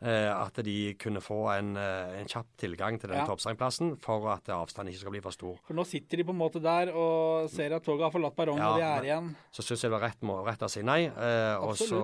eh, 0.04 0.30
at 0.34 0.58
de 0.66 0.94
kunne 1.00 1.22
få 1.24 1.38
en, 1.54 1.72
eh, 1.80 2.18
en 2.20 2.28
kjapp 2.28 2.50
tilgang 2.60 2.98
til 3.00 3.10
den 3.14 3.18
Ja. 3.22 3.26
toppsangplassen 3.30 3.94
for 4.02 4.26
at 4.34 4.48
avstanden 4.52 4.92
ikke 4.92 5.00
skal 5.04 5.14
bli 5.16 5.22
for 5.24 5.30
stor. 5.32 5.56
For 5.66 5.74
nå 5.78 5.84
sitter 5.88 6.18
de 6.20 6.24
på 6.28 6.34
en 6.34 6.42
måte 6.42 6.60
der 6.62 6.92
og 6.92 7.48
ser 7.50 7.72
at 7.78 7.82
toget 7.86 8.04
har 8.08 8.14
forlatt 8.14 8.36
perrongen, 8.36 8.58
Ja, 8.62 8.72
og 8.74 8.78
de 8.78 8.84
er 8.90 9.08
igjen. 9.10 9.34
Så 9.54 9.62
syns 9.64 9.82
jeg 9.82 9.90
det 9.90 9.96
var 10.00 10.08
rett, 10.10 10.20
må- 10.22 10.42
rett 10.46 10.60
å 10.66 10.70
si 10.70 10.82
nei. 10.82 11.04
Eh, 11.06 11.56
og 11.62 11.74
så 11.78 12.02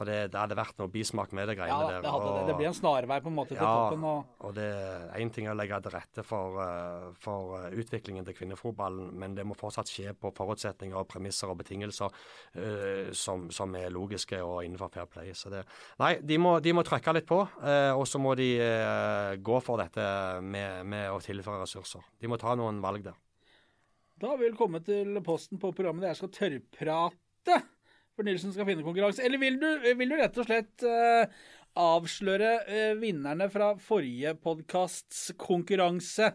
For 0.00 0.08
det, 0.08 0.30
det 0.32 0.38
hadde 0.40 0.56
vært 0.56 0.78
noe 0.80 0.88
bismak 0.88 1.34
med 1.36 1.50
det 1.50 1.58
greiene 1.58 1.76
ja, 1.76 1.88
der. 1.90 1.98
det, 2.00 2.08
hadde, 2.08 2.28
det. 2.32 2.44
det 2.48 2.54
blir 2.56 2.70
en 2.70 2.76
snarvei 2.78 3.18
på 3.20 3.28
en 3.28 3.34
måte 3.36 3.52
til 3.52 3.58
Ja, 3.60 3.72
toppen. 3.84 4.04
Og, 4.08 4.30
og 4.48 4.54
det 4.56 4.68
er 4.72 5.16
én 5.20 5.28
ting 5.34 5.44
å 5.50 5.52
legge 5.58 5.76
til 5.84 5.92
rette 5.92 6.22
for, 6.24 6.56
eh, 6.64 7.02
for 7.20 7.58
eh, 7.58 7.74
utviklingen 7.82 8.24
til 8.24 8.38
kvinnefotballen, 8.38 9.10
men 9.20 9.34
det 9.36 9.44
må 9.44 9.52
fortsatt 9.60 9.90
skje 9.92 10.14
på 10.16 10.30
forutsetninger 10.38 10.96
og 10.96 11.04
premisser 11.10 11.52
og 11.52 11.58
betingelser 11.60 12.08
uh, 12.08 13.10
som, 13.12 13.44
som 13.52 13.76
er 13.76 13.92
logiske 13.92 14.38
og 14.40 14.62
innenfor 14.64 14.88
fair 14.94 15.10
play. 15.12 15.34
Så 15.36 15.52
det, 15.52 15.66
nei, 16.00 16.14
de 16.24 16.38
må, 16.40 16.54
de 16.64 16.72
må 16.78 16.84
trykke 16.88 17.14
litt 17.18 17.28
på, 17.28 17.42
uh, 17.60 17.92
og 17.92 18.06
så 18.08 18.22
må 18.24 18.32
de 18.40 18.48
uh, 18.56 19.34
gå 19.36 19.58
for 19.66 19.82
dette 19.82 20.06
med, 20.40 20.86
med 20.88 21.10
å 21.12 21.18
tilføre 21.20 21.66
ressurser. 21.66 22.06
De 22.16 22.30
må 22.30 22.40
ta 22.40 22.54
noen 22.56 22.80
valg 22.80 23.04
der. 23.10 23.20
da 24.16 24.32
har 24.32 24.40
vi 24.40 24.48
vel 24.48 24.56
kommet 24.56 24.88
til 24.88 25.20
posten 25.28 25.60
på 25.60 25.74
programmet 25.76 26.06
der 26.06 26.14
jeg 26.14 26.22
skal 26.22 26.32
tørrprate. 26.38 27.60
Nilsen 28.26 28.54
skal 28.54 28.68
finne 28.68 28.84
konkurranse. 28.86 29.24
Eller 29.26 29.40
vil 29.42 29.58
du, 29.60 29.68
vil 29.98 30.12
du 30.12 30.16
rett 30.18 30.40
og 30.40 30.48
slett 30.48 30.86
uh, 30.86 31.24
avsløre 31.80 32.56
uh, 32.66 32.98
vinnerne 33.00 33.50
fra 33.52 33.74
forrige 33.80 34.34
podkasts 34.42 35.30
konkurranse? 35.40 36.32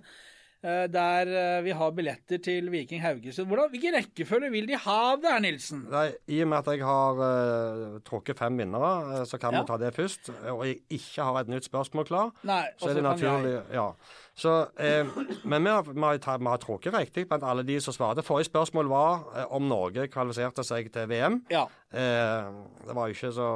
Eh, 0.66 0.88
der 0.92 1.30
eh, 1.30 1.62
vi 1.66 1.76
har 1.78 1.94
billetter 1.96 2.42
til 2.44 2.72
Viking 2.74 3.02
Haugesund. 3.04 3.48
Hvordan, 3.48 3.70
hvilken 3.76 3.96
rekkefølge 4.00 4.50
vil 4.52 4.68
de 4.68 4.80
ha 4.82 4.98
der, 5.22 5.40
Nilsen? 5.46 5.86
Nei, 5.94 6.08
I 6.28 6.42
og 6.44 6.52
med 6.52 6.58
at 6.64 6.74
jeg 6.74 6.84
har 6.90 7.22
uh, 7.22 8.00
trukket 8.08 8.42
fem 8.42 8.58
vinnere, 8.60 9.24
så 9.30 9.38
kan 9.42 9.54
Ja. 9.54 9.62
vi 9.62 9.68
ta 9.70 9.78
det 9.86 9.94
først. 9.96 10.30
Og 10.52 10.66
jeg 10.68 10.80
ikke 10.90 11.24
har 11.30 11.40
et 11.46 11.54
nytt 11.54 11.70
spørsmål 11.70 12.06
klar. 12.10 12.32
Nei, 12.44 12.64
Så 12.82 12.90
er 12.90 12.94
det 13.00 13.04
naturlig, 13.06 13.56
ja. 13.74 13.92
Så, 14.36 14.68
eh, 14.84 15.06
men 15.48 15.64
vi 15.64 15.70
har, 15.72 15.84
vi, 15.88 16.02
har, 16.04 16.38
vi 16.42 16.50
har 16.52 16.58
trukket 16.60 16.94
riktig 16.94 17.24
blant 17.30 17.44
alle 17.48 17.64
de 17.64 17.78
som 17.80 17.94
svarte. 17.96 18.24
Forrige 18.26 18.50
spørsmål 18.50 18.90
var 18.92 19.22
eh, 19.38 19.46
om 19.56 19.64
Norge 19.70 20.10
kvalifiserte 20.12 20.66
seg 20.68 20.90
til 20.92 21.08
VM. 21.08 21.38
Ja. 21.50 21.62
Eh, 21.96 22.50
det 22.84 22.96
var 22.98 23.08
jo 23.08 23.16
ikke 23.16 23.32
så 23.32 23.48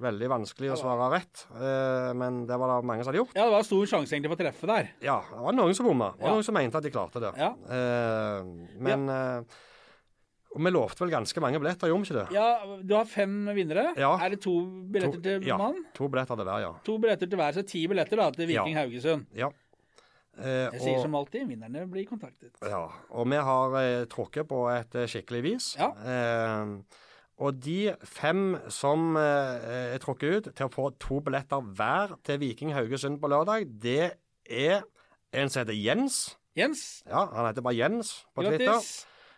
veldig 0.00 0.28
vanskelig 0.28 0.70
å 0.72 0.76
svare 0.78 1.10
rett, 1.12 1.46
eh, 1.54 2.12
men 2.14 2.46
det 2.46 2.56
var 2.58 2.80
det 2.80 2.86
mange 2.86 3.04
som 3.04 3.12
hadde 3.12 3.22
gjort. 3.22 3.34
ja, 3.36 3.44
det 3.44 3.52
var 3.52 3.62
stor 3.62 3.84
sjanse 3.86 4.12
egentlig 4.16 4.30
for 4.32 4.36
å 4.36 4.42
treffe 4.44 4.66
der. 4.66 4.88
Ja, 5.02 5.20
det 5.30 5.40
var 5.44 5.52
noen 5.52 5.74
som 5.74 5.86
bomma. 5.86 6.12
Og 6.14 6.20
Ja. 6.20 6.32
noen 6.34 6.44
som 6.44 6.54
mente 6.54 6.76
at 6.76 6.82
de 6.82 6.90
klarte 6.90 7.20
det. 7.20 7.32
Ja. 7.38 7.52
Eh, 7.68 8.42
men 8.78 9.08
eh, 9.08 9.42
og 10.54 10.60
vi 10.62 10.70
lovte 10.70 11.00
vel 11.02 11.10
ganske 11.10 11.40
mange 11.42 11.58
billetter, 11.58 11.88
gjorde 11.90 12.04
vi 12.06 12.14
ikke 12.14 12.28
det? 12.28 12.34
Ja, 12.34 12.76
Du 12.82 12.94
har 12.94 13.04
fem 13.04 13.46
vinnere. 13.56 13.96
Ja. 13.98 14.16
Er 14.22 14.30
det 14.30 14.40
to 14.42 14.52
billetter 14.90 15.20
til 15.22 15.42
ja, 15.42 15.56
mann? 15.58 15.84
to 15.94 16.08
billetter 16.08 16.36
til 16.36 16.44
hver, 16.46 16.60
ja. 16.62 16.72
To 16.84 16.98
billetter 16.98 17.28
til 17.28 17.36
hver, 17.38 17.52
så 17.52 17.66
ti 17.66 17.86
billetter 17.88 18.16
da 18.16 18.30
til 18.30 18.46
Viking 18.46 18.74
Ja. 18.76 18.82
Haugesund. 18.84 19.26
ja. 19.34 19.50
Eh, 20.36 20.70
Jeg 20.72 20.80
sier 20.80 20.96
og- 20.96 21.02
som 21.02 21.12
alltid, 21.14 21.46
vinnerne 21.48 21.88
blir 21.88 22.06
kontaktet. 22.08 22.50
Ja, 22.62 22.88
og 23.12 23.26
vi 23.28 23.36
har 23.36 23.74
eh, 23.76 24.04
tråkket 24.06 24.48
på 24.48 24.66
et 24.76 24.90
skikkelig 25.08 25.42
vis. 25.42 25.76
Ja. 25.78 25.90
Eh, 25.90 26.82
og 27.42 27.56
de 27.64 27.94
fem 28.06 28.54
som 28.70 29.16
eh, 29.18 29.94
er 29.94 30.02
trukket 30.02 30.36
ut 30.36 30.50
til 30.54 30.68
å 30.68 30.72
få 30.72 30.90
to 31.02 31.18
billetter 31.24 31.64
hver 31.74 32.14
til 32.26 32.38
Viking 32.42 32.74
Haugesund 32.76 33.18
på 33.22 33.30
lørdag, 33.32 33.66
det 33.82 34.14
er 34.46 34.84
en 35.34 35.50
som 35.50 35.64
heter 35.64 35.74
Jens. 35.74 36.36
Jens, 36.54 37.02
Ja, 37.08 37.26
han 37.34 37.48
heter 37.48 37.64
bare 37.66 37.74
Jens 37.74 38.20
på 38.34 38.44
Twitter. 38.46 38.78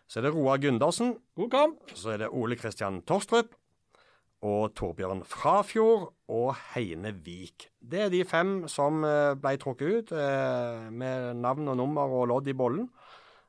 Så 0.06 0.20
er 0.20 0.26
det 0.28 0.34
Roar 0.34 0.60
Gundersen. 0.62 1.16
God 1.34 1.50
kamp. 1.50 1.94
Så 1.94 2.12
er 2.12 2.20
det 2.20 2.28
Ole 2.30 2.58
Kristian 2.60 3.00
Torstrup. 3.02 3.56
Og 4.44 4.74
Torbjørn 4.76 5.24
Frafjord 5.24 6.10
og 6.28 6.50
Heine 6.74 7.14
Vik. 7.24 7.70
Det 7.80 8.02
er 8.04 8.12
de 8.12 8.20
fem 8.28 8.66
som 8.68 9.00
eh, 9.08 9.32
ble 9.40 9.56
trukket 9.58 9.88
ut, 9.88 10.12
eh, 10.12 10.84
med 10.92 11.40
navn 11.40 11.72
og 11.72 11.78
nummer 11.80 12.12
og 12.12 12.28
lodd 12.28 12.52
i 12.52 12.54
bollen. 12.54 12.90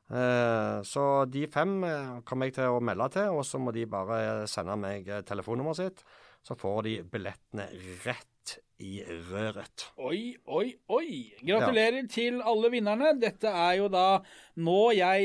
Eh, 0.08 0.80
Så 0.88 1.02
de 1.28 1.44
fem 1.52 1.84
eh, 1.84 2.20
kommer 2.24 2.46
jeg 2.48 2.54
til 2.58 2.68
å 2.72 2.80
melde 2.84 3.08
til, 3.12 3.28
og 3.36 3.44
så 3.44 3.58
må 3.60 3.72
de 3.76 3.84
bare 3.90 4.46
sende 4.48 4.76
meg 4.80 5.08
eh, 5.08 5.20
telefonnummeret 5.28 5.76
sitt. 5.82 5.98
Så 6.46 6.54
får 6.56 6.82
de 6.86 7.02
billettene 7.12 7.66
rett 8.06 8.26
i 8.80 9.02
røret. 9.28 9.84
Oi, 10.00 10.36
oi, 10.46 10.68
oi. 10.94 11.34
Gratulerer 11.42 12.06
til 12.08 12.40
alle 12.40 12.70
vinnerne. 12.72 13.20
Dette 13.20 13.48
er 13.50 13.74
jo 13.80 13.88
da 13.92 14.22
nå 14.62 14.92
jeg, 14.96 15.20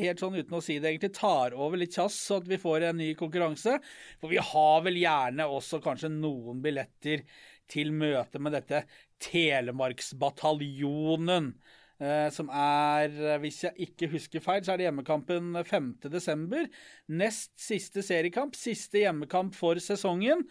helt 0.00 0.20
sånn 0.22 0.38
uten 0.40 0.56
å 0.56 0.60
si 0.64 0.78
det 0.80 0.88
egentlig, 0.90 1.12
tar 1.14 1.54
over 1.54 1.76
litt 1.78 1.94
kjass, 1.94 2.16
så 2.24 2.36
at 2.40 2.48
vi 2.48 2.58
får 2.58 2.80
en 2.88 2.98
ny 2.98 3.14
konkurranse. 3.20 3.78
For 4.18 4.28
vi 4.32 4.38
har 4.42 4.78
vel 4.88 4.96
gjerne 4.98 5.44
også 5.46 5.78
kanskje 5.84 6.08
noen 6.16 6.58
billetter 6.64 7.18
til 7.70 7.92
møte 7.94 8.38
med 8.42 8.52
dette 8.56 8.78
Telemarksbataljonen. 9.28 11.52
Eh, 12.00 12.28
Som 12.34 12.50
er, 12.52 13.10
eh, 13.10 13.40
hvis 13.42 13.62
jeg 13.64 13.88
ikke 13.88 14.10
husker 14.12 14.44
feil, 14.44 14.62
så 14.64 14.74
er 14.74 14.80
det 14.80 14.88
hjemmekampen 14.88 15.56
5. 15.64 15.90
desember. 16.12 16.68
Nest 17.08 17.52
siste 17.60 18.04
seriekamp, 18.04 18.56
siste 18.58 19.04
hjemmekamp 19.04 19.54
for 19.56 19.80
sesongen. 19.82 20.46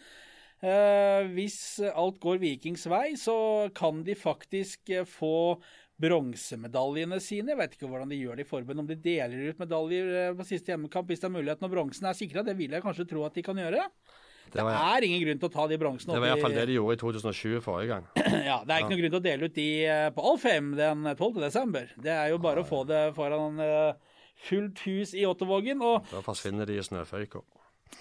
Eh, 0.64 1.26
hvis 1.36 1.58
alt 1.92 2.20
går 2.22 2.40
Vikings 2.42 2.86
vei, 2.88 3.14
så 3.20 3.70
kan 3.76 4.02
de 4.06 4.16
faktisk 4.16 4.94
få 5.10 5.60
bronsemedaljene 6.00 7.18
sine. 7.24 7.54
Jeg 7.54 7.60
vet 7.60 7.74
ikke 7.76 7.88
hvordan 7.88 8.12
de 8.12 8.20
gjør 8.20 8.36
det 8.36 8.44
i 8.44 8.50
forbund, 8.50 8.82
om 8.82 8.88
de 8.88 8.98
deler 9.00 9.50
ut 9.50 9.60
medaljer 9.60 10.36
på 10.36 10.44
siste 10.48 10.72
hjemmekamp 10.72 11.08
hvis 11.08 11.22
det 11.22 11.30
er 11.30 11.36
mulighet 11.38 11.64
når 11.64 11.72
bronsen 11.72 12.08
er 12.08 12.16
sikra. 12.18 12.44
Det 12.44 12.56
vil 12.58 12.76
jeg 12.76 12.84
kanskje 12.84 13.08
tro 13.08 13.24
at 13.24 13.36
de 13.36 13.44
kan 13.46 13.56
gjøre. 13.60 13.86
Det 14.52 14.62
var, 14.62 14.72
Det 14.72 14.82
er 14.96 15.06
ingen 15.08 15.22
grunn 15.24 15.40
til 15.42 15.48
å 15.48 15.52
ta 15.52 15.66
de 15.68 15.76
bronsene 15.80 16.14
det 16.14 16.20
var 16.22 16.30
iallfall 16.32 16.54
det 16.54 16.66
de 16.70 16.76
gjorde 16.76 16.94
i 16.96 17.00
2020 17.00 17.60
forrige 17.64 17.88
gang. 17.90 18.04
ja, 18.50 18.58
Det 18.64 18.72
er 18.72 18.82
ikke 18.84 18.92
noen 18.92 19.00
grunn 19.02 19.14
til 19.14 19.20
å 19.20 19.26
dele 19.26 19.48
ut 19.50 19.56
de 19.56 19.68
eh, 19.84 20.08
på 20.16 20.24
Alfheim 20.30 20.72
den 20.78 21.04
12. 21.12 21.40
desember. 21.42 21.90
Det 22.00 22.12
er 22.14 22.30
jo 22.32 22.38
bare 22.42 22.62
å 22.62 22.68
få 22.68 22.82
det 22.88 23.02
foran 23.16 23.60
eh, 23.60 24.16
fullt 24.48 24.82
hus 24.86 25.14
i 25.16 25.24
Ottervågen. 25.28 25.82
Og 25.84 26.08
Da 26.12 26.22
forsvinner 26.24 26.68
de 26.68 26.78
i 26.78 26.84
snøføyka. 26.84 27.42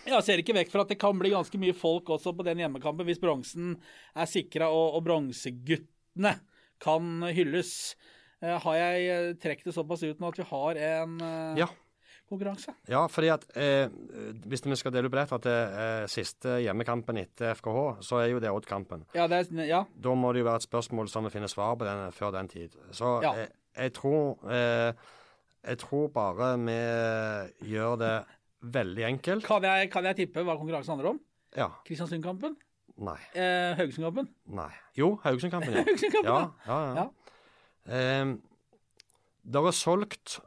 jeg 0.06 0.24
ser 0.28 0.42
ikke 0.42 0.56
vekk 0.58 0.72
fra 0.74 0.86
at 0.86 0.92
det 0.94 1.00
kan 1.02 1.18
bli 1.20 1.32
ganske 1.34 1.60
mye 1.62 1.76
folk 1.78 2.10
også 2.16 2.34
på 2.38 2.46
den 2.48 2.62
hjemmekampen 2.64 3.06
hvis 3.08 3.22
bronsen 3.22 3.76
er 4.16 4.30
sikra 4.30 4.70
og, 4.74 4.98
og 5.00 5.06
bronseguttene 5.08 6.36
kan 6.84 7.24
hylles. 7.36 7.96
Eh, 8.44 8.58
har 8.62 8.76
jeg 8.82 9.40
trukket 9.42 9.72
det 9.72 9.76
såpass 9.76 10.04
ut 10.06 10.20
nå 10.22 10.30
at 10.34 10.40
vi 10.42 10.48
har 10.52 10.82
en 10.92 11.18
Ja. 11.58 11.70
Konkurranse? 12.30 12.74
Ja, 12.90 13.04
fordi 13.12 13.30
at 13.34 13.44
eh, 13.58 13.90
hvis 14.50 14.64
vi 14.66 14.76
skal 14.80 14.94
dele 14.96 15.08
ut 15.10 15.14
billetter 15.14 15.38
at 15.38 15.46
eh, 15.52 16.06
siste 16.12 16.58
hjemmekampen 16.64 17.18
etter 17.22 17.54
FKH, 17.58 18.02
så 18.06 18.22
er 18.24 18.32
jo 18.34 18.40
det 18.44 18.52
Odd-kampen. 18.52 19.06
Ja, 19.16 19.28
ja. 19.30 19.84
Da 19.96 20.16
må 20.18 20.32
det 20.34 20.42
jo 20.44 20.48
være 20.50 20.62
et 20.64 20.68
spørsmål 20.68 21.10
som 21.12 21.28
vi 21.28 21.34
finner 21.36 21.52
svar 21.52 21.76
på 21.78 21.86
den, 21.88 22.12
før 22.12 22.32
den 22.38 22.48
tid. 22.52 22.76
Så 22.92 23.20
Ja. 23.24 23.34
eh, 23.44 23.48
jeg 23.76 23.94
tror 23.94 24.40
eh, 24.50 24.94
Jeg 25.66 25.78
tror 25.82 26.08
bare 26.14 26.52
vi 26.62 27.70
gjør 27.74 27.96
det 27.98 28.14
veldig 28.62 29.04
enkelt. 29.08 29.44
Kan, 29.46 29.64
jeg, 29.64 29.90
kan 29.92 30.06
jeg 30.06 30.16
tippe 30.16 30.44
hva 30.46 30.56
konkurransen 30.58 30.94
handler 30.94 31.10
om? 31.16 31.20
Ja. 31.58 31.70
Kristiansund-kampen? 31.88 32.56
Nei. 33.02 33.18
Eh, 33.34 33.74
Haugesund-kampen? 33.80 34.30
Nei. 34.56 34.70
Jo, 34.96 35.16
Haugesund-kampen, 35.24 35.74
ja. 35.74 35.84
Haugesund-kampen, 35.88 36.30
ja, 36.30 36.52
ja, 36.68 36.78
ja. 36.86 36.94
Ja. 37.02 37.08
Eh, 37.98 38.36
det 39.46 39.62
er 39.62 39.76
solgt 39.78 40.40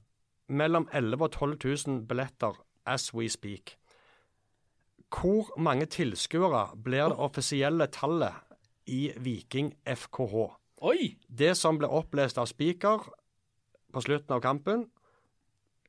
mellom 0.49 0.89
11 0.93 1.23
og 1.25 1.31
12 1.33 1.59
000 1.87 2.07
billetter 2.09 2.57
as 2.87 3.11
we 3.15 3.29
speak. 3.29 3.77
Hvor 5.09 5.49
mange 5.61 5.87
tilskuere 5.87 6.67
blir 6.85 7.09
det 7.13 7.17
offisielle 7.19 7.87
tallet 7.87 8.35
i 8.87 9.13
Viking 9.17 9.73
FKH? 9.87 10.35
Oi! 10.85 11.17
Det 11.29 11.55
som 11.57 11.79
ble 11.81 11.89
opplest 11.89 12.39
av 12.39 12.47
spiker 12.51 13.09
på 13.93 14.03
slutten 14.05 14.37
av 14.37 14.43
kampen, 14.45 14.87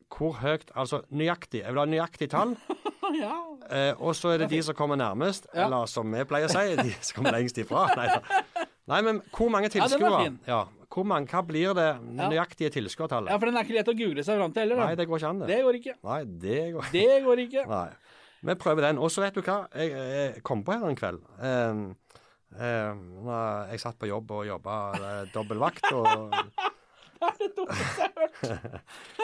hvor 0.10 0.40
høyt 0.42 0.72
Altså 0.74 1.04
nøyaktig. 1.12 1.62
Jeg 1.62 1.70
vil 1.74 1.80
ha 1.84 1.86
nøyaktig 1.86 2.30
tall. 2.32 2.56
ja. 3.22 3.36
Eh, 3.70 3.92
og 4.02 4.16
så 4.18 4.32
er 4.34 4.38
det 4.44 4.50
de 4.50 4.62
som 4.66 4.76
kommer 4.76 4.98
nærmest, 4.98 5.46
Ja. 5.54 5.66
eller 5.68 5.86
som 5.86 6.10
vi 6.12 6.24
pleier 6.26 6.50
å 6.50 6.54
si, 6.56 6.76
de 6.80 6.96
som 7.02 7.20
kommer 7.20 7.36
lengst 7.38 7.60
ifra. 7.62 7.84
Nei. 8.00 8.66
Nei 8.90 9.02
men 9.06 9.20
hvor 9.36 9.52
mange 9.54 9.70
er 9.70 9.76
tilskuere? 9.76 10.32
Ja, 10.48 10.64
hvor 10.90 11.06
mange, 11.06 11.30
hva 11.30 11.44
blir 11.46 11.76
det 11.78 11.90
nøyaktige 12.02 12.72
tilskuertallet? 12.74 13.30
ja, 13.30 13.38
for 13.38 13.50
den 13.50 13.60
er 13.60 13.68
ikke 13.68 13.78
lett 13.78 13.92
å 13.92 13.98
google 13.98 14.24
seg 14.26 14.40
fram 14.42 14.54
til 14.56 14.66
heller. 14.66 14.80
Nei, 14.82 14.96
det 14.98 15.06
går 15.10 15.22
ikke 15.22 15.30
an, 15.30 15.42
det. 15.44 15.50
Det 15.52 15.60
går 15.66 15.80
ikke. 15.80 15.96
Nei, 16.10 16.22
det 16.46 16.62
går 16.74 16.94
Det 16.96 17.18
går 17.28 17.42
ikke. 17.46 17.66
Nei. 17.76 17.90
Vi 18.50 18.56
prøver 18.56 18.88
den. 18.88 19.02
Og 19.04 19.12
så 19.12 19.26
vet 19.26 19.36
du 19.36 19.42
hva, 19.44 19.60
jeg, 19.76 19.92
jeg 19.94 20.44
kom 20.48 20.64
på 20.66 20.74
her 20.74 20.88
en 20.88 20.98
kveld. 20.98 21.20
Um, 21.44 21.82
um, 22.56 23.28
jeg 23.70 23.84
satt 23.84 24.00
på 24.00 24.10
jobb 24.10 24.32
og 24.38 24.48
jobba 24.48 24.78
uh, 24.96 25.24
dobbel 25.34 25.60
vakt. 25.62 25.86
Og... 25.92 26.40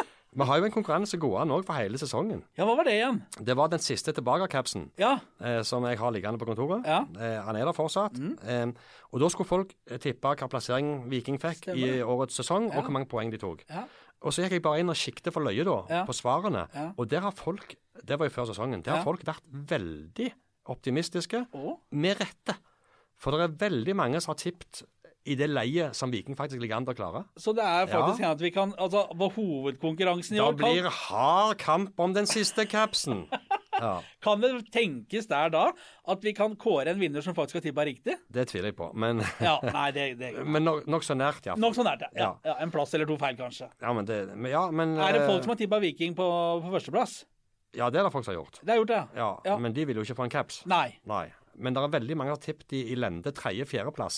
Vi 0.36 0.44
har 0.44 0.60
jo 0.60 0.66
en 0.68 0.74
konkurranse 0.74 1.18
gående 1.22 1.56
òg 1.56 1.64
for 1.68 1.78
hele 1.80 2.00
sesongen. 2.00 2.42
Ja, 2.58 2.66
hva 2.68 2.74
var 2.76 2.88
det 2.88 2.98
igjen? 2.98 3.22
Det 3.40 3.56
var 3.56 3.70
den 3.72 3.80
siste 3.80 4.12
tilbake-capsen. 4.16 4.90
Ja. 5.00 5.14
eh, 5.40 5.62
som 5.64 5.86
jeg 5.88 5.98
har 6.02 6.12
liggende 6.12 6.40
på 6.42 6.48
kontoret. 6.50 6.84
Ja. 6.86 7.06
Eh, 7.16 7.38
han 7.46 7.56
er 7.56 7.66
der 7.70 7.74
fortsatt. 7.78 8.18
Eh, 8.44 8.66
og 9.14 9.22
da 9.24 9.30
skulle 9.32 9.48
folk 9.48 9.72
eh, 9.88 9.98
tippe 10.04 10.34
hva 10.36 10.50
plassering 10.52 11.06
Viking 11.12 11.40
fikk 11.40 11.70
Stemmer 11.70 11.80
i 12.00 12.02
årets 12.04 12.36
sesong, 12.36 12.68
Ja. 12.70 12.78
og 12.78 12.84
hvor 12.84 12.92
mange 12.98 13.08
poeng 13.08 13.32
de 13.32 13.40
tok. 13.40 13.64
Ja. 13.70 13.86
Og 14.26 14.34
så 14.34 14.44
gikk 14.44 14.58
jeg 14.58 14.66
bare 14.66 14.80
inn 14.84 14.90
og 14.92 14.98
siktet 15.00 15.32
for 15.34 15.46
løye 15.46 15.64
da, 15.64 16.04
på 16.08 16.14
svarene. 16.16 16.66
Ja. 16.74 16.90
Og 16.98 17.08
der 17.12 17.22
har 17.22 17.32
folk, 17.36 17.76
det 18.04 18.20
var 18.20 18.28
jo 18.28 18.34
før 18.36 18.50
sesongen, 18.52 18.82
der 18.84 18.98
har 18.98 19.04
folk 19.04 19.24
vært 19.28 19.44
veldig 19.52 20.32
optimistiske, 20.74 21.46
oh. 21.54 21.78
med 21.92 22.20
rette. 22.20 22.56
For 23.22 23.32
det 23.32 23.46
er 23.46 23.58
veldig 23.70 23.96
mange 23.96 24.20
som 24.24 24.34
har 24.34 24.40
tippet 24.42 24.82
i 25.26 25.36
det 25.36 25.48
leiet 25.50 25.96
som 25.98 26.12
Viking 26.14 26.36
faktisk 26.38 26.62
ligger 26.62 26.78
an 26.78 26.86
til 26.86 26.94
å 26.94 26.98
klare. 26.98 27.24
Så 27.38 27.54
det 27.56 27.64
er 27.66 27.88
faktisk 27.88 28.20
Ja. 28.22 28.28
sånn 28.28 28.32
at 28.36 28.42
vi 28.42 28.52
kan 28.52 28.74
Altså, 28.78 29.08
på 29.18 29.32
hovedkonkurransen 29.34 30.34
i 30.36 30.38
Da 30.38 30.48
år 30.50 30.58
Da 30.58 30.68
blir 30.68 30.90
hard 30.90 31.58
kamp 31.58 32.00
om 32.00 32.14
den 32.14 32.26
siste 32.26 32.66
capsen. 32.70 33.28
Ja, 33.76 34.02
Kan 34.24 34.40
det 34.40 34.72
tenkes 34.72 35.26
der 35.28 35.50
da 35.52 35.66
at 36.08 36.22
vi 36.24 36.32
kan 36.32 36.56
kåre 36.56 36.88
en 36.88 36.98
vinner 37.00 37.22
som 37.22 37.34
faktisk 37.36 37.56
har 37.58 37.62
tippa 37.66 37.84
riktig? 37.84 38.16
det 38.32 38.48
tviler 38.48 38.70
jeg 38.72 38.76
på. 38.78 38.94
Men, 38.96 39.20
Ja, 39.42 39.60
nei, 39.74 39.92
det, 39.92 40.18
det 40.18 40.46
men 40.48 40.64
nok- 40.64 40.86
nokså 40.88 41.12
nært, 41.14 41.44
ja. 41.46 41.56
Nok 41.60 41.76
så 41.76 41.84
nært. 41.84 42.06
Ja, 42.16 42.38
Ja. 42.46 42.54
En 42.64 42.72
plass 42.72 42.94
eller 42.94 43.06
to 43.06 43.18
feil, 43.18 43.36
kanskje. 43.36 43.68
Ja, 43.82 43.92
men 43.92 44.06
det, 44.06 44.30
men, 44.38 44.50
ja, 44.50 44.72
men, 44.72 44.96
Er 44.98 45.12
det 45.12 45.26
folk 45.28 45.40
eh, 45.40 45.44
som 45.44 45.50
har 45.50 45.58
tippa 45.58 45.82
Viking 45.82 46.16
på, 46.16 46.24
på 46.64 46.72
førsteplass? 46.72 47.26
Ja, 47.76 47.90
det 47.90 48.00
er 48.00 48.04
det 48.08 48.14
folk 48.14 48.24
som 48.24 48.34
har 48.34 48.40
gjort. 48.46 48.62
Det 48.64 48.70
har 48.72 48.78
gjort 48.80 48.88
det? 48.94 49.04
Ja, 49.18 49.30
Ja. 49.44 49.58
Men 49.58 49.74
de 49.74 49.84
vil 49.86 49.96
jo 49.98 50.04
ikke 50.08 50.16
få 50.16 50.24
en 50.24 50.30
caps. 50.30 50.62
Nei, 50.66 50.96
Nei. 51.06 51.34
Men 51.58 51.74
det 51.76 51.82
er 51.84 51.92
veldig 51.94 52.16
mange 52.20 52.32
som 52.34 52.38
har 52.40 52.44
tippet 52.44 52.74
i, 52.76 52.82
i 52.92 52.96
lende 53.00 53.32
tredje-fjerdeplass. 53.32 54.18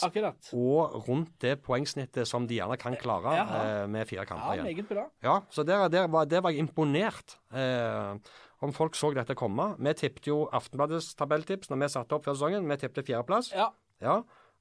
Og 0.58 0.96
rundt 1.08 1.36
det 1.44 1.56
poengsnittet 1.62 2.28
som 2.28 2.48
de 2.50 2.58
gjerne 2.58 2.78
kan 2.82 2.96
klare 2.98 3.36
eh, 3.44 3.86
med 3.88 4.08
fire 4.10 4.24
Ja, 4.24 4.26
kamper 4.26 4.72
igjen. 4.72 5.06
Ja, 5.24 5.36
så 5.54 5.64
der, 5.68 5.88
der, 5.94 6.08
var, 6.08 6.26
der 6.26 6.42
var 6.42 6.50
jeg 6.56 6.66
imponert. 6.66 7.38
Eh, 7.54 8.18
om 8.66 8.74
folk 8.74 8.96
så 8.98 9.12
dette 9.14 9.36
komme. 9.38 9.76
Vi 9.78 9.94
tippet 9.94 10.26
jo 10.32 10.48
Aftenbladets 10.50 11.12
tabelltips 11.20 11.70
når 11.70 11.84
vi 11.84 11.90
satte 11.94 12.16
opp 12.18 12.26
før 12.26 12.34
sesongen. 12.34 12.66
Vi 12.72 12.78
tippet 12.82 13.06
fjerdeplass. 13.06 13.52
Ja. 13.54 13.70
Ja. 14.02 14.16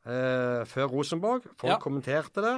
Eh, 0.04 0.64
før 0.68 0.90
Rosenborg. 0.92 1.48
Folk 1.56 1.72
Ja. 1.72 1.78
kommenterte 1.80 2.44
det. 2.44 2.56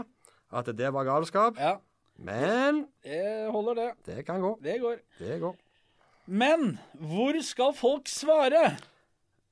At 0.51 0.67
det 0.77 0.93
var 0.93 1.05
galskap. 1.05 1.57
ja. 1.59 1.77
Men 2.19 2.89
Det 3.05 3.47
holder, 3.53 3.75
det. 3.75 3.91
det 4.07 4.27
kan 4.27 4.41
gå. 4.43 4.57
Det 4.61 4.81
går. 4.83 4.97
Det 5.21 5.37
går. 5.41 5.55
Men 6.27 6.81
hvor 6.99 7.39
skal 7.47 7.73
folk 7.73 8.09
svare? 8.11 8.77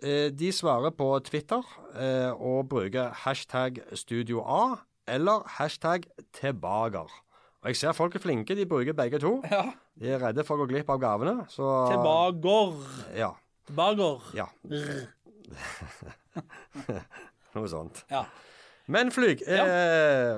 Eh, 0.03 0.29
de 0.33 0.51
svarer 0.53 0.91
på 0.93 1.07
Twitter 1.25 1.63
eh, 1.97 2.33
og 2.37 2.69
bruker 2.69 3.15
hashtag 3.25 3.79
Studio 3.97 4.43
A 4.45 4.77
eller 5.09 5.47
hashtag 5.57 6.05
Tilbager. 6.37 7.09
Og 7.63 7.71
jeg 7.73 7.77
ser 7.81 7.93
folk 7.97 8.15
er 8.15 8.21
flinke, 8.23 8.55
de 8.59 8.67
bruker 8.69 8.93
begge 8.95 9.19
to. 9.23 9.39
Ja. 9.51 9.63
De 9.97 10.11
er 10.13 10.21
redde 10.21 10.45
for 10.45 10.57
å 10.59 10.65
gå 10.67 10.69
glipp 10.75 10.91
av 10.93 11.01
gavene, 11.01 11.47
så 11.49 11.71
Tilbager. 11.95 12.77
Ja. 13.17 13.31
Tilbaker. 13.67 14.21
ja. 14.37 14.47
Noe 17.57 17.69
sånt. 17.73 18.03
Ja. 18.13 18.27
Men 18.93 19.09
Flyg, 19.11 19.41
eh, 19.51 20.37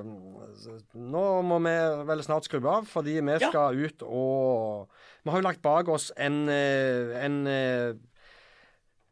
nå 0.96 1.24
må 1.44 1.58
vi 1.66 1.74
vel 2.08 2.22
snart 2.24 2.46
skru 2.48 2.62
av, 2.64 2.86
fordi 2.88 3.18
vi 3.20 3.34
Ja. 3.42 3.50
skal 3.50 3.76
ut 3.76 4.02
og 4.06 4.88
Vi 5.24 5.30
har 5.30 5.40
jo 5.42 5.44
lagt 5.48 5.60
bak 5.60 5.88
oss 5.88 6.12
en, 6.16 6.48
en, 6.48 7.46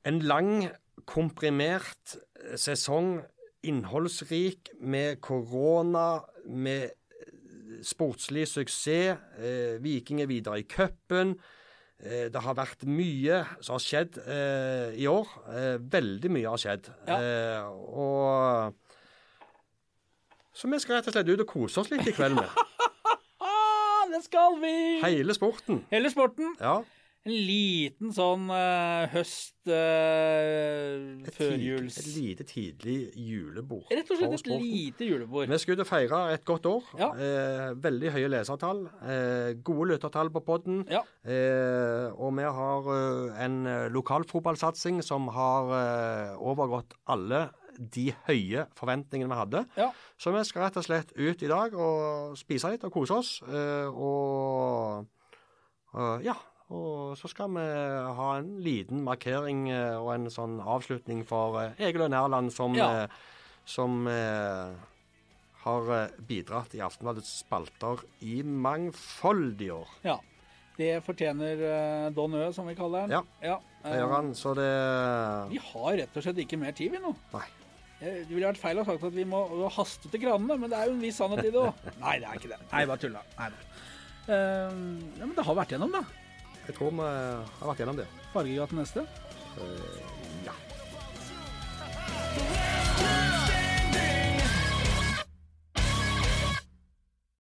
en 0.07 0.21
lang, 0.23 0.69
komprimert 1.07 2.17
sesong, 2.59 3.19
innholdsrik, 3.67 4.71
med 4.81 5.21
korona, 5.25 6.21
med 6.47 6.91
sportslig 7.87 8.47
suksess. 8.49 9.19
Eh, 9.39 9.77
Viking 9.83 10.21
er 10.23 10.31
videre 10.31 10.61
i 10.63 10.67
cupen. 10.71 11.35
Eh, 11.99 12.29
det 12.33 12.43
har 12.45 12.55
vært 12.59 12.85
mye 12.89 13.43
som 13.65 13.75
har 13.77 13.83
skjedd 13.85 14.19
eh, 14.23 14.95
i 15.01 15.07
år. 15.11 15.27
Eh, 15.51 15.77
veldig 15.81 16.31
mye 16.33 16.53
har 16.53 16.63
skjedd. 16.63 16.91
Ja. 17.09 17.19
Eh, 17.19 17.67
og 17.67 18.75
Så 20.57 20.71
vi 20.73 20.79
skal 20.81 20.97
rett 21.01 21.11
og 21.11 21.13
slett 21.17 21.29
ut 21.29 21.43
og 21.45 21.51
kose 21.51 21.83
oss 21.83 21.91
litt 21.93 22.07
i 22.09 22.15
kveld 22.17 22.39
med. 22.39 22.49
Det 24.07 24.23
skal 24.25 24.55
vi! 24.63 24.71
Hele 25.03 25.35
sporten. 25.35 25.83
Hele 25.91 26.09
sporten. 26.09 26.55
Ja. 26.63 26.79
En 27.27 27.35
liten 27.35 28.12
sånn 28.14 28.47
uh, 28.55 29.03
høst 29.11 29.66
uh, 29.66 31.27
førjuls... 31.35 31.97
et 31.99 32.09
lite 32.14 32.47
tidlig 32.47 32.99
julebord. 33.18 33.89
Rett 33.91 34.12
og 34.14 34.20
slett 34.20 34.37
et 34.37 34.51
lite 34.62 35.09
julebord. 35.09 35.51
Vi 35.51 35.59
skulle 35.59 35.87
feire 35.89 36.20
et 36.37 36.45
godt 36.47 36.68
år. 36.70 36.87
Ja. 37.01 37.11
Eh, 37.18 37.74
veldig 37.83 38.12
høye 38.14 38.31
lesertall. 38.31 38.85
Eh, 39.03 39.51
gode 39.66 39.91
lyttertall 39.91 40.31
på 40.35 40.45
podden. 40.47 40.85
Ja. 40.93 41.03
Eh, 41.27 42.07
og 42.14 42.31
vi 42.39 42.47
har 42.61 42.91
eh, 42.95 43.45
en 43.47 43.59
lokalfotballsatsing 43.95 45.03
som 45.03 45.27
har 45.35 45.74
overgått 46.39 46.95
alle 47.11 47.49
de 47.77 48.09
høye 48.29 48.68
forventningene 48.79 49.35
vi 49.35 49.41
hadde. 49.43 49.66
Ja. 49.77 49.91
Så 50.16 50.33
vi 50.33 50.47
skal 50.49 50.68
rett 50.68 50.79
og 50.81 50.87
slett 50.87 51.11
ut 51.18 51.43
i 51.43 51.51
dag 51.51 51.74
og 51.74 52.39
spise 52.39 52.70
litt 52.72 52.87
og 52.87 52.95
kose 52.95 53.18
oss. 53.18 53.31
og 53.91 55.11
ja. 56.24 56.37
Og 56.75 57.14
så 57.21 57.29
skal 57.31 57.53
vi 57.55 57.64
ha 58.19 58.29
en 58.41 58.49
liten 58.64 59.05
markering 59.07 59.69
eh, 59.71 59.95
og 60.01 60.09
en 60.17 60.27
sånn 60.35 60.57
avslutning 60.59 61.21
for 61.29 61.61
eh, 61.62 61.77
Egil 61.87 62.03
og 62.09 62.11
Nærland 62.11 62.51
som, 62.55 62.75
Ja. 62.75 63.05
eh, 63.05 63.09
som 63.67 64.07
har 65.67 65.89
bidratt 66.29 66.75
i 66.79 66.83
Aftenbladets 66.83 67.41
spalter 67.43 68.03
i 68.23 68.41
mangfoldige 68.43 69.75
år. 69.83 69.89
ja. 70.05 70.19
Det 70.77 70.99
fortjener 71.07 72.11
Don 72.12 72.35
Ø, 72.37 72.51
som 72.53 72.67
vi 72.69 72.75
kaller 72.77 73.07
den. 73.07 73.11
Ja, 73.17 73.23
ja. 73.41 73.55
Det 73.83 73.95
gjør 73.97 74.11
han, 74.12 74.27
så 74.37 74.51
det 74.55 74.67
Vi 75.49 75.57
har 75.73 75.95
rett 76.03 76.19
og 76.21 76.23
slett 76.27 76.37
ikke 76.43 76.59
mer 76.61 76.73
tid, 76.77 76.91
vi 76.93 76.99
nå. 77.01 77.14
Nei. 77.33 77.47
Det 77.99 78.27
ville 78.29 78.45
vært 78.51 78.61
feil 78.61 78.77
å 78.77 78.85
ha 78.85 78.93
sagt 78.93 79.07
at 79.09 79.14
vi 79.17 79.25
må 79.25 79.41
haste 79.73 80.11
til 80.12 80.21
kranene, 80.21 80.59
men 80.61 80.69
det 80.69 80.77
er 80.77 80.91
jo 80.91 80.99
en 80.99 81.01
viss 81.01 81.17
sannhet 81.17 81.47
i 81.49 81.51
det 81.55 81.62
òg. 81.62 81.73
Nei, 82.05 82.19
det 82.21 82.29
er 82.29 82.37
ikke 82.37 82.51
det. 82.53 82.59
Nei, 82.75 82.83
bare 82.93 83.01
tulla. 83.07 83.23
Nei 83.39 83.49
da. 83.55 83.62
Uh, 84.29 84.85
ja, 85.17 85.25
men 85.25 85.33
det 85.39 85.47
har 85.49 85.59
vært 85.62 85.73
gjennom, 85.73 85.97
da. 85.97 86.05
Jeg 86.67 86.75
tror 86.79 86.91
vi 86.91 87.07
har 87.07 87.69
vært 87.71 87.83
gjennom 87.83 87.99
det. 88.01 88.07
Fargegaten 88.33 88.81
neste. 88.81 89.05
Eh, 89.57 90.16